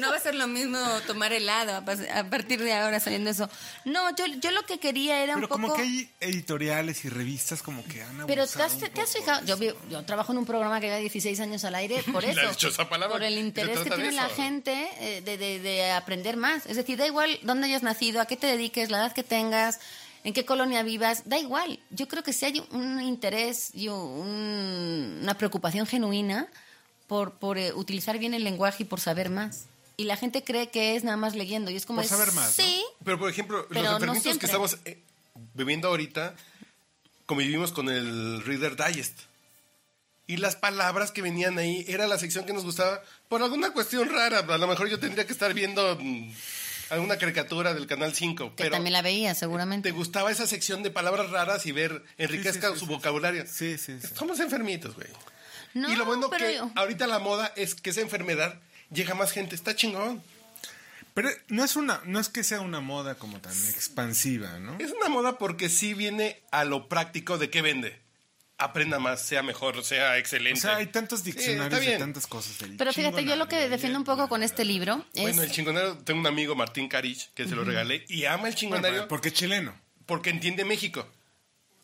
[0.00, 3.48] No va a ser lo mismo tomar helado a partir de ahora saliendo eso.
[3.84, 5.60] No, yo, yo lo que quería era Pero un poco...
[5.62, 9.12] como que hay editoriales y revistas como que han Pero ¿te has, un te has
[9.12, 9.44] fijado?
[9.44, 9.56] Yo,
[9.90, 12.68] yo trabajo en un programa que lleva 16 años al aire por eso.
[12.68, 13.14] esa palabra.
[13.14, 16.66] Por el interés que tiene la gente eh, de, de- de aprender más.
[16.66, 19.80] Es decir, da igual dónde hayas nacido, a qué te dediques, la edad que tengas,
[20.24, 21.78] en qué colonia vivas, da igual.
[21.90, 26.48] Yo creo que si hay un interés y un- una preocupación genuina
[27.06, 29.64] por, por eh, utilizar bien el lenguaje y por saber más.
[29.98, 31.70] Y la gente cree que es nada más leyendo.
[31.70, 32.64] Y es como Por es, saber más, ¿no?
[32.64, 35.02] Sí, Pero, por ejemplo, Pero los enfermitos que estamos eh,
[35.54, 36.34] bebiendo ahorita,
[37.26, 39.20] convivimos con el Reader Digest.
[40.26, 44.08] Y las palabras que venían ahí era la sección que nos gustaba por alguna cuestión
[44.10, 44.40] rara.
[44.40, 46.30] A lo mejor yo tendría que estar viendo mm,
[46.90, 48.50] alguna caricatura del Canal 5.
[48.54, 49.88] que Pero también la veía seguramente.
[49.90, 52.92] te gustaba esa sección de palabras raras y ver enriquezca Sí, sí, sí, su sí.
[52.92, 53.44] vocabulario.
[53.46, 54.08] Sí, sí, sí.
[54.14, 55.08] Somos enfermitos, güey.
[55.74, 58.60] No, y lo bueno pero que yo- ahorita la moda es que esa enfermedad
[58.92, 59.54] llega más gente.
[59.54, 60.22] Está chingón.
[61.14, 64.76] Pero no es una, no es que sea una moda como tan expansiva, ¿no?
[64.78, 67.98] Es una moda porque sí viene a lo práctico de qué vende.
[68.60, 70.60] Aprenda más, sea mejor, sea O excelente.
[70.60, 71.98] sea, hay tantos Sí, diccionarios de bien.
[71.98, 72.58] tantas cosas.
[72.58, 75.22] del Pero fíjate, yo lo que defiendo un poco con este libro es...
[75.22, 78.40] Bueno, el chingonario, tengo un amigo, Martín Carich, que se lo regalé y ama el
[78.42, 79.74] Bueno, chingonario porque es chileno.
[80.06, 81.08] porque entiende México.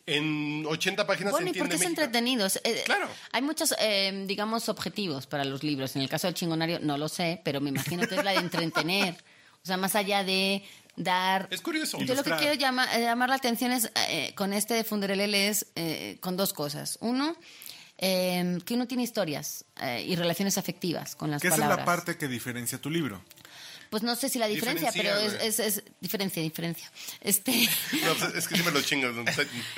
[0.06, 2.02] En 80 páginas Bueno, y entiende porque es México.
[2.02, 2.44] entretenido.
[2.46, 3.08] Es, eh, Claro.
[3.32, 5.96] Hay muchos, eh, digamos, objetivos para los libros.
[5.96, 8.38] En el caso del chingonario, no lo sé, pero me imagino que es la de
[8.38, 9.16] entretener.
[9.62, 10.62] O sea, más allá de
[10.94, 11.48] dar...
[11.50, 11.98] Es curioso.
[12.00, 15.48] Yo lo que quiero llama- eh, llamar la atención es, eh, con este de Funderelele
[15.48, 16.98] es eh, con dos cosas.
[17.00, 17.34] Uno,
[17.96, 21.78] eh, que uno tiene historias eh, y relaciones afectivas con las Que esa es palabras.
[21.78, 23.22] la parte que diferencia tu libro.
[23.94, 26.90] Pues no sé si la diferencia, pero es, es, es diferencia, diferencia.
[27.20, 27.52] Este...
[28.04, 29.06] No, pues, es que siempre lo chingo.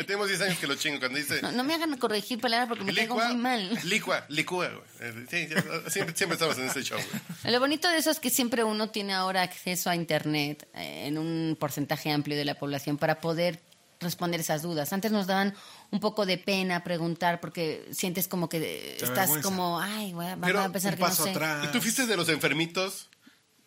[0.07, 1.01] Tenemos 10 años que lo chingo.
[1.01, 3.79] Cuando dice No, no me hagan corregir palabras porque me caigo muy mal.
[3.85, 4.83] licua, licua, güey.
[5.01, 5.49] Eh, Sí,
[5.91, 7.53] siempre, siempre estamos en este show, güey.
[7.53, 11.19] Lo bonito de eso es que siempre uno tiene ahora acceso a Internet eh, en
[11.19, 13.61] un porcentaje amplio de la población para poder
[14.01, 14.95] responder esas dudas.
[14.95, 15.55] Antes nos daban
[15.91, 20.39] un poco de pena preguntar porque sientes como que Te estás como, ay, voy a,
[20.41, 21.31] Pero van a pensar un que no paso sé.
[21.33, 21.67] atrás.
[21.67, 23.11] ¿Y tú fuiste de los enfermitos?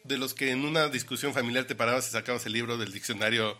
[0.03, 3.57] De los que en una discusión familiar te parabas y sacabas el libro del diccionario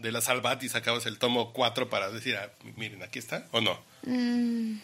[0.00, 3.60] de la Salvat y sacabas el tomo 4 para decir, ah, miren, aquí está, ¿o
[3.60, 3.78] no?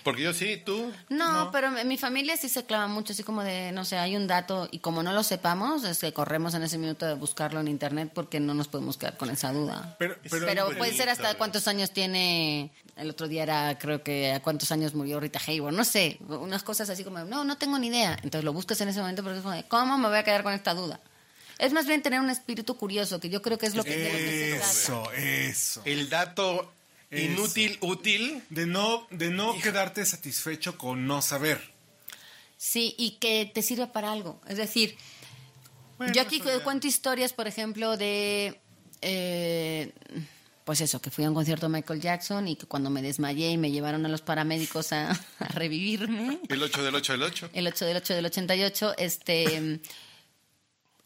[0.04, 0.92] Porque yo sí, tú.
[1.08, 4.16] No, pero mi mi familia sí se clava mucho, así como de, no sé, hay
[4.16, 7.58] un dato y como no lo sepamos, es que corremos en ese minuto de buscarlo
[7.58, 9.96] en Internet porque no nos podemos quedar con esa duda.
[9.98, 12.70] Pero, pero, Pero puede ser hasta cuántos años tiene.
[12.96, 15.74] El otro día era, creo que a cuántos años murió Rita Hayworth.
[15.74, 18.12] No sé, unas cosas así como, no, no tengo ni idea.
[18.22, 20.42] Entonces lo buscas en ese momento porque es como, de, ¿cómo me voy a quedar
[20.42, 21.00] con esta duda?
[21.58, 23.96] Es más bien tener un espíritu curioso, que yo creo que es lo que.
[23.96, 24.70] de lo que se trata.
[24.70, 25.82] Eso, eso.
[25.84, 26.72] El dato
[27.10, 28.42] Inútil, útil.
[28.50, 31.72] De no, de no quedarte satisfecho con no saber.
[32.56, 34.40] Sí, y que te sirva para algo.
[34.48, 34.96] Es decir,
[35.98, 38.60] Bueno, yo aquí cuento historias, por ejemplo, de...
[39.02, 39.92] eh,
[40.64, 43.50] pues eso, que fui a un concierto de Michael Jackson y que cuando me desmayé
[43.50, 47.50] y me llevaron a los paramédicos a, a revivirme, El 8 del 8 del 8.
[47.52, 49.80] el 8 del 8 del 88, este,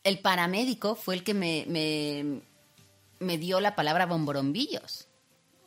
[0.05, 2.41] el paramédico fue el que me, me,
[3.19, 5.07] me dio la palabra bomborombillos.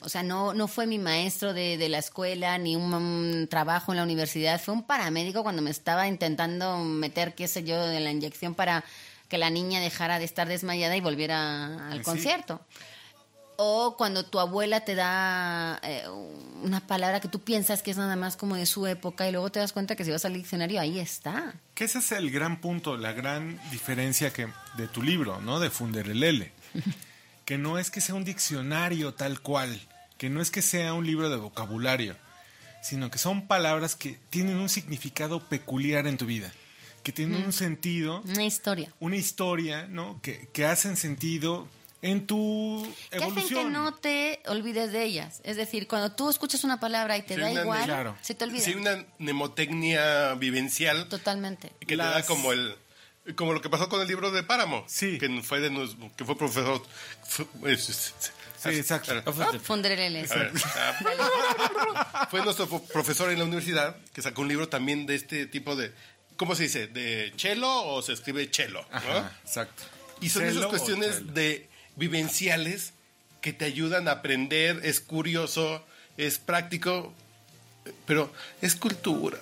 [0.01, 3.93] O sea, no, no fue mi maestro de, de la escuela ni un, un trabajo
[3.93, 8.01] en la universidad, fue un paramédico cuando me estaba intentando meter, qué sé yo, de
[8.01, 8.83] la inyección para
[9.29, 12.03] que la niña dejara de estar desmayada y volviera al Sí.
[12.03, 12.59] concierto.
[13.57, 16.03] O cuando tu abuela te da eh,
[16.63, 19.51] una palabra que tú piensas que es nada más como de su época y luego
[19.51, 21.53] te das cuenta que si vas al diccionario ahí está.
[21.75, 24.47] Que ese es el gran punto, la gran diferencia que
[24.77, 25.59] de tu libro, ¿no?
[25.59, 26.51] De Funderelele.
[27.45, 29.79] que no es que sea un diccionario tal cual,
[30.17, 32.15] que no es que sea un libro de vocabulario,
[32.81, 36.51] sino que son palabras que tienen un significado peculiar en tu vida,
[37.03, 38.93] que tienen un sentido, Una historia.
[38.99, 40.19] una historia, ¿no?
[40.21, 41.67] Que, que hacen sentido
[42.03, 43.63] en tu Que hacen evolución.
[43.63, 45.41] que no te olvides de ellas.
[45.43, 48.15] Es decir, cuando tú escuchas una palabra y te Sí, da igual, claro.
[48.21, 48.63] se te olvida.
[48.63, 51.71] Sí, una mnemotecnia vivencial Totalmente.
[51.79, 52.75] que te Las- da como el
[53.37, 54.83] como lo que pasó con el libro de Páramo.
[54.85, 55.17] Sí.
[55.17, 56.83] Que fue de nos- que fue profesor.
[57.25, 58.13] fue- es- es-
[58.61, 59.13] Sí, exacto.
[59.25, 59.31] Ah,
[62.29, 65.93] fue nuestro profesor en la universidad que sacó un libro también de este tipo de
[66.37, 66.87] ¿cómo se dice?
[66.87, 68.85] de chelo o se escribe chelo,
[69.45, 69.83] exacto.
[70.21, 72.93] Y son esas cuestiones de vivenciales
[73.41, 75.85] que te ayudan a aprender, es curioso,
[76.17, 77.13] es práctico,
[78.05, 78.31] pero
[78.61, 79.37] es cultura.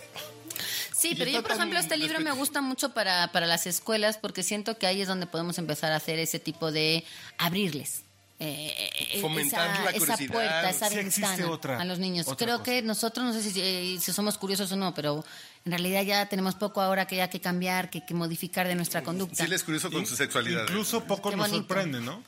[0.95, 4.17] Sí, Y pero yo, por ejemplo, este libro me gusta mucho para, para las escuelas
[4.17, 7.03] porque siento que ahí es donde podemos empezar a hacer ese tipo de
[7.37, 8.03] abrirles.
[8.43, 10.33] Eh, Fomentar esa, la esa curiosidad.
[10.33, 12.25] puerta, esa Sí existe ventana otra- a los niños.
[12.37, 12.63] Creo cosa.
[12.63, 15.23] que nosotros, no sé si, eh, si somos curiosos o no, pero
[15.65, 19.03] en realidad ya tenemos poco ahora que ya que cambiar, que, que modificar de nuestra
[19.03, 19.43] conducta.
[19.43, 20.61] Sí les curioso con su sexualidad.
[20.61, 20.65] ¿eh?
[20.69, 21.67] Incluso poco Qué nos bonito.
[21.67, 22.23] sorprende, ¿no?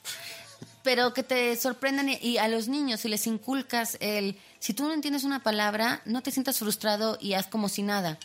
[0.84, 4.84] pero que te sorprendan y, y a los niños si les inculcas el si tú
[4.84, 8.18] no entiendes una palabra no te sientas frustrado y haz como si nada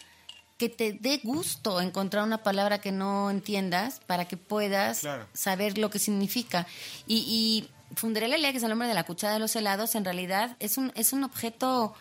[0.57, 5.28] que te dé gusto encontrar una palabra que no entiendas para que puedas Claro.
[5.32, 6.66] saber lo que significa
[7.07, 10.57] y, y Funderelele, que es el nombre de la cuchara de los helados en realidad
[10.61, 11.95] es un es un objeto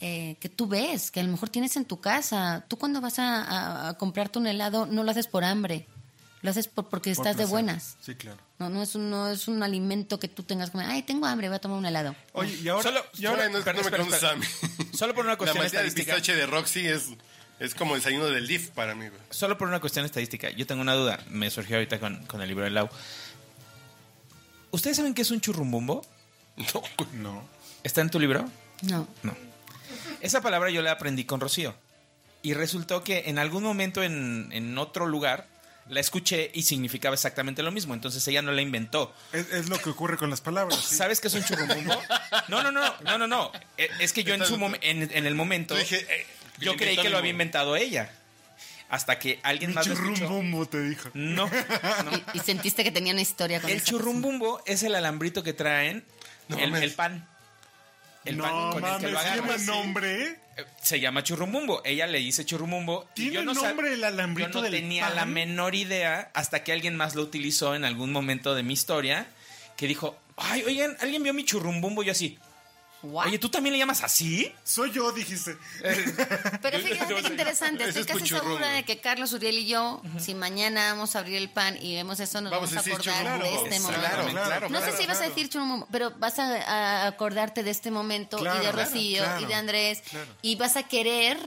[0.00, 3.18] eh, que tú ves que a lo mejor tienes en tu casa tú cuando vas
[3.18, 5.86] a, a- a comprarte un helado no lo haces por hambre
[6.42, 8.38] lo haces por, porque Por estás de buenas Sí, claro.
[8.58, 11.48] no, no es un, no es un alimento que tú tengas como, ay, tengo hambre,
[11.48, 12.16] voy a tomar un helado.
[12.32, 14.80] Oye, y ahora, Solo- y ahora- Ahora no, Espera, no me espera, consta a espera.
[14.88, 14.90] mí.
[14.96, 16.16] Solo por una La cuestión materia de estadística.
[16.16, 17.08] pistache de Roxy es,
[17.58, 19.04] es como el desayuno del DIF para mí.
[19.28, 20.48] Solo por una cuestión estadística.
[20.48, 21.20] Yo tengo una duda.
[21.28, 22.88] Me surgió ahorita con, con el libro de Lau.
[24.70, 26.04] ¿Ustedes saben qué es un churrumbumbo?
[27.14, 27.42] No.
[27.82, 28.48] ¿Está en tu libro?
[28.82, 29.08] No.
[29.22, 29.36] No.
[30.20, 31.74] Esa palabra yo la aprendí con Rocío.
[32.42, 35.46] Y resultó que en algún momento en, en otro lugar
[35.88, 37.94] la escuché y significaba exactamente lo mismo.
[37.94, 39.12] Entonces ella no la inventó.
[39.32, 40.78] Es, es lo que ocurre con las palabras.
[40.84, 40.94] sí.
[40.94, 41.94] ¿Sabes qué es un churrumbumbo?
[42.48, 43.52] No, no, no, no, no, no.
[43.76, 46.26] Eh, Es que yo en, su mom- en, en el momento Yo dije, eh,
[46.60, 48.10] yo creí que lo había inventado ella.
[48.90, 50.14] Hasta que alguien más lo escuchó.
[50.24, 51.10] Churrumbumbo te dijo.
[51.14, 52.10] No, no.
[52.34, 56.04] Y, y sentiste que tenía una historia con El churrumbumbo es el alambrito que traen
[56.48, 56.82] No el, mames.
[56.82, 57.26] el pan.
[58.24, 60.24] El no pan con el que mames, lo ¿se llama nombre?
[60.56, 61.80] Eh, Se llama churrumbumbo.
[61.84, 63.06] Ella le dice churrumbumbo.
[63.14, 65.16] y ¿Tiene yo no sab- nombre el alambrito Yo no del tenía pan?
[65.16, 69.26] la menor idea hasta que alguien más lo utilizó en algún momento de mi historia.
[69.76, 72.02] Que dijo, ay, oigan, ¿alguien vio mi churrumbumbo?
[72.02, 72.38] Y yo así,
[73.02, 73.26] What?
[73.28, 74.52] oye, ¿tú también le llamas así?
[74.62, 75.56] Soy yo, dijiste.
[76.62, 77.84] Pero fíjate qué interesante.
[77.84, 81.36] Estoy es casi segura de que Carlos Uriel y yo, si mañana vamos a abrir
[81.36, 84.00] el pan y vemos eso, nos Vamos vamos, a acordar de este Claro, momento.
[84.32, 86.44] claro, claro, no sé si vas a decir churrumbo, pero vas a,
[87.04, 90.26] a acordarte de este momento y de Rocío claro, y de Andrés claro.
[90.42, 91.38] y vas a querer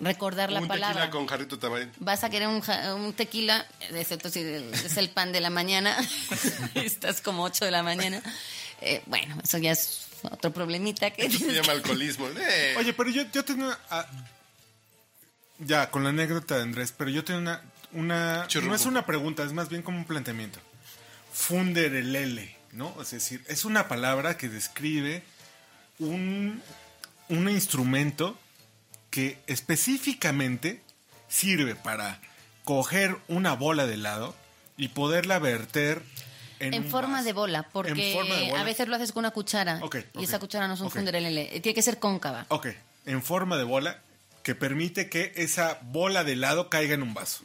[0.00, 1.02] recordar la un palabra.
[1.02, 1.94] tequila con jarrito tamarindo.
[2.00, 5.96] Vas a querer un, ja- un tequila, excepto si es el pan de la mañana,
[6.74, 8.20] estás como 8 de la mañana.
[8.82, 12.28] Eh, bueno, eso ya es otro problemita que Eso se llama alcoholismo.
[12.28, 12.74] Eh.
[12.78, 13.78] Oye, pero yo, yo tengo una...
[13.90, 14.06] ah,
[15.58, 17.62] ya, con la anécdota de Andrés, pero yo tengo una...
[17.92, 20.58] una no es una pregunta, es más bien como un planteamiento.
[21.32, 22.94] Funderelele, ¿no?
[23.00, 25.22] Es decir, es una palabra que describe
[25.98, 26.62] un,
[27.28, 28.38] un instrumento
[29.10, 30.82] que específicamente
[31.28, 32.20] sirve para
[32.64, 34.34] coger una bola de helado
[34.76, 36.02] y poderla verter
[36.60, 38.60] en, forma de bola, porque En forma de bola.
[38.60, 40.92] a veces lo haces con una cuchara Ok, y esa cuchara no es un ok.
[40.94, 42.44] funderelele, tiene que ser cóncava.
[42.48, 42.68] Ok,
[43.06, 44.00] en forma de bola
[44.42, 47.40] que permite que esa bola de helado caiga en un vaso.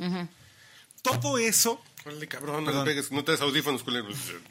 [1.02, 4.08] Todo eso, Órale, cabrón, no, pegues, no te des audífonos, culero.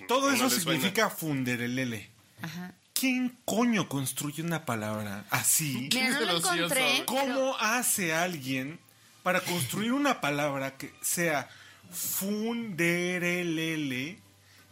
[0.08, 0.64] todo No eso suena.
[0.64, 2.11] significa funderelele.
[2.42, 2.74] Ajá.
[2.92, 5.88] ¿quién coño construye una palabra así?
[5.92, 7.02] Mira, no lo encontré.
[7.06, 8.78] ¿Cómo hace alguien
[9.22, 11.48] para construir una palabra que sea
[11.90, 14.18] funderelele,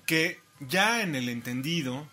[0.08, 2.08] que ya en el entendido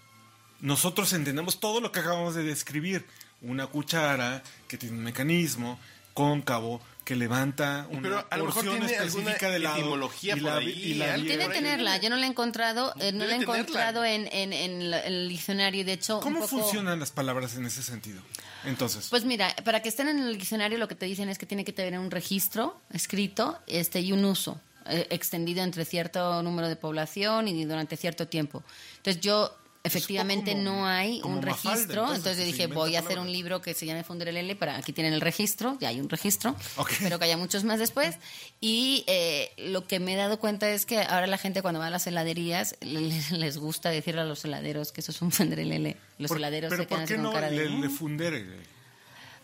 [0.60, 3.06] nosotros entendemos todo lo que acabamos de describir?
[3.42, 5.80] Una cuchara que tiene un mecanismo
[6.14, 10.40] cóncavo que levanta una Pero a lo mejor porción tiene específica de lado etimología y
[10.42, 13.34] por la- ahí, y la- Debe tenerla, yo no la he encontrado, eh, no la
[13.36, 16.18] he encontrado en, en- en la- en el diccionario, de hecho...
[16.18, 18.22] un ¿Cómo poco- funcionan las palabras en ese sentido?
[18.66, 21.46] Entonces, Pues mira, para que estén en el diccionario lo que te dicen es que
[21.46, 26.76] tiene que tener un registro escrito este, y un uso extendido entre cierto número de
[26.76, 28.64] población y durante cierto tiempo.
[28.98, 29.56] Entonces yo...
[29.88, 33.62] Efectivamente como- no hay un Mafalda, registro, entonces, entonces, dije voy a hacer un libro
[33.62, 36.94] que se llame Funderelele, para aquí tienen el registro, ya hay un registro, Ok.
[36.94, 38.16] espero que haya muchos más después.
[38.60, 41.86] Y eh, lo que me he dado cuenta es que ahora la gente cuando va
[41.86, 45.98] a las heladerías le- les gusta decirle a los heladeros que eso es un Funderelele.
[46.18, 47.56] Los por- heladeros pero se quedan ¿por qué así con no cara de...
[47.56, 47.92] le, le "Mm".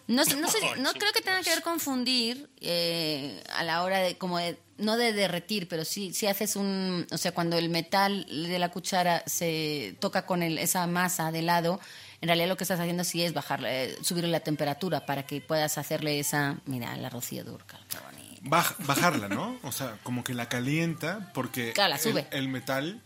[0.07, 4.17] No, no, sé, no creo que tenga que ver confundir eh, a la hora de,
[4.17, 8.25] como de- no de derretir, pero sí, si haces un, o sea, cuando el metal
[8.29, 11.79] de la cuchara se toca con el, esa masa de lado,
[12.21, 15.41] en realidad lo que estás haciendo sí es bajarle, eh, subirle la temperatura para que
[15.41, 18.41] puedas hacerle esa, mira, la Rocío Durcal, qué bonito.
[18.43, 19.57] Baj- bajarla, ¿no?
[19.63, 22.27] O sea, como que la calienta porque Claro, la sube.
[22.31, 23.01] El, el metal...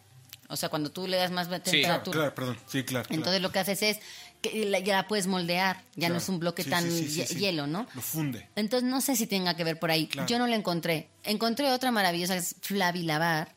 [0.48, 2.14] O sea, cuando tú le das más temperatura.
[2.20, 2.58] claro, perdón.
[2.68, 3.08] Sí, claro.
[3.08, 3.20] claro.
[3.20, 4.00] Entonces lo que haces es
[4.50, 7.36] que la- ya la puedes moldear, ya no es un bloque Sí, tan sí, sí,
[7.36, 7.88] hielo, ¿no?
[7.96, 8.48] Lo funde.
[8.56, 10.08] Entonces no sé si tenga que ver por ahí.
[10.08, 10.28] Claro.
[10.28, 11.10] Yo no la encontré.
[11.24, 13.56] Encontré otra maravillosa, que es flavilavar,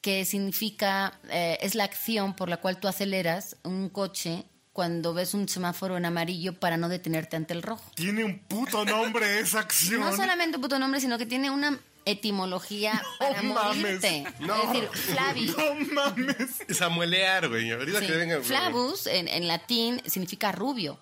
[0.00, 5.34] que significa, eh, es la acción por la cual tú aceleras un coche cuando ves
[5.34, 7.90] un semáforo en amarillo para no detenerte ante el rojo.
[7.94, 10.00] Tiene un puto nombre esa acción.
[10.00, 13.84] No solamente un puto nombre, sino que tiene una etimología para mames.
[13.84, 14.24] morirte.
[14.40, 14.54] No.
[14.62, 15.46] Es decir, flavi.
[15.46, 16.48] No mames.
[16.76, 17.70] Samuelear, güey.
[17.72, 18.06] Ahorita Sí.
[18.06, 18.40] que venga.
[18.40, 20.98] Flavus en, en latín significa rubio.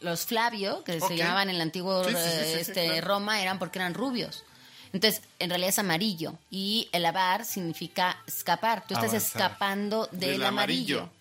[0.00, 3.06] Los Flavio, que se llamaban en el antiguo Sí, sí, sí, sí, sí, este, claro.
[3.08, 4.44] Roma, eran porque eran rubios.
[4.92, 6.34] Entonces, en realidad es amarillo.
[6.50, 8.86] Y el avar significa escapar.
[8.86, 9.42] Tú estás Avanzar.
[9.42, 10.98] escapando del, Del amarillo.
[11.00, 11.16] amarillo.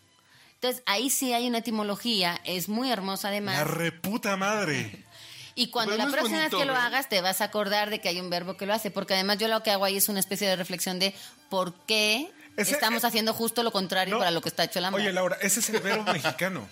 [0.56, 2.40] Entonces, ahí sí hay una etimología.
[2.44, 3.58] Es muy hermosa además.
[3.58, 5.04] La reputa madre.
[5.58, 8.02] Y cuando Pero la próxima bonito, vez que lo hagas, te vas a acordar de
[8.02, 8.92] que hay un verbo que lo hace.
[8.92, 11.16] Porque además yo lo que hago ahí es una especie de reflexión de
[11.50, 14.20] por qué Ese- estamos eh, haciendo justo lo contrario no.
[14.20, 15.04] para lo que está hecho el hambre.
[15.04, 16.68] Oye, Laura, ese es el verbo mexicano.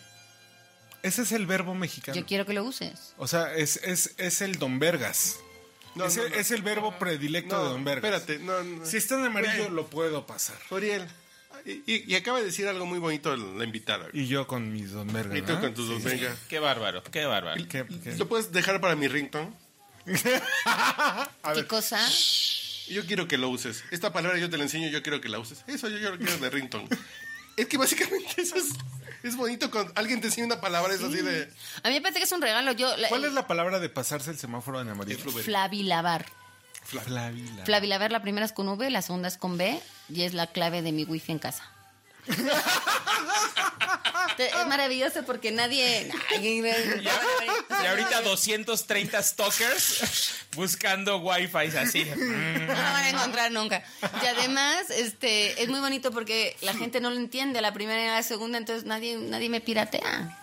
[1.01, 2.15] Ese es el verbo mexicano.
[2.19, 3.13] Yo quiero que lo uses.
[3.17, 5.37] O sea, es, es, es el don Vergas.
[5.95, 6.35] No, es, no, el, no.
[6.37, 8.21] es el verbo predilecto No, de don Vergas.
[8.21, 8.85] espérate, no, no.
[8.85, 10.55] Si está en amarillo, lo puedo pasar.
[10.71, 11.07] Uriel.
[11.65, 14.09] Y, y- y acaba de decir algo muy bonito la invitada.
[14.11, 14.23] güey.
[14.23, 15.37] Y yo con mis don Vergas.
[15.37, 16.35] Y tú con tus dos, venga.
[16.49, 17.61] Qué bárbaro, qué bárbaro.
[17.69, 18.15] ¿Qué- qué?
[18.17, 19.51] ¿Lo puedes dejar para mi ringtone?
[21.55, 21.99] ¿Qué cosa?
[22.89, 23.83] Yo quiero que lo uses.
[23.91, 25.63] Esta palabra yo te la enseño, yo quiero que la uses.
[25.67, 26.87] Eso yo, yo lo quiero de ringtone.
[27.57, 28.65] es que básicamente eso es,
[29.23, 31.49] es bonito cuando alguien te enseña una palabra, es así de...
[31.83, 32.73] A mí me parece que es un regalo.
[32.73, 35.19] Yo, la- ¿Cuál es la palabra de pasarse el semáforo en amarillo?
[35.31, 36.25] Flavilavar.
[36.83, 37.65] Flavila.
[37.65, 39.79] Flavilavar, la primera es con V, la segunda es con B
[40.09, 41.63] y es la clave de mi wifi en casa.
[44.37, 46.11] Es maravilloso porque nadie...
[46.41, 52.05] Y ahorita 230 stalkers buscando wifi así.
[52.05, 53.83] No lo van a encontrar nunca.
[54.23, 58.07] Y además, este, es muy bonito porque la gente no lo entiende la primera y
[58.07, 60.42] la segunda, entonces nadie, nadie me piratea.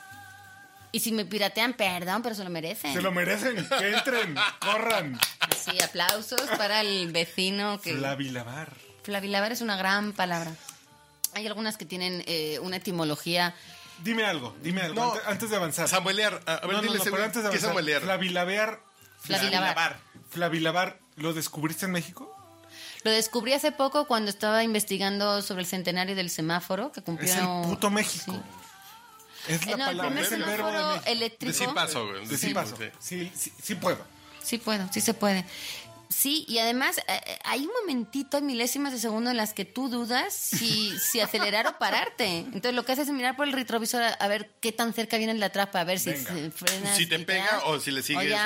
[0.93, 2.93] Y si me piratean, perdón, pero se lo merecen.
[2.93, 3.65] Se lo merecen.
[3.79, 5.19] Que entren, corran.
[5.57, 7.95] Sí, aplausos para el vecino que...
[7.95, 8.73] Flavilavar.
[9.05, 10.53] Flavilavar es una gran palabra.
[11.35, 13.55] Hay algunas que tienen eh, una etimología.
[14.03, 14.95] Dime algo, dime algo.
[15.01, 15.13] No.
[15.13, 15.89] antes, antes de avanzar.
[15.89, 16.43] Samuelear.
[16.47, 17.69] A, ver, No, no, dile no, ese pero antes de ¿qué avanzar.
[17.69, 18.03] samuelear?
[18.03, 18.81] Flavilavear.
[19.21, 20.01] Flavilavar.
[20.31, 20.99] Flavilavar.
[21.17, 22.35] ¿Lo descubriste en México?
[23.05, 27.31] Lo descubrí hace poco cuando estaba investigando sobre el centenario del semáforo que cumplió.
[27.33, 28.33] Es el puto México.
[28.33, 28.41] Sí.
[29.49, 31.11] Es la Eh, no, el palabra, primer es el verbo de semáforo México.
[31.11, 31.53] eléctrico.
[31.53, 32.27] De sí paso, güey.
[32.27, 32.77] De sí paso.
[32.99, 34.05] Sí, sí, sí puedo.
[34.43, 35.45] Sí puedo, sí se puede.
[36.09, 39.65] Sí, y además eh, eh, hay un momentito, hay milésimas de segundo en las que
[39.65, 42.39] tú dudas si, si acelerar o pararte.
[42.39, 45.19] Entonces lo que haces es mirar por el retrovisor a, a ver qué tan cerca
[45.19, 46.97] viene el de atrás para ver si se frenas.
[46.97, 48.37] Si te pega o si le sigues.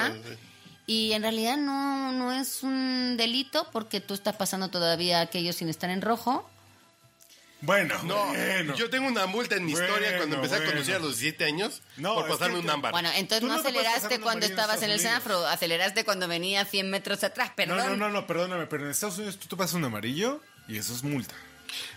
[0.87, 5.71] Y en realidad no, no es un delito porque tú estás pasando todavía aquello sin
[5.71, 6.49] estar en rojo.
[7.65, 8.75] Bueno, No, bueno.
[8.77, 11.83] yo tengo una multa en mi historia cuando empecé a conducir a los 17 años
[11.97, 12.93] No, por es pasarme que un ámbar.
[12.93, 17.25] Bueno, entonces no aceleraste cuando en estabas en el semáforo, aceleraste cuando venía 100 metros
[17.25, 17.79] atrás, No, perdón.
[17.79, 20.93] no, no, no, perdóname, pero en Estados Unidos tú te pasas un amarillo y eso
[20.95, 21.35] es multa.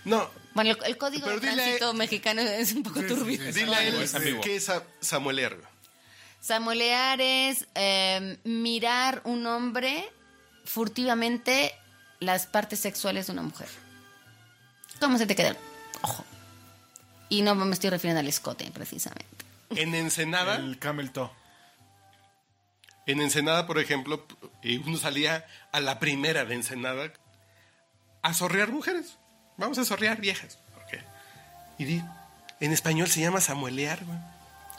[0.05, 3.38] No, Bueno, el, el código Pero de dile- tránsito mexicano es un poco turbio.
[3.38, 3.59] sí, sí.
[3.59, 4.13] dile a él es
[4.43, 5.55] qué es sa- samuelear.
[5.55, 5.68] güey.
[6.39, 10.09] Samuelear es eh, mirar un hombre
[10.65, 11.74] furtivamente
[12.20, 13.68] las partes sexuales de una mujer.
[15.00, 15.50] ¿Cómo se te queda?
[15.50, 15.58] el
[16.02, 16.24] Ojo.
[17.30, 19.26] Y no me estoy refiriendo al escote, precisamente.
[19.72, 21.30] En Ensenada, El camel toe.
[23.06, 24.26] en Ensenada, por ejemplo,
[24.64, 27.12] y uno salía a la primera de Ensenada
[28.22, 29.18] a sorrear mujeres.
[29.58, 30.60] Vamos a sorrear viejas.
[30.86, 31.00] Ok.
[31.78, 32.04] Y di,
[32.60, 34.20] en español se llama samuelear, güey.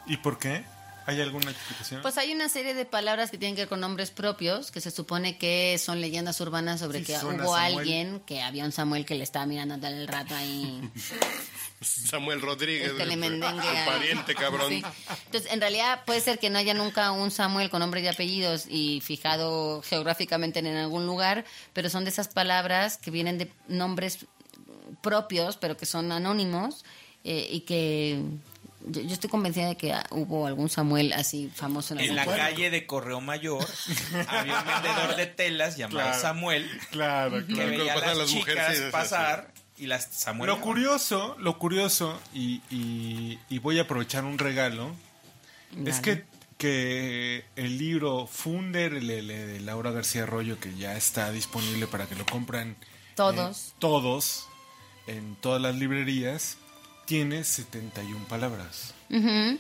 [0.06, 0.64] ¿Y por qué?
[1.08, 2.02] ¿Hay alguna explicación?
[2.02, 4.90] Pues hay una serie de palabras que tienen que ver con nombres propios, que se
[4.90, 9.14] supone que son leyendas urbanas sobre Sí, que hubo alguien, que había un Samuel que
[9.14, 10.82] le estaba mirando tal el rato ahí.
[11.80, 12.90] Samuel Rodríguez.
[12.90, 13.62] El telemendengue.
[13.62, 13.86] Tu ahí.
[13.86, 14.68] pariente, cabrón.
[14.68, 14.82] Sí.
[15.24, 18.66] Entonces, en realidad puede ser que no haya nunca un Samuel con nombre y apellidos
[18.68, 24.26] y fijado geográficamente en algún lugar, pero son de esas palabras que vienen de nombres
[25.00, 26.84] propios, pero que son anónimos
[27.24, 28.22] eh, y que
[28.88, 32.70] yo, yo estoy convencida de que hubo algún Samuel así famoso en, En la calle
[32.70, 33.64] de Correo Mayor
[34.28, 36.20] había un vendedor de telas llamado Claro.
[36.20, 37.70] Samuel Claro, que claro.
[37.70, 38.90] veía a las mujeres, chicas sí, sí.
[38.90, 40.48] pasar y las Samuel.
[40.50, 44.92] Lo curioso, lo curioso, y, y- y voy a aprovechar un regalo,
[45.86, 46.24] es que,
[46.56, 52.16] que el libro Funder LL de Laura García Arroyo, que ya está disponible para que
[52.16, 52.76] lo compren
[53.14, 53.68] Todos.
[53.68, 54.48] eh, todos,
[55.06, 56.56] en todas las librerías,
[57.08, 58.92] tiene 71 palabras.
[59.08, 59.58] Ujú.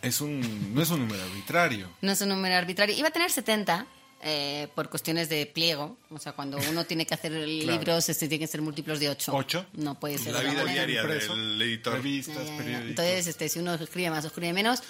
[0.00, 1.88] Es un, no es un número arbitrario.
[2.00, 2.96] No es un número arbitrario.
[2.96, 3.84] Iba a tener 70
[4.22, 5.98] eh, por cuestiones de pliego.
[6.10, 9.34] O sea, cuando uno tiene que hacer libros, este tiene que ser múltiplos de 8.
[9.34, 9.66] ¿Ocho?
[9.72, 11.94] No puede ser La vida diaria del editor.
[11.94, 12.90] Revistas, periódicos.
[12.90, 14.84] Entonces, este, si uno escribe más o escribe menos,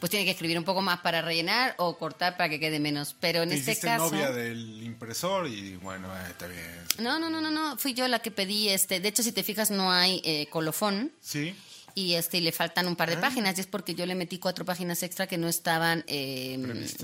[0.00, 3.14] pues tiene que escribir un poco más para rellenar o cortar para que quede menos.
[3.20, 4.10] Pero en Te este caso...
[4.10, 6.64] novia del impresor y bueno, eh, está bien.
[6.98, 7.76] No, no, no, no, no.
[7.78, 9.00] Fui yo la que pedí este.
[9.00, 11.12] De hecho, si te fijas, no hay eh, colofón.
[11.20, 11.54] Sí.
[11.94, 13.20] Y este y le faltan un par de Ah.
[13.20, 13.58] páginas.
[13.58, 16.56] Y es porque yo le metí cuatro páginas extra que no estaban eh,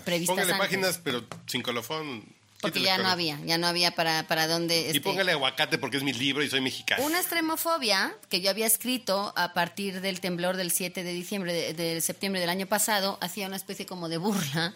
[0.04, 0.34] previstas.
[0.36, 0.66] Póngale antes.
[0.66, 2.24] páginas, pero sin colofón.
[2.64, 4.80] Porque ya no había, ya no había para, para dónde.
[4.80, 7.04] Y este, póngale aguacate porque es mi libro y soy mexicano.
[7.04, 11.74] Una extremofobia que yo había escrito a partir del temblor del 7 de diciembre, de,
[11.74, 14.74] de septiembre del año pasado, hacía una especie como de burla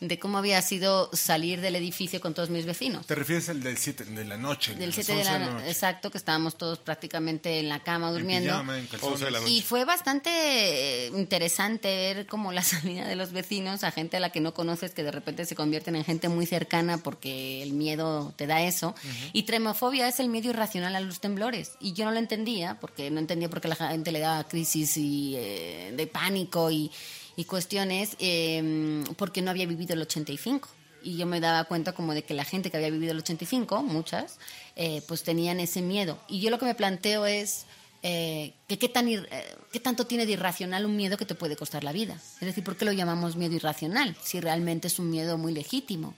[0.00, 3.06] de cómo había sido salir del edificio con todos mis vecinos.
[3.06, 4.74] ¿Te refieres al del 7 de la noche?
[4.74, 5.68] Del las 7 de 11 la la no- noche?
[5.70, 8.48] exacto, que estábamos todos prácticamente en la cama durmiendo.
[8.50, 9.12] pijama, en calzones.
[9.16, 9.52] 11 de la noche.
[9.52, 14.20] Y fue bastante eh, interesante ver como la salida de los vecinos a gente a
[14.20, 17.72] la que no conoces que de repente se convierten en gente muy cercana porque el
[17.74, 18.94] miedo te da eso.
[19.34, 21.72] Y tremofobia es el miedo irracional a los temblores.
[21.78, 24.96] Y yo no lo entendía porque no entendía por qué la gente le daba crisis
[24.96, 26.90] y, eh, de pánico y,
[27.36, 30.68] y cuestiones eh, porque no había vivido el 85.
[31.02, 33.82] Y yo me daba cuenta como de que la gente que había vivido el 85,
[33.82, 34.38] muchas,
[34.76, 36.18] eh, pues tenían ese miedo.
[36.28, 37.64] Y yo lo que me planteo es
[38.02, 39.26] eh, que qué, tan eh,
[39.72, 42.14] qué tanto tiene de irracional un miedo que te puede costar la vida.
[42.14, 44.16] Es decir, ¿por qué lo llamamos miedo irracional?
[44.22, 46.14] Si realmente es un miedo muy legítimo.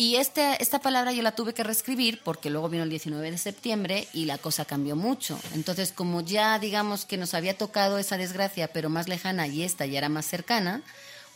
[0.00, 3.36] Y este, esta palabra yo la tuve que reescribir porque luego vino el 19 de
[3.36, 5.38] septiembre y la cosa cambió mucho.
[5.52, 9.84] Entonces, como ya digamos que nos había tocado esa desgracia, pero más lejana y esta
[9.84, 10.82] ya era más cercana,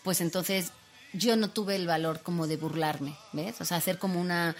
[0.02, 0.70] pues entonces
[1.12, 3.60] yo no tuve el valor como de burlarme, ¿ves?
[3.60, 4.56] O sea, hacer como una...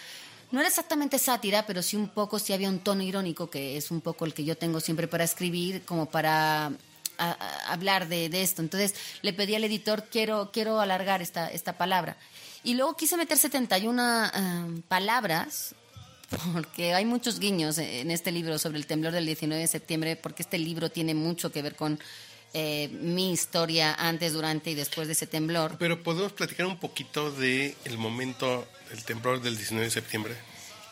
[0.51, 3.91] No era exactamente sátira, pero sí un poco, sí había un tono irónico, que es
[3.91, 6.73] un poco el que yo tengo siempre para escribir, como para
[7.69, 8.61] hablar de, de esto.
[8.61, 12.19] Entonces le pedí al editor, quiero, quiero alargar esta, esta palabra.
[12.65, 15.75] Y luego quise meter 71 eh, palabras,
[16.53, 20.43] porque hay muchos guiños en este libro sobre el temblor del 19 de septiembre, porque
[20.43, 22.01] este libro tiene mucho que ver con
[22.55, 25.77] eh, mi historia antes, durante y después de ese temblor.
[25.79, 30.35] Pero podemos platicar un poquito de el momento del temblor del 19 de septiembre.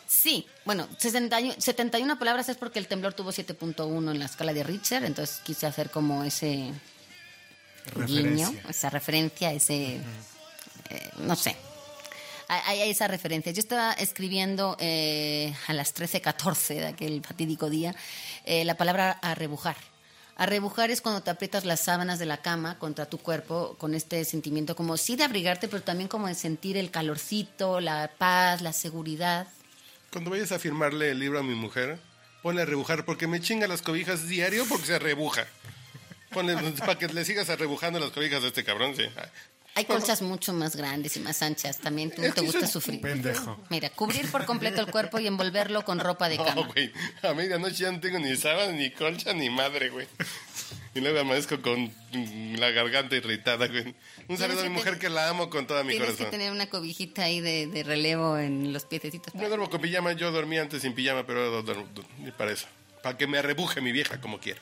[0.05, 4.63] Sí, bueno, 61 71 palabras es porque el temblor tuvo 7.1 en la escala de
[4.63, 6.71] Richter, entonces quise hacer como ese
[8.05, 10.01] guiño, esa referencia, ese,
[10.93, 11.57] eh, no sé,
[12.47, 13.51] hay, esa referencia.
[13.51, 17.95] Yo estaba escribiendo eh, a las 13.14 de aquel fatídico día
[18.45, 19.77] eh, la palabra arrebujar.
[20.35, 24.25] Arrebujar es cuando te aprietas las sábanas de la cama contra tu cuerpo con este
[24.25, 28.73] sentimiento como sí de abrigarte, pero también como de sentir el calorcito, la paz, la
[28.73, 29.47] seguridad.
[30.11, 31.99] Cuando vayas a firmarle el libro a mi mujer,
[32.41, 35.45] ponle a rebujar porque me chinga las cobijas diario porque se rebuja.
[36.31, 39.03] Ponle para que le sigas arrebujando las cobijas de este cabrón, sí.
[39.75, 41.79] Hay colchas mucho más grandes y más anchas.
[41.79, 43.01] También tú te gusta sufrir.
[43.01, 43.59] Pendejo.
[43.69, 46.53] Mira, cubrir por completo el cuerpo y envolverlo con ropa de cama.
[46.55, 46.91] No, güey.
[47.23, 50.07] A medianoche ya no tengo ni sábana, ni colcha, ni madre, güey.
[50.95, 51.91] Y luego amanezco con
[52.59, 53.95] la garganta irritada, güey.
[54.27, 56.31] Un saludo a mi mujer que la amo con toda mi Tienes que corazón.
[56.31, 59.33] tener una cobijita ahí de, de relevo en los piececitos.
[59.33, 61.87] No duermo con pijama, yo dormía antes sin pijama, pero ahora duermo
[62.19, 62.67] ni para eso.
[63.01, 64.61] Para que me arrebuje mi vieja como quiera.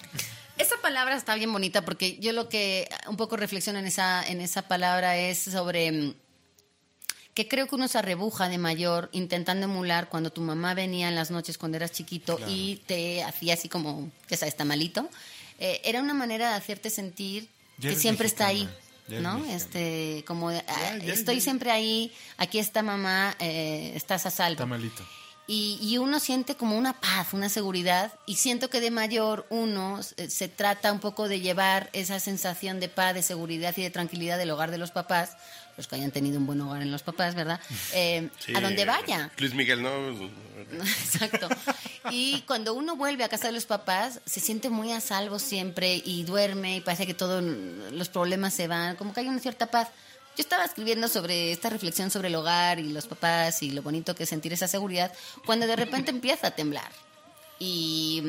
[0.62, 4.42] Esa palabra está bien bonita porque yo lo que un poco reflexiono en esa, en
[4.42, 6.14] esa palabra es sobre mm,
[7.34, 11.16] que creo que uno se arrebuja de mayor intentando emular cuando tu mamá venía en
[11.16, 12.52] las noches cuando eras chiquito Claro.
[12.52, 15.10] y te hacía así como, que sabes, está malito.
[15.60, 17.48] Eh, era una manera de hacerte sentir
[17.78, 18.68] Ya que siempre está ahí,
[19.08, 19.36] ya ¿no?
[19.40, 19.56] mexicana.
[19.56, 20.64] Este, como, ah,
[21.02, 21.42] ya, estoy ya.
[21.42, 24.54] siempre ahí, aquí está mamá, eh, estás a salvo.
[24.54, 25.04] Está malito.
[25.54, 30.00] Y, y uno siente como una paz, una seguridad, y siento que de mayor uno
[30.16, 33.90] eh, se trata un poco de llevar esa sensación de paz, de seguridad y de
[33.90, 35.36] tranquilidad del hogar de los papás,
[35.76, 37.60] los que hayan tenido un buen hogar en los papás, ¿verdad?
[37.94, 39.30] Eh, Sí, a donde vaya.
[39.40, 39.92] Luis Miguel, ¿no?
[41.04, 41.50] Exacto.
[42.12, 46.02] Y cuando uno vuelve a casa de los papás, se siente muy a salvo siempre
[46.06, 49.68] y duerme y parece que todos los problemas se van, como que hay una cierta
[49.68, 49.90] paz.
[50.42, 54.16] Yo estaba escribiendo sobre esta reflexión sobre el hogar y los papás y lo bonito
[54.16, 55.14] que es sentir esa seguridad,
[55.46, 56.92] cuando de repente empieza a temblar.
[57.60, 58.24] Y,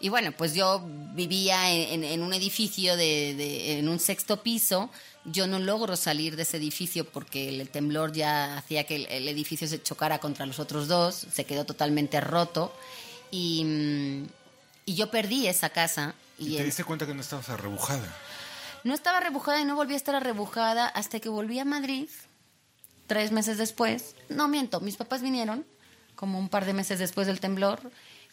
[0.00, 0.82] y bueno, pues yo
[1.14, 4.90] vivía en, en- en un edificio, de, de- en un sexto piso.
[5.24, 9.26] Yo no logro salir de ese edificio porque el, temblor ya hacía que el, el
[9.26, 12.70] edificio se chocara contra los otros dos, se quedó totalmente roto.
[13.30, 14.24] Y,
[14.84, 16.14] y yo perdí esa casa.
[16.38, 18.14] Y, Y, te diste cuenta que no estabas arrebujada.
[18.84, 22.08] No estaba rebujada y no volví a estar arrebujada hasta que volví a Madrid
[23.06, 24.14] tres meses después.
[24.28, 25.64] No miento, mis papás vinieron
[26.14, 27.80] como un par de meses después del temblor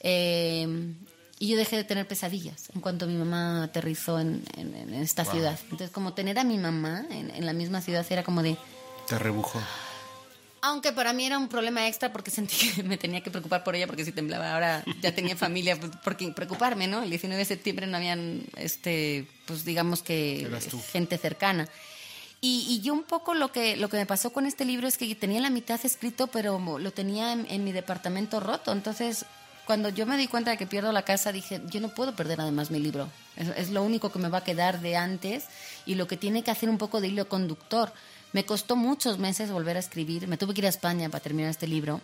[0.01, 0.93] eh,
[1.39, 5.23] y yo dejé de tener pesadillas en cuanto mi mamá aterrizó en, en- en esta
[5.23, 5.31] Wow.
[5.33, 5.59] ciudad.
[5.63, 8.57] Entonces, como tener a mi mamá en, en la misma ciudad era como de...
[9.07, 9.59] Te arrebujó.
[10.63, 13.75] Aunque para mí era un problema extra porque sentí que me tenía que preocupar por
[13.75, 17.01] ella porque si temblaba ahora ya tenía familia pues, por qué preocuparme, ¿no?
[17.01, 20.47] El 19 de septiembre no habían, este, pues digamos que
[20.91, 21.67] gente cercana.
[22.43, 24.97] Y, y yo un poco lo que, lo que me pasó con este libro es
[24.97, 28.71] que tenía la mitad escrito, pero lo tenía en, en mi departamento roto.
[28.71, 29.25] Entonces,
[29.65, 32.41] cuando yo me di cuenta de que pierdo la casa, dije, yo no puedo perder
[32.41, 33.09] además mi libro.
[33.35, 35.45] Es, es lo único que me va a quedar de antes
[35.85, 37.93] y lo que tiene que hacer un poco de hilo conductor.
[38.33, 40.27] Me costó muchos meses volver a escribir.
[40.27, 42.01] Me tuve que ir a España para terminar este libro.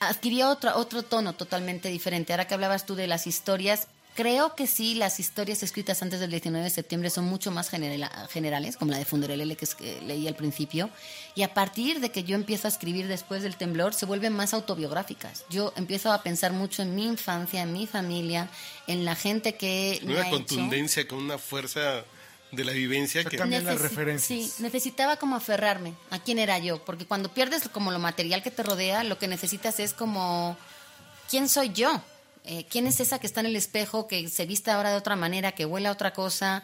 [0.00, 2.32] Adquirió otro, otro tono totalmente diferente.
[2.32, 6.30] Ahora que hablabas tú de las historias, creo que sí, las historias escritas antes del
[6.30, 9.66] 19 de septiembre son mucho más generales, como la de Funderelele que,
[10.02, 10.90] leí al principio.
[11.34, 14.54] Y a partir de que yo empiezo a escribir después del temblor, se vuelven más
[14.54, 15.44] autobiográficas.
[15.50, 18.50] Yo empiezo a pensar mucho en mi infancia, en mi familia,
[18.86, 20.30] en la gente que me Una hecho.
[20.30, 22.04] contundencia con una fuerza
[22.52, 23.36] de la vivencia que...
[23.38, 28.42] Necesi- Sí, necesitaba como aferrarme a quién era yo, porque cuando pierdes como lo material
[28.42, 30.56] que te rodea, lo que necesitas es como,
[31.30, 32.02] ¿quién soy yo?
[32.44, 35.16] Eh, ¿Quién es esa que está en el espejo, que se viste ahora de otra
[35.16, 36.62] manera, que huele a otra cosa?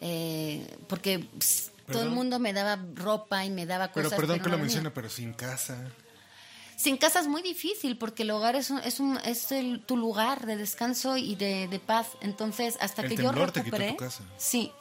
[0.00, 2.14] Eh, porque pss, todo el Perdón.
[2.14, 4.18] mundo me daba ropa y me daba Pero cosas.
[4.18, 5.76] perdón pero que no lo mencione, pero sin casa.
[6.76, 9.96] Sin casa es muy difícil porque el hogar es, un, es, un, es el- tu
[9.96, 12.08] lugar de descanso y de, de paz.
[12.20, 13.92] Entonces, hasta El que yo temblor te quitó recuperé.
[13.92, 14.22] tu casa.
[14.36, 14.72] Sí.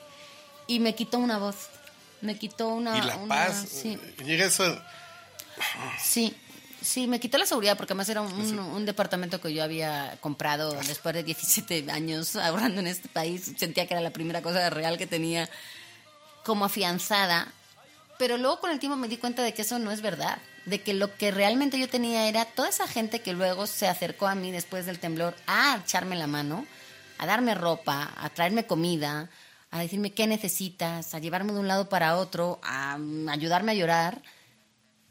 [0.67, 1.55] Y me quitó una voz.
[2.21, 2.97] Me quitó una.
[2.97, 3.65] y la una- paz.
[3.69, 3.99] Sí.
[4.25, 4.81] Llega eso...
[6.01, 6.35] Sí,
[6.81, 10.17] sí, me quitó la seguridad porque además era un, un- un departamento que yo había
[10.21, 13.53] comprado después de 17 años ahorrando en este país.
[13.57, 15.49] Sentía que era la primera cosa real que tenía
[16.43, 17.47] como afianzada.
[18.17, 20.37] Pero luego con el tiempo me di cuenta de que eso no es verdad.
[20.65, 24.27] De que lo que realmente yo tenía era toda esa gente que luego se acercó
[24.27, 26.65] a mí después del temblor a echarme la mano,
[27.17, 29.29] a darme ropa, a traerme comida,
[29.75, 33.75] a decirme qué necesitas, a llevarme de un lado para otro, a mm, ayudarme a
[33.75, 34.21] llorar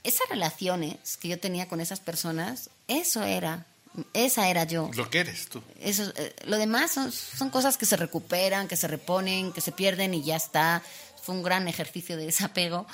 [0.05, 3.67] esas relaciones que yo tenía con esas personas, eso era,
[4.13, 4.91] esa era yo.
[4.95, 5.63] Lo que eres tú.
[5.81, 9.73] Eso, eh, lo demás son, son cosas que se recuperan, que se reponen, que se
[9.73, 10.83] pierden y ya está.
[11.23, 12.87] Fue un gran ejercicio de desapego.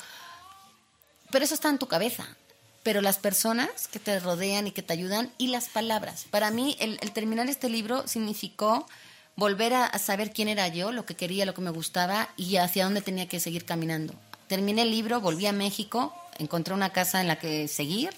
[1.31, 2.27] Pero eso está en tu cabeza.
[2.83, 6.27] Pero las personas que te rodean y que te ayudan y las palabras.
[6.31, 8.87] Para mí, el, el terminar este libro significó
[9.37, 12.85] volver a, saber quién era yo, lo que quería, lo que me gustaba y hacia
[12.85, 14.15] dónde tenía que seguir caminando.
[14.49, 18.11] Terminé el libro, volví a México, encontré una casa en la que seguir.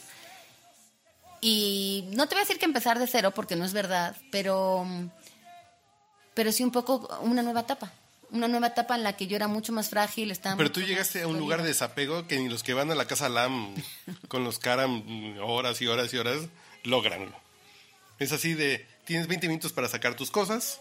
[1.41, 4.87] Y no te voy a decir que empezar de cero porque no es verdad, pero,
[6.35, 7.93] pero sí un poco una nueva etapa.
[8.31, 11.23] Una nueva etapa en la que yo era mucho más frágil, estaba Pero tú llegaste
[11.23, 13.75] a un lugar de desapego que ni los que van a la casa LAM
[14.29, 16.49] con los caram horas y horas y horas
[16.85, 17.35] logran.
[18.19, 20.81] Es así de, tienes 20 minutos para sacar tus cosas,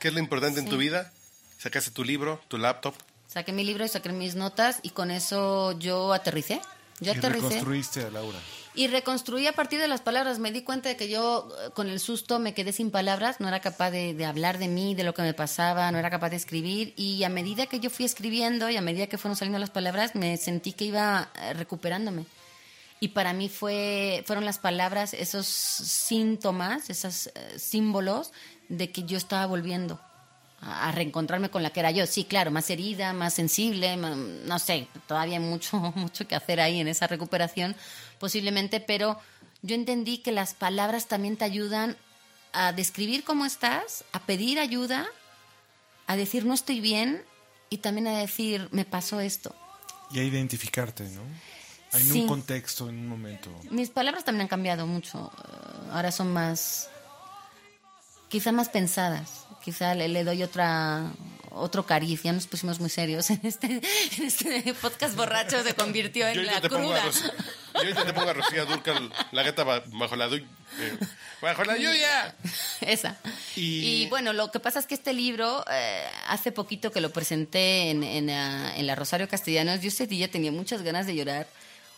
[0.00, 0.70] ¿qué es lo importante en Sí.
[0.70, 1.12] tu vida?
[1.58, 2.94] Sacaste tu libro, tu laptop.
[3.28, 6.60] Saqué mi libro y saqué mis notas y con eso yo aterricé.
[6.98, 7.46] Yo y aterricé.
[7.48, 8.38] reconstruiste a Laura.
[8.74, 10.38] Y reconstruí a partir de las palabras.
[10.38, 13.40] Me di cuenta de que yo, eh, con el susto, me quedé sin palabras.
[13.40, 15.90] No era capaz de, de hablar de mí, de lo que me pasaba.
[15.92, 16.92] No era capaz de escribir.
[16.96, 20.14] Y a medida que yo fui escribiendo y a medida que fueron saliendo las palabras,
[20.14, 22.26] me sentí que iba eh, recuperándome.
[23.00, 28.32] Y para mí fue, fueron las palabras, esos síntomas, esos eh, símbolos
[28.70, 30.00] de que yo estaba volviendo
[30.62, 32.06] a reencontrarme con la que era yo.
[32.06, 36.80] Sí, claro, más herida, más sensible, no sé, todavía hay mucho, mucho que hacer ahí
[36.80, 37.74] en esa recuperación,
[38.18, 39.18] posiblemente, pero
[39.62, 41.96] yo entendí que las palabras también te ayudan
[42.52, 45.06] a describir cómo estás, a pedir ayuda,
[46.06, 47.22] a decir no estoy bien
[47.70, 49.54] y también a decir me pasó esto.
[50.10, 51.22] Y a identificarte, ¿no?
[51.92, 52.20] En Sí.
[52.20, 53.50] un contexto, en un momento.
[53.70, 55.30] Mis palabras también han cambiado mucho.
[55.38, 56.88] Eh, Ahora son más,
[58.30, 59.44] quizá más pensadas.
[59.62, 61.10] Quizá le, le doy otra
[61.52, 62.22] otro cariz.
[62.22, 63.66] Ya nos pusimos muy serios en este,
[64.18, 65.62] en este podcast borracho.
[65.62, 67.34] Se convirtió en la te pongo a cruda.
[67.84, 70.42] Yo te pongo a Rocío Durcal, la gata ba- bajo la eh,
[71.42, 72.34] bajo la lluvia.
[72.80, 73.16] Esa.
[73.56, 77.10] Y- Y, bueno, lo que pasa es que este libro, eh, hace poquito que lo
[77.10, 81.14] presenté en, en, ah, en la Rosario Castellanos, yo ese día tenía muchas ganas de
[81.16, 81.46] llorar.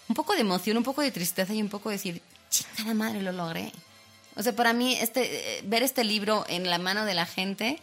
[0.09, 3.23] Un poco de emoción, un poco de tristeza y un poco de decir, chingada madre,
[3.23, 3.73] lo logré.
[4.37, 7.79] O sea, para mí, este, eh, ver este libro en la mano de la gente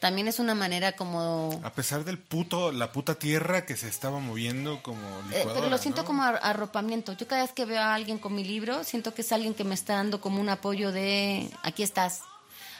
[0.00, 1.58] también es una manera como...
[1.64, 5.00] A pesar del puto, la puta tierra que se estaba moviendo como
[5.32, 6.06] Eh, pero lo siento ¿no?
[6.06, 7.14] como ar- arropamiento.
[7.14, 9.64] Yo cada vez que veo a alguien con mi libro, siento que es alguien que
[9.64, 12.20] me está dando como un apoyo de aquí estás.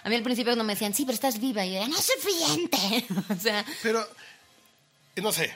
[0.02, 1.64] A mí al principio no me decían, sí, pero estás viva.
[1.64, 3.06] Y yo, no es suficiente.
[3.34, 4.06] o sea, Pero,
[5.16, 5.50] eh, no sé,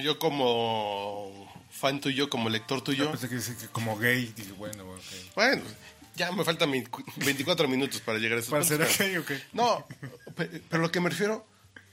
[0.00, 1.30] yo como
[1.70, 5.34] fan tuyo, como lector Yo tuyo, pensé que, como gay, dije, bueno, ok.
[5.36, 5.62] bueno,
[6.14, 6.84] ya me faltan mi-
[7.16, 9.42] 24 minutos para llegar a esos Para puntos, ser pero- gay, ok.
[9.52, 9.86] No,
[10.36, 11.46] pe- pero lo que me refiero,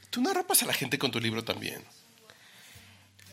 [0.10, 1.84] tú no arropas a la gente con tu libro también.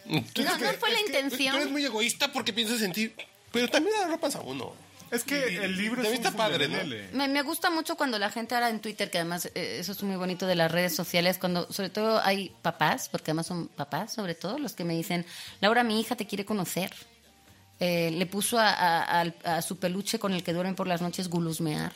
[0.05, 1.53] Tú No, que- no fue la intención.
[1.53, 3.13] Tú eres muy egoísta porque piensas en ti,
[3.53, 4.73] pero también arropas a uno.
[5.11, 6.79] Es que el libro es un está padre, ¿no?
[6.79, 7.09] fundelele.
[7.13, 10.03] me, me gusta mucho cuando la gente ahora en Twitter, que además eh, eso es
[10.03, 14.13] muy bonito de las redes sociales, cuando sobre todo hay papás, porque además son papás
[14.15, 15.25] sobre todo, los que me dicen,
[15.61, 16.93] Laura, mi hija te quiere conocer.
[17.81, 21.03] Eh, le puso a, a- al- a su peluche con el que duermen por las
[21.03, 21.93] noches gulusmear.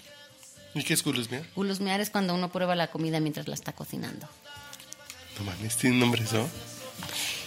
[0.75, 1.45] ¿Y qué es Gulusmia?
[1.57, 4.29] Gulusmear es cuando uno prueba la comida mientras la está cocinando.
[5.39, 6.49] No mames, tiene un nombre eso.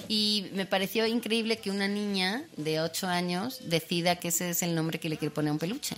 [0.10, 4.76] Y me pareció increíble que una niña de 8 años decida que ese es el
[4.76, 5.96] nombre que le quiere poner a un peluche.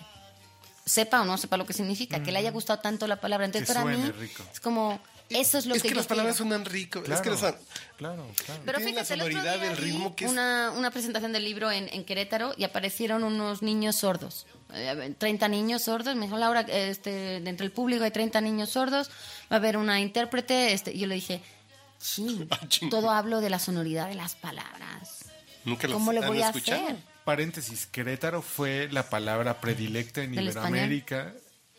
[0.85, 3.45] Sepa o no sepa lo que significa, que le haya gustado tanto la palabra.
[3.47, 4.43] Entonces, Que para mí, rico.
[4.53, 4.99] es como,
[5.29, 6.49] eso es lo es que, que, yo las palabras quiero.
[6.49, 6.99] suenan rico.
[6.99, 7.39] Es Claro, que las,
[7.97, 8.61] claro, claro.
[8.65, 11.71] Pero la fíjate, el otro sonoridad vi ritmo que es- una, una presentación del libro
[11.71, 14.45] en, en Querétaro y aparecieron unos niños sordos.
[14.73, 16.15] Eh, 30 niños sordos.
[16.15, 19.09] Me dijo Laura, este, dentro del público hay 30 niños sordos.
[19.51, 20.73] Va a haber una intérprete.
[20.73, 21.41] Este, y yo le dije,
[21.97, 25.25] sí, Ah, todo hablo de la sonoridad de las palabras.
[25.63, 26.83] Nunca las ¿Cómo le han voy a escuchado.
[26.83, 26.97] hacer?
[27.23, 31.33] Paréntesis, Querétaro fue la palabra predilecta en Iberoamérica.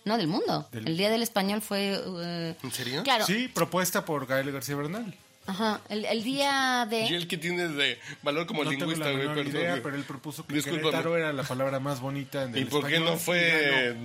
[0.06, 0.66] No, del mundo.
[0.72, 2.00] Del- El Día del Español fue...
[2.22, 3.02] eh, ¿En serio?
[3.02, 3.26] Claro.
[3.26, 5.14] Sí, propuesta por Gael García Bernal.
[5.48, 5.80] Ajá.
[5.88, 7.02] El, el día de...
[7.06, 9.46] Y el que tienes de valor como no tengo lingüista, la güey, perdón.
[9.62, 10.82] idea, pero él propuso que Discúlpame.
[10.90, 13.96] Querétaro era la palabra más bonita en el ¿Y por qué español, no fue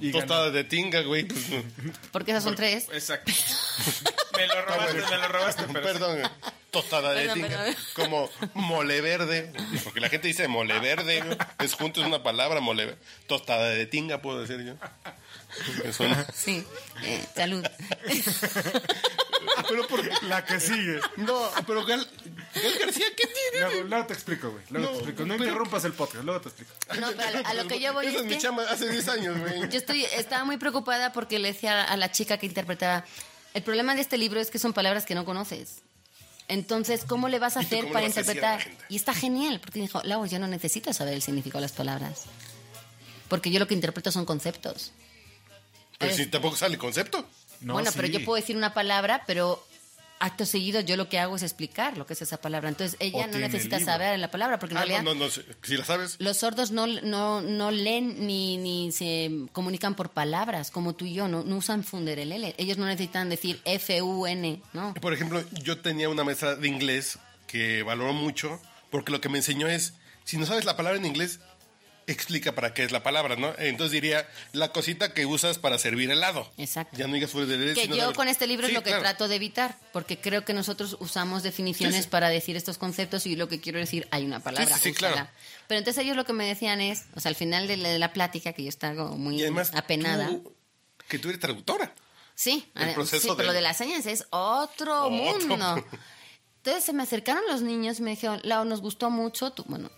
[0.00, 1.24] y tostada de tinga, güey?
[1.24, 1.46] Pues.
[2.12, 2.88] Porque esas son tres.
[2.92, 3.32] Exacto.
[4.36, 6.22] me lo robaste, me lo robaste, pero Perdón,
[6.70, 7.48] tostada de Perdón, tinga.
[7.48, 7.76] perdón.
[7.94, 9.52] Como mole verde.
[9.84, 11.20] Porque la gente dice mole verde.
[11.22, 11.36] güey.
[11.60, 13.00] Es junto, es una palabra, mole verde.
[13.26, 14.74] Tostada de tinga, puedo decir yo.
[15.82, 16.64] Que suena- Sí.
[17.02, 17.64] Eh, salud.
[19.68, 21.00] Pero por La que sigue.
[21.16, 22.06] No, pero Gal,
[22.54, 23.66] Gal García, ¿qué tiene?
[23.66, 24.62] Luego, luego te explico, güey.
[24.70, 25.22] Luego No, te explico.
[25.24, 26.72] No pero- interrumpas el podcast, luego te explico.
[27.00, 28.40] No, pero a, a lo que yo voy Esa es es mi que...
[28.40, 29.60] chamba hace 10 años, güey.
[29.70, 33.04] Yo estoy, estaba muy preocupada porque le decía a la chica que interpretaba,
[33.56, 35.78] el problema de este libro es que son palabras que no conoces.
[36.46, 38.60] Entonces, ¿cómo le vas a ¿Y tú hacer para interpretar?
[38.90, 42.24] Y está genial, porque dijo, Lau, yo no necesito saber el significado de las palabras.
[43.28, 44.92] Porque yo lo que interpreto son conceptos.
[45.96, 47.26] Pero si tampoco sale concepto.
[47.62, 47.96] No, bueno, sí.
[47.96, 49.66] pero yo puedo decir una palabra, pero
[50.18, 52.68] acto seguido yo lo que hago es explicar lo que es esa palabra.
[52.68, 55.02] Entonces, ella O no necesita saber la palabra, porque en Ah, realidad...
[55.02, 56.16] no, no, no, si si la sabes.
[56.18, 61.14] Los sordos no, no, no leen ni, ni se comunican por palabras, como tú y
[61.14, 62.54] yo, no, no usan funderelele.
[62.58, 64.94] Ellos no necesitan decir F-U-N, ¿no?
[64.94, 68.60] Por ejemplo, yo tenía una maestra de inglés que valoró mucho
[68.90, 69.94] porque lo que me enseñó es,
[70.24, 71.40] si no sabes la palabra en inglés,
[72.06, 73.52] explica para qué es la palabra, ¿no?
[73.58, 76.50] Entonces diría, la cosita que usas para servir helado.
[76.56, 76.96] Exacto.
[76.96, 79.02] Ya no digas fuera de Que yo con este libro Sí, es lo que claro.
[79.02, 82.08] trato de evitar, porque creo que nosotros usamos definiciones Sí, sí.
[82.08, 84.78] para decir estos conceptos y lo que quiero decir, hay una palabra.
[84.78, 85.26] Sí, claro.
[85.66, 87.98] Pero entonces ellos lo que me decían es, o sea, al final de la, de
[87.98, 90.28] la plática, que yo estaba muy además, apenada.
[90.28, 90.54] tú-
[91.08, 91.92] que tú eres traductora.
[92.34, 95.10] Sí, El proceso sí, pero lo de las señas es otro, Otro.
[95.10, 95.84] mundo.
[96.58, 99.90] Entonces se me acercaron los niños y me dijeron, Lau, nos gustó mucho, tu- bueno,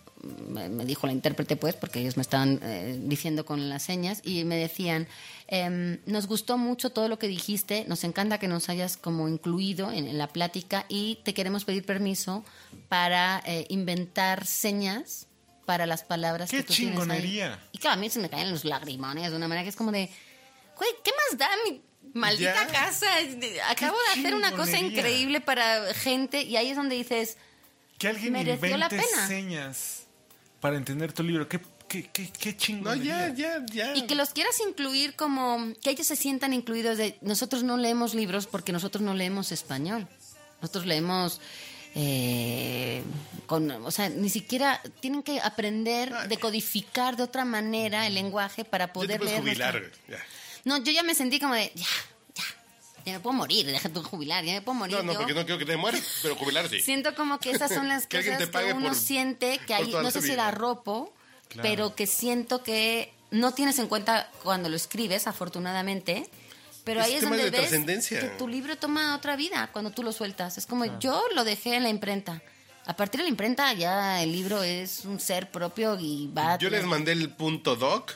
[0.49, 4.43] me, dijo la intérprete pues, porque ellos me estaban eh, diciendo con las señas y
[4.43, 5.07] me decían,
[5.47, 9.91] em, nos gustó mucho todo lo que dijiste, nos encanta que nos hayas como incluido
[9.91, 12.43] en, en la plática y te queremos pedir permiso
[12.89, 15.27] para eh, inventar señas
[15.65, 16.99] para las palabras ¡Qué que tú tienes ahí".
[17.01, 17.59] chingonería!
[17.71, 19.91] Y claro, a mí se me caen los lagrimones de una manera que es como
[19.91, 20.09] de,
[20.77, 21.81] güey, ¿qué más da mi
[22.13, 22.71] Maldita Ya.
[22.71, 23.05] casa.
[23.69, 27.37] Acabo de hacer una cosa increíble para gente y ahí es donde dices,
[27.99, 29.27] Que alguien Mereció la invente pena.
[29.27, 29.98] señas
[30.59, 31.47] para entender tu libro.
[31.47, 33.29] Qué, qué, qué, qué No, chingonería.
[33.29, 33.95] ya, ya, ya.
[33.95, 38.13] y que los quieras incluir como, que ellos se sientan incluidos de, nosotros no leemos
[38.13, 40.07] libros porque nosotros no leemos español.
[40.61, 41.39] Nosotros leemos...
[41.95, 43.03] eh,
[43.47, 48.85] con, o sea, ni siquiera tienen que aprender, decodificar de otra manera el lenguaje para
[48.85, 49.39] Ya te poder leer.
[49.41, 50.25] jubilar, nuestra- güey, ya.
[50.65, 51.85] No, yo ya me sentí como de, ya,
[53.09, 54.97] ya, me puedo morir, deja tu jubilar, ya me puedo morir.
[54.97, 55.19] No, no, yo.
[55.19, 56.79] porque no quiero que te mueras, pero jubilar sí.
[56.81, 60.11] Siento como que esas son las Que cosas que uno por- siente que hay, no
[60.11, 61.13] sé si la ropo,
[61.49, 61.67] Claro.
[61.69, 66.29] pero que siento que no tienes en cuenta cuando lo escribes, afortunadamente.
[66.83, 70.01] Pero Es ahí es donde de ves que tu libro toma otra vida cuando tú
[70.03, 70.57] lo sueltas.
[70.57, 72.41] Es como yo lo dejé en la imprenta.
[72.85, 76.57] A partir de la imprenta ya el libro es un ser propio y va a
[76.57, 78.13] Yo les mandé el punto doc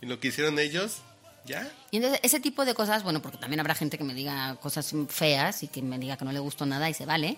[0.00, 0.98] y lo que hicieron ellos,
[1.44, 1.70] ya.
[1.90, 4.92] Y entonces ese tipo de cosas, bueno, porque también habrá gente que me diga cosas
[5.08, 7.36] feas y que me diga que no le gustó nada y se vale,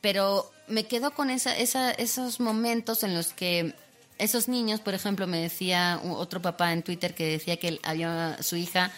[0.00, 3.74] pero me quedo con esa, esa- esos momentos en los que
[4.18, 8.56] esos niños, por ejemplo, me decía otro papá en Twitter que decía que había su
[8.56, 8.90] hija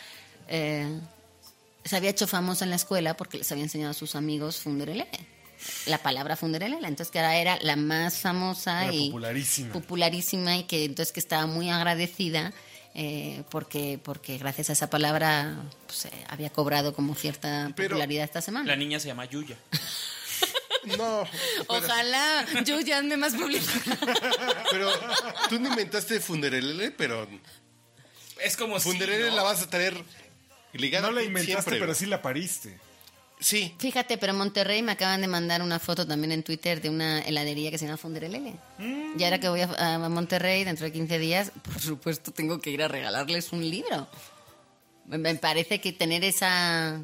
[0.49, 1.01] eh,
[1.85, 5.09] se había hecho famosa en la escuela porque les había enseñado a sus amigos Funderelele.
[5.87, 6.87] La palabra Funderelele.
[6.89, 9.73] Entonces que ahora era la más famosa Era y popularísima.
[9.73, 12.53] popularísima y que entonces que estaba muy agradecida
[12.95, 15.57] eh, porque porque gracias a esa palabra
[15.87, 18.77] pues, eh, había cobrado como cierta Pero- popularidad esta La semana.
[18.77, 19.57] niña se llama Yuya.
[20.99, 21.27] No.
[21.27, 23.99] pero- Ojalá yo ya ande más publicidad.
[24.71, 24.91] Pero
[25.49, 27.27] tú no inventaste Funderelele, pero
[28.39, 29.37] Es como si, Funderelele ¿no?
[29.37, 30.05] la vas a traer
[30.75, 31.79] ligada No la inventaste, siempre.
[31.81, 32.79] pero sí la pariste.
[33.45, 33.75] Sí.
[33.79, 37.21] Fíjate, pero en Monterrey me acaban de mandar una foto también en Twitter de una
[37.21, 38.55] heladería que se llama Funderelele.
[38.79, 39.21] Mm.
[39.21, 42.71] Y ahora que voy a, a Monterrey dentro de 15 días, por supuesto tengo que
[42.71, 44.09] ir a regalarles un libro.
[45.05, 47.03] Me, me parece que tener esa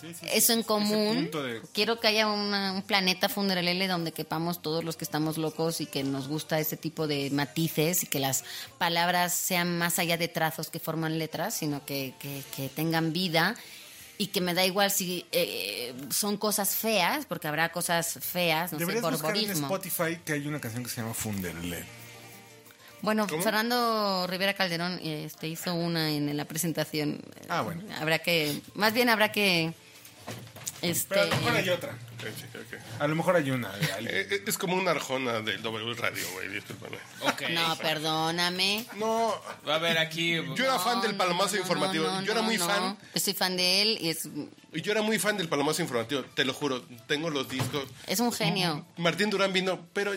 [0.00, 1.30] Sí, eso en común.
[1.32, 5.80] de- Quiero que haya una- un planeta Funderelele donde quepamos todos los que estamos locos
[5.80, 8.44] y que nos gusta ese tipo de matices y que las
[8.78, 13.56] palabras sean más allá de trazos que forman letras, sino que, que- que tengan vida
[14.18, 18.78] y que me da igual si eh, son cosas feas, porque habrá cosas feas, no
[18.78, 19.66] sé, Deberías en borborismo.
[19.66, 21.84] Spotify que hay una canción que se llama Funderle.
[23.02, 23.42] Bueno, ¿Cómo?
[23.42, 27.20] Fernando Rivera Calderón este, hizo una en la presentación.
[27.48, 27.82] Ah, bueno.
[28.00, 29.74] Habrá que, más bien habrá que...
[30.90, 31.98] Este, Pero a lo mejor hay otra.
[32.98, 33.68] A lo mejor hay una.
[33.76, 33.86] de.
[34.08, 36.96] Eh, Es como una arjona del W Radio, güey, discúlpame.
[37.54, 38.86] No, perdóname.
[38.96, 39.34] No,
[39.66, 40.34] Va a haber aquí.
[40.54, 42.04] yo era fan del Palomazo no, Informativo.
[42.06, 42.66] no, yo era muy no.
[42.66, 42.98] fan.
[43.14, 44.28] Yo soy fan de él y es,
[44.72, 46.82] Y yo era muy fan del Palomazo Informativo, te lo juro.
[47.06, 47.84] Tengo los discos.
[48.06, 48.86] es un genio.
[48.96, 50.12] Martín Durán vino, pero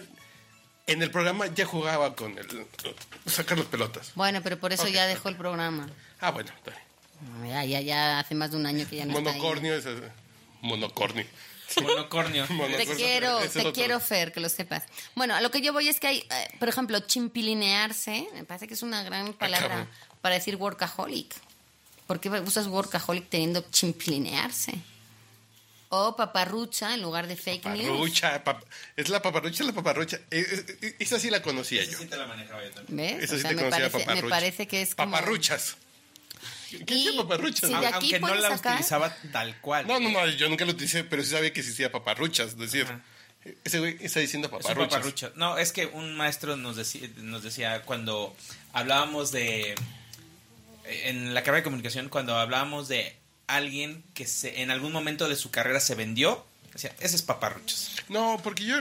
[0.87, 2.47] en el programa ya jugaba con el
[3.27, 4.11] sacar las pelotas.
[4.15, 5.87] Bueno, pero por eso ya dejó el programa.
[6.19, 7.49] Ah, bueno, está bien.
[7.51, 9.37] Ya, ya, ya hace más de un año que ya no está ahí.
[9.37, 9.85] monocornio es
[10.61, 11.25] monocornio.
[11.81, 12.47] Monocornio.
[12.77, 14.83] Te quiero, ese te quiero, Fer, que lo sepas.
[15.15, 18.67] Bueno, a lo que yo voy es que hay, eh, por ejemplo, chimpilinearse, me parece
[18.67, 19.89] que es una gran palabra cabrón.
[20.21, 21.35] para decir workaholic.
[22.07, 24.73] ¿Por qué usas workaholic teniendo chimpilinearse?
[25.89, 27.81] O paparrucha en lugar de fake news.
[27.87, 28.63] Paparrucha, pap-
[28.95, 30.17] es la paparrucha, la paparrucha.
[30.31, 31.97] Eh, eh, eh, Esa sí la conocía yo.
[31.99, 33.17] Sí te la manejaba yo también.
[33.17, 33.23] ¿Ves?
[33.25, 34.29] Esa O sí sea, te me, conocía parece, me paparrucha.
[34.35, 35.11] parece que es como...
[35.11, 35.77] Paparruchas.
[36.85, 37.69] ¿Qué Y es paparruchas?
[37.69, 39.87] si de aquí Aunque no la sacar- utilizaba tal cual.
[39.87, 42.49] No, no, no, yo nunca lo utilicé, pero sí sabía que existía paparruchas.
[42.49, 42.85] Es decir,
[43.63, 45.31] ese güey está diciendo paparruchas.
[45.35, 48.35] No, es que un maestro nos decía, nos decía cuando
[48.73, 49.75] hablábamos de.
[50.85, 53.15] En la carrera de comunicación, cuando hablábamos de
[53.47, 57.91] alguien que se, en algún momento de su carrera se vendió, decía, ese es paparruchas.
[58.09, 58.79] No, porque yo,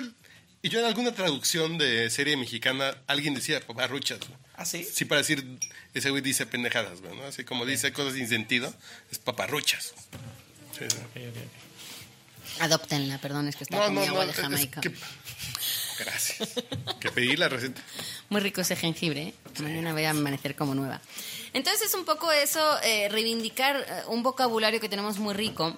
[0.62, 4.20] y yo en alguna traducción de serie mexicana, alguien decía paparruchas.
[4.54, 4.84] ¿Ah, sí?
[4.90, 5.44] Sí, para decir,
[5.98, 7.24] ese güey dice pendejadas, güey, ¿no?
[7.24, 8.72] Así como dice cosas sin sentido,
[9.10, 9.94] es paparruchas.
[10.78, 10.98] Sí, sí.
[12.60, 14.26] Adóptenla, perdón, es que está No, con mi no, agua no.
[14.26, 14.80] de es Jamaica.
[14.80, 14.92] que-
[15.98, 16.50] Gracias.
[17.00, 17.82] Que pedí la receta.
[18.28, 19.34] Muy rico ese jengibre, ¿eh?
[19.60, 21.00] Mañana voy a amanecer como nueva.
[21.52, 25.76] Entonces es un poco eso, eh, reivindicar eh, un vocabulario que tenemos muy rico,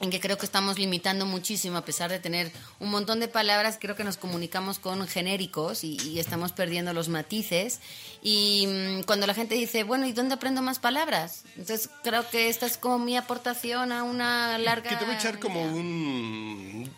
[0.00, 3.76] en que creo que estamos limitando muchísimo, a pesar de tener un montón de palabras,
[3.78, 7.80] creo que nos comunicamos con genéricos y, y estamos perdiendo los matices.
[8.22, 11.44] Y mm, cuando la gente dice, bueno, ¿y dónde aprendo más palabras?
[11.50, 14.88] Entonces creo que esta es como mi aportación a una larga...
[14.88, 16.90] Que te voy a echar como un...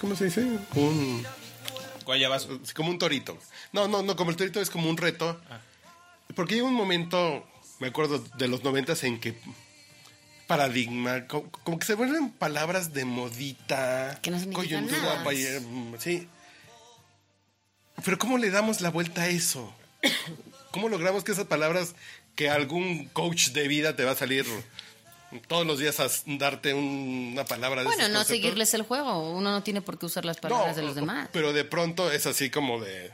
[0.00, 0.46] ¿Cómo se dice?
[0.74, 1.26] Un...
[2.04, 2.60] Guayabazo.
[2.74, 3.36] Como un torito.
[3.72, 5.40] No, no, no, como el torito es como un reto.
[6.36, 7.46] Porque hay un momento,
[7.80, 9.36] me acuerdo de los noventas en que
[10.56, 16.28] paradigma, co- como, que se vuelven palabras de modita, Que no coyuntura, mm, sí.
[18.04, 19.72] Pero ¿cómo le damos la vuelta a eso?
[20.70, 21.94] ¿Cómo logramos que esas palabras
[22.34, 24.46] que algún coach de vida te va a salir
[25.48, 29.30] todos los días a darte un- una palabra de Bueno, no seguirles el juego.
[29.32, 31.28] Uno no tiene por qué usar las palabras de los demás.
[31.32, 33.12] Pero de pronto es así como de.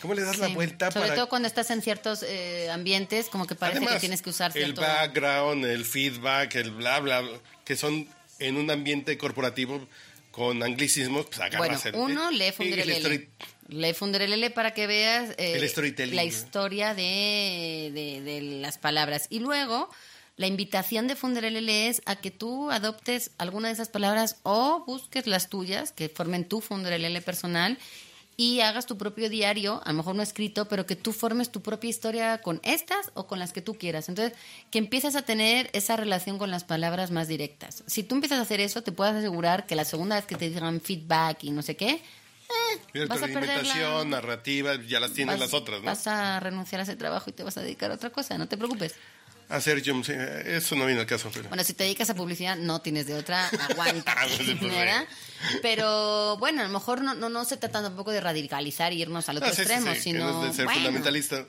[0.00, 3.46] ¿Cómo le das la vuelta Sobre para todo cuando estás en ciertos eh, ambientes, como
[3.46, 7.38] que parece Además, que tienes que usar el background, el feedback, el bla bla, bla,
[7.64, 8.08] que son
[8.38, 9.86] en un ambiente corporativo
[10.30, 13.28] con anglicismos, pues Bueno, el- uno lee el Funderelele.
[13.68, 19.26] Lee Funderelele para que veas eh, El la historia de, de- de las palabras.
[19.30, 19.90] Y luego,
[20.36, 25.26] la invitación de Funderelele es a que tú adoptes alguna de esas palabras o busques
[25.26, 27.78] las tuyas, que formen tu Funderelele personal
[28.42, 31.60] y hagas tu propio diario, a lo mejor no escrito, pero que tú formes tu
[31.62, 34.08] propia historia con estas o con las que tú quieras.
[34.08, 34.36] Entonces,
[34.70, 37.84] que empieces a tener esa relación con las palabras más directas.
[37.86, 40.48] Si tú empiezas a hacer eso, te puedes asegurar que la segunda vez que te
[40.48, 41.90] digan feedback y no sé qué,
[42.94, 45.86] eh, vas a perder Retroalimentación, la- narrativa, ya las tienes vas- las otras, ¿no?
[45.86, 48.48] Vas a renunciar a ese trabajo y te vas a dedicar a otra cosa, no
[48.48, 48.94] te preocupes.
[49.48, 49.90] Hacer sí,
[50.46, 51.30] eso no viene al caso.
[51.32, 51.48] Pero...
[51.48, 54.76] Bueno, si te dedicas a publicidad, no tienes de otra, aguanta, No se puede.
[54.76, 55.04] ¿verdad?
[55.60, 59.28] Pero bueno, a lo mejor no, no, no se trata tampoco de radicalizar y irnos
[59.28, 60.30] al otro Ah, sí, sí, extremo, sí, sino...
[60.30, 61.46] no es de ser bueno, fundamentalista.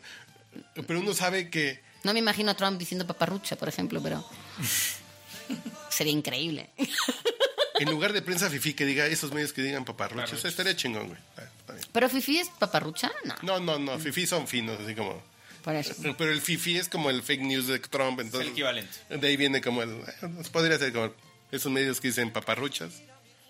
[0.86, 4.26] Pero uno sabe que No me imagino a Trump diciendo paparrucha, por ejemplo, pero
[5.90, 6.70] sería increíble.
[7.80, 11.20] en lugar de prensa fifí que diga esos medios que digan paparruchos, estaría chingón, güey.
[11.38, 11.44] Ah.
[11.92, 13.12] ¿Pero Fifi es paparrucha?
[13.24, 15.22] No, No, no, no, fifí son finos, así como...
[15.64, 15.94] por eso.
[16.18, 18.48] Pero el fifi es como el fake news de Trump, Es entonces...
[18.48, 18.92] el equivalente.
[19.10, 19.92] De ahí viene como el...
[19.92, 21.14] eh, Podría ser como
[21.52, 23.02] esos medios que dicen paparruchas.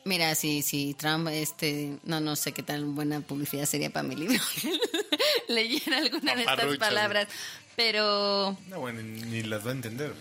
[0.05, 4.15] Mira, si, si Trump, este, no, no sé qué tan buena publicidad sería para mi
[4.15, 4.37] libro.
[5.47, 7.27] Leyera alguna de estas palabras.
[7.75, 10.13] Pero, No, bueno, ni las va a entender.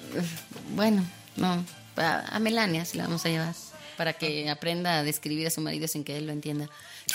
[0.74, 1.04] bueno,
[1.36, 1.64] no.
[1.96, 3.54] A, a Melania se la vamos a llevar
[3.96, 6.68] para que aprenda a describir a su marido sin que él lo entienda.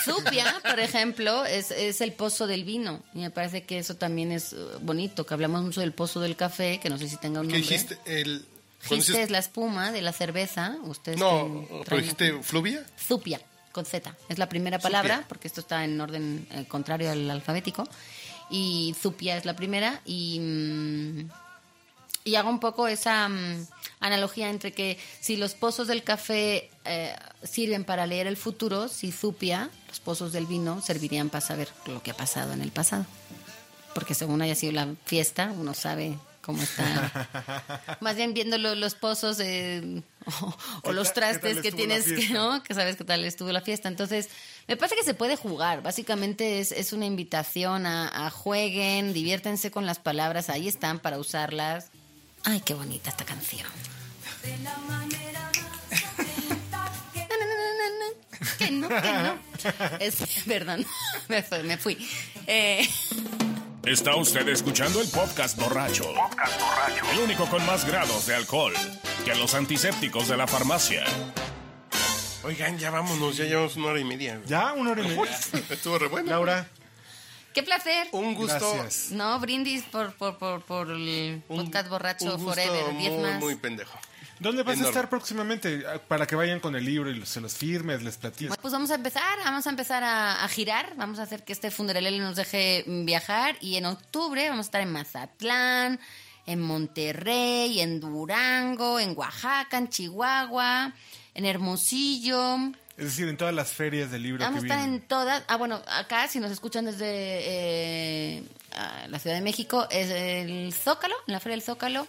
[0.04, 3.02] Supia, por ejemplo, es, es el pozo del vino.
[3.14, 6.36] Y me parece que eso también es uh, bonito, que hablamos mucho del pozo del
[6.36, 7.70] café, que no sé si tenga un ¿Qué nombre.
[7.70, 7.98] dijiste?
[8.06, 8.44] El,
[8.80, 10.76] Giste es la espuma de la cerveza.
[10.84, 12.84] Ustedes No, pero dijiste fluvia.
[12.98, 13.40] Zupia,
[13.72, 14.14] con Z.
[14.28, 17.88] Es la primera palabra, porque esto está en orden eh, contrario al alfabético.
[18.50, 20.00] Y Zupia es la primera.
[20.06, 21.30] Y, mm,
[22.24, 23.66] y hago un poco esa mm,
[24.00, 29.12] analogía entre que si los pozos del café eh, sirven para leer el futuro, si
[29.12, 33.06] Zupia, los pozos del vino, servirían para saber lo que ha pasado en el pasado.
[33.94, 37.96] Porque según haya sido la fiesta, uno sabe cómo está.
[38.00, 39.38] Más bien viendo lo- los pozos
[40.40, 42.28] o, o los trastes que tienes que?
[42.30, 42.62] ¿no?
[42.62, 43.88] Que sabes qué tal estuvo la fiesta.
[43.88, 44.28] Entonces,
[44.66, 45.82] me parece que se puede jugar.
[45.82, 51.18] Básicamente es, es una invitación a, a jueguen, diviértense con las palabras, ahí están para
[51.18, 51.90] usarlas.
[52.50, 53.66] Ay, qué bonita esta canción.
[58.56, 59.38] Que no, que no.
[60.00, 60.16] Es,
[60.46, 60.86] perdón,
[61.28, 61.62] me fui.
[61.64, 62.08] Me fui.
[62.46, 62.88] Eh,
[63.84, 66.04] Está usted escuchando el podcast borracho.
[67.12, 68.72] El único con más grados de alcohol
[69.24, 71.04] que los antisépticos de la farmacia.
[72.44, 74.40] Oigan, ya vámonos, ya llevamos una hora y media.
[74.46, 74.72] ¿Ya?
[74.72, 75.38] ¿Una hora y media?
[75.70, 76.30] Estuvo re bueno.
[76.30, 76.68] Laura,
[77.54, 78.08] qué placer.
[78.12, 78.74] Un gusto.
[78.74, 79.10] gracias.
[79.10, 82.96] No, brindis por, por, por, por el podcast borracho un gusto Forever.
[82.98, 83.40] Diez muy, más.
[83.40, 83.98] muy pendejo.
[84.40, 85.82] ¿Dónde vas a estar próximamente?
[86.06, 88.56] Para que vayan con el libro y se los firmes, les platiques.
[88.56, 91.72] Pues vamos a empezar, vamos a empezar a, a girar, vamos a hacer que este
[91.72, 95.98] Funderelele nos deje viajar y en octubre vamos a estar en Mazatlán,
[96.46, 100.92] en Monterrey, en Durango, en Oaxaca, en Chihuahua,
[101.34, 102.58] en Hermosillo.
[102.98, 104.96] Es decir, en todas las ferias del libro Vamos a estar vienen.
[104.96, 105.44] en todas.
[105.46, 108.42] Ah, bueno, acá, si nos escuchan desde eh,
[109.08, 112.08] la Ciudad de México, es el Zócalo, en la Feria del Zócalo.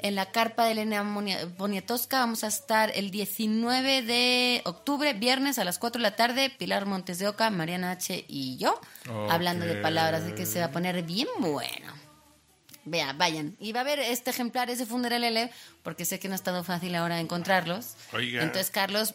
[0.00, 1.04] En la carpa de Elena
[1.56, 6.50] Poniatowska vamos a estar el 19 de octubre, viernes a las 4 de la tarde.
[6.56, 8.24] Pilar Montes de Oca, Mariana H.
[8.28, 8.80] y yo,
[9.28, 11.92] hablando de palabras, de que se va a poner bien bueno.
[12.84, 13.56] Vea, vayan.
[13.58, 15.50] Y va a haber este ejemplar, ese Funderelele,
[15.82, 17.96] porque sé que no ha estado fácil ahora encontrarlos.
[18.12, 18.44] Oiga.
[18.44, 19.14] Entonces, Carlos,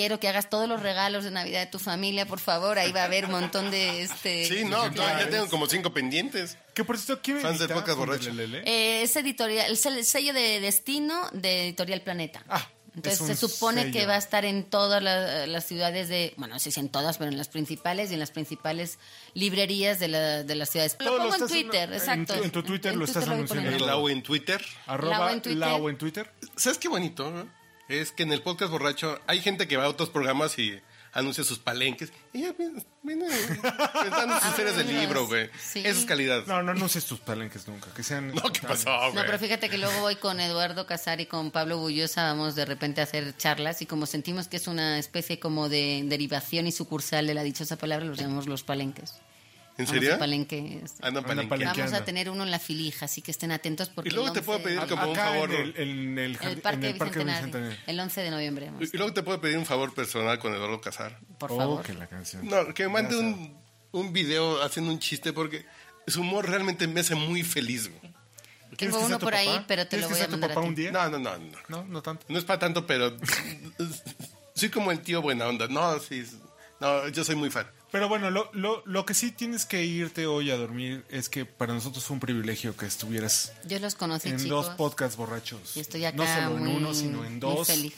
[0.00, 2.78] quiero que hagas todos los regalos de Navidad de tu familia, por favor.
[2.78, 4.46] Ahí va a haber un montón de este.
[4.46, 6.56] Sí, no, ya tengo como cinco pendientes.
[6.72, 8.28] Que por cierto, ¿quién Fans borracho.
[8.30, 8.62] Fundelele?
[8.64, 12.42] Eh, es editorial, es el sello de destino de Editorial Planeta.
[12.48, 12.66] Ah,
[12.96, 13.92] Entonces es se supone sello.
[13.92, 16.88] que va a estar en todas la- las ciudades de, bueno, no sé si en
[16.88, 18.98] todas, pero en las principales y en las principales
[19.34, 20.96] librerías de, la- de las ciudades.
[20.98, 22.34] Lo Todo lo pongo en Twitter, en exacto.
[22.36, 23.86] tu- en tu Twitter lo estás voy anunciando.
[23.86, 24.64] Lau en Twitter.
[24.86, 25.58] Arroba Lau en Twitter.
[25.58, 26.32] Lau en Twitter.
[26.56, 27.30] ¿Sabes qué bonito?
[27.30, 27.59] no?
[27.90, 30.80] Es que en el podcast borracho hay gente que va a otros programas y
[31.12, 32.12] anuncia sus palenques.
[32.32, 32.84] Y ya viene, sus
[34.48, 35.50] historias del Amigos, libro, güey.
[35.60, 35.80] sí.
[35.80, 36.46] Esa es calidad.
[36.46, 37.92] No, no anuncies tus palenques nunca.
[37.94, 38.32] Que sean.
[38.34, 39.26] No, ¿qué pasó, No, güey?
[39.26, 43.00] pero fíjate que luego voy con Eduardo Casar y con Pablo Bullosa, vamos de repente
[43.00, 47.26] a hacer charlas y como sentimos que es una especie como de derivación y sucursal
[47.26, 49.14] de la dichosa palabra, los llamamos los palenques.
[49.80, 50.14] ¿En serio?
[50.14, 50.94] a palenques.
[51.02, 51.48] Andan palenqueando.
[51.48, 51.82] palenqueando.
[51.92, 54.34] Vamos a tener uno en la filija, así que estén atentos porque Y luego el
[54.34, 55.52] te puedo 11 pedir como un Acá favor.
[55.54, 57.46] En el, en el, el Parque, en el Parque Bicentenario.
[57.46, 57.78] Bicentenario.
[57.86, 58.70] El 11 de noviembre.
[58.92, 61.18] Y luego te puedo pedir un favor personal con Eduardo Casar.
[61.38, 61.82] Por Oh, favor.
[61.84, 62.46] que la canción.
[62.48, 63.56] No, que me mande un,
[63.92, 65.64] un video haciendo un chiste porque
[66.06, 67.88] su humor realmente me hace muy feliz.
[67.88, 68.12] güey.
[68.76, 69.64] ¿Quieres Tengo uno tu por ahí, papá?
[69.66, 70.68] pero te ¿Quieres lo voy a tu mandar papá a ti.
[70.68, 70.92] un día?
[70.92, 71.58] No, no, no, no.
[71.68, 72.24] No, no tanto.
[72.28, 73.16] No es para tanto, pero
[74.54, 75.66] soy como el tío buena onda.
[75.68, 76.24] No, sí.
[76.80, 77.66] No, yo soy muy fan.
[77.92, 81.44] Pero bueno, lo, lo, lo que sí tienes que irte hoy a dormir es que
[81.44, 84.66] para nosotros fue un privilegio que estuvieras Yo los conocí, en chicos.
[84.66, 85.76] dos podcasts borrachos.
[85.76, 87.66] Y estoy acá no solo muy, en uno, sino en muy dos.
[87.66, 87.94] feliz.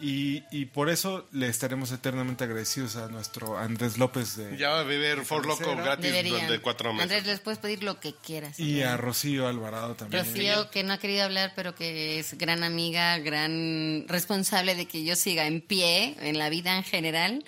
[0.00, 4.80] Y, y por eso le estaremos eternamente agradecidos a nuestro Andrés López de, Ya va
[4.80, 6.34] a beber For Loco gratis Deberían.
[6.36, 7.10] durante cuatro meses.
[7.10, 8.60] Andrés, les puedes pedir lo que quieras.
[8.60, 10.24] y a Rocío Alvarado también.
[10.24, 15.02] Rocío, que no ha querido hablar, pero que es gran amiga, gran responsable de que
[15.02, 17.44] yo siga en pie en la vida en general.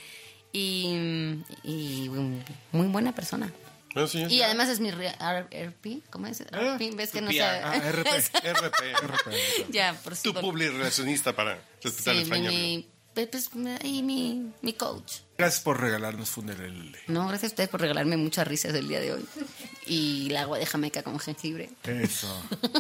[0.53, 2.09] Y, y
[2.73, 3.53] muy buena persona.
[3.95, 6.41] No, sí, Y además es mi RP, ¿cómo es?
[6.43, 7.61] RP, ¿ves que no sabe?
[7.65, 8.09] Ah, RP.
[9.03, 9.35] RP.
[9.71, 12.53] ya, por Tu por- public relacionista para respetar el Sí, mi, español.
[12.55, 13.51] mi, pues,
[13.83, 15.15] y mi, mi coach.
[15.37, 16.97] Gracias por regalarnos Funderel.
[17.09, 19.27] No, gracias a ustedes por regalarme muchas risas el día de hoy.
[19.91, 21.69] Y el agua de Jamaica con jengibre.
[21.83, 22.29] Eso.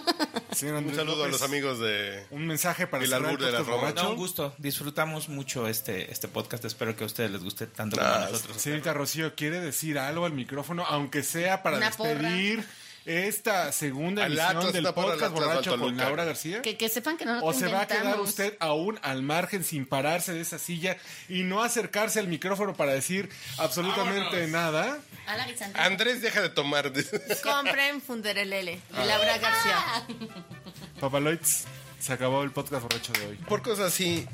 [0.52, 2.24] Señor Un Andrés saludo a los amigos de...
[2.30, 3.92] Un mensaje para El albur de la Roma.
[3.92, 4.54] No, un gusto.
[4.58, 6.64] Disfrutamos mucho este, este podcast.
[6.64, 8.62] Espero que a ustedes les guste tanto como Ah, a nosotros.
[8.62, 10.84] Señorita Rocío, ¿quiere decir algo al micrófono?
[10.86, 12.30] Aunque sea para Una porra.
[13.06, 15.96] Esta segunda Al edición Atlas, del podcast borracho con.
[15.96, 16.62] Laura García.
[16.62, 19.64] Que, que sepan que no lo ¿O se va a quedar usted aún al margen
[19.64, 20.96] sin pararse de esa silla
[21.28, 24.98] y no acercarse al micrófono para decir absolutamente nada?
[25.74, 26.92] Andrés, deja de tomar.
[27.42, 29.00] Compren Funderelele Ah.
[29.00, 30.06] de Laura García.
[31.00, 31.64] Papaloids,
[31.98, 33.36] se acabó el podcast borracho de hoy.
[33.36, 34.26] Por cosas así,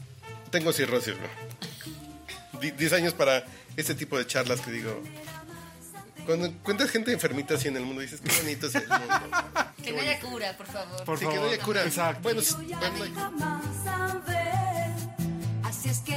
[0.51, 1.15] tengo cirrosis.
[1.15, 2.61] ¿no?
[2.61, 3.45] Die- Diez años para
[3.77, 5.03] este tipo de charlas que digo...
[6.27, 9.07] Cuando encuentras gente enfermita así en el mundo, dices, qué bonito es el mundo.
[9.83, 11.05] Que no haya cura, por favor.
[11.05, 11.85] Por Sí, que no haya cura.
[11.85, 12.21] Exacto.
[12.23, 13.33] Bueno, bueno,
[15.63, 16.17] así es que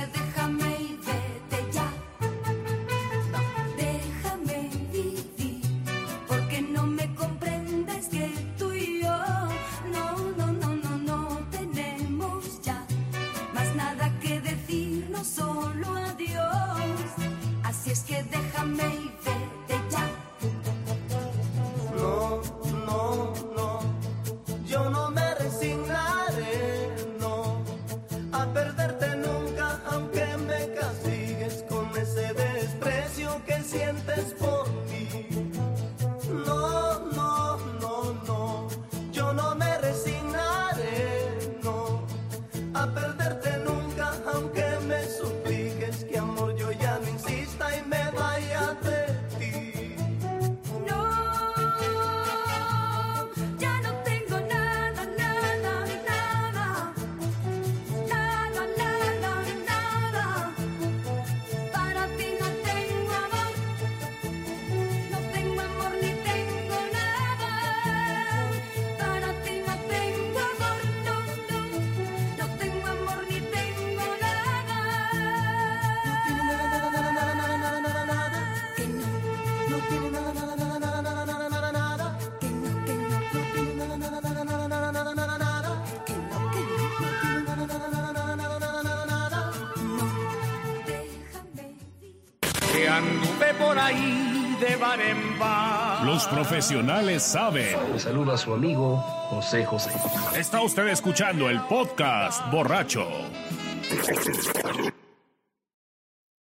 [96.40, 97.76] profesionales saben.
[97.92, 98.98] Le saluda a su amigo
[99.30, 99.92] José José.
[100.38, 103.06] Está usted escuchando el podcast borracho.